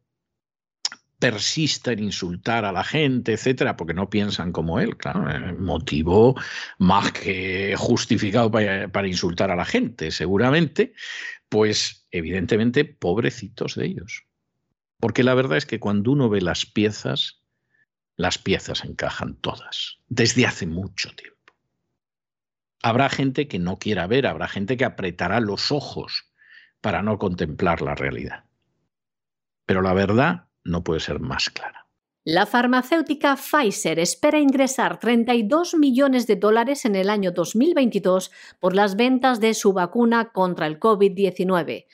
persista 1.21 1.91
en 1.91 1.99
insultar 2.03 2.65
a 2.65 2.71
la 2.71 2.83
gente, 2.83 3.33
etcétera, 3.33 3.77
porque 3.77 3.93
no 3.93 4.09
piensan 4.09 4.51
como 4.51 4.79
él, 4.79 4.97
claro, 4.97 5.29
eh, 5.29 5.53
motivo 5.53 6.35
más 6.79 7.11
que 7.11 7.75
justificado 7.77 8.49
para, 8.49 9.07
insultar 9.07 9.51
a 9.51 9.55
la 9.55 9.63
gente, 9.63 10.09
seguramente, 10.09 10.93
pues 11.47 12.07
evidentemente 12.09 12.85
pobrecitos 12.85 13.75
de 13.75 13.85
ellos. 13.85 14.25
Porque 14.99 15.23
la 15.23 15.35
verdad 15.35 15.59
es 15.59 15.67
que 15.67 15.79
cuando 15.79 16.11
uno 16.11 16.27
ve 16.27 16.41
las 16.41 16.65
piezas, 16.65 17.43
las 18.17 18.39
piezas 18.39 18.83
encajan 18.83 19.35
todas, 19.35 19.99
desde 20.07 20.47
hace 20.47 20.65
mucho 20.65 21.11
tiempo. 21.11 21.37
Habrá 22.81 23.09
gente 23.09 23.47
que 23.47 23.59
no 23.59 23.77
quiera 23.77 24.07
ver, 24.07 24.25
habrá 24.25 24.47
gente 24.47 24.75
que 24.75 24.85
apretará 24.85 25.39
los 25.39 25.71
ojos 25.71 26.31
para 26.81 27.03
no 27.03 27.19
contemplar 27.19 27.83
la 27.83 27.93
realidad. 27.93 28.45
Pero 29.67 29.83
la 29.83 29.93
verdad 29.93 30.47
no 30.63 30.83
puede 30.83 30.99
ser 30.99 31.19
más 31.19 31.49
clara. 31.49 31.87
La 32.23 32.45
farmacéutica 32.45 33.35
Pfizer 33.35 33.97
espera 33.97 34.39
ingresar 34.39 34.99
32 34.99 35.73
millones 35.73 36.27
de 36.27 36.35
dólares 36.35 36.85
en 36.85 36.95
el 36.95 37.09
año 37.09 37.31
2022 37.31 38.29
por 38.59 38.75
las 38.75 38.95
ventas 38.95 39.39
de 39.39 39.55
su 39.55 39.73
vacuna 39.73 40.31
contra 40.31 40.67
el 40.67 40.79
COVID-19. 40.79 41.87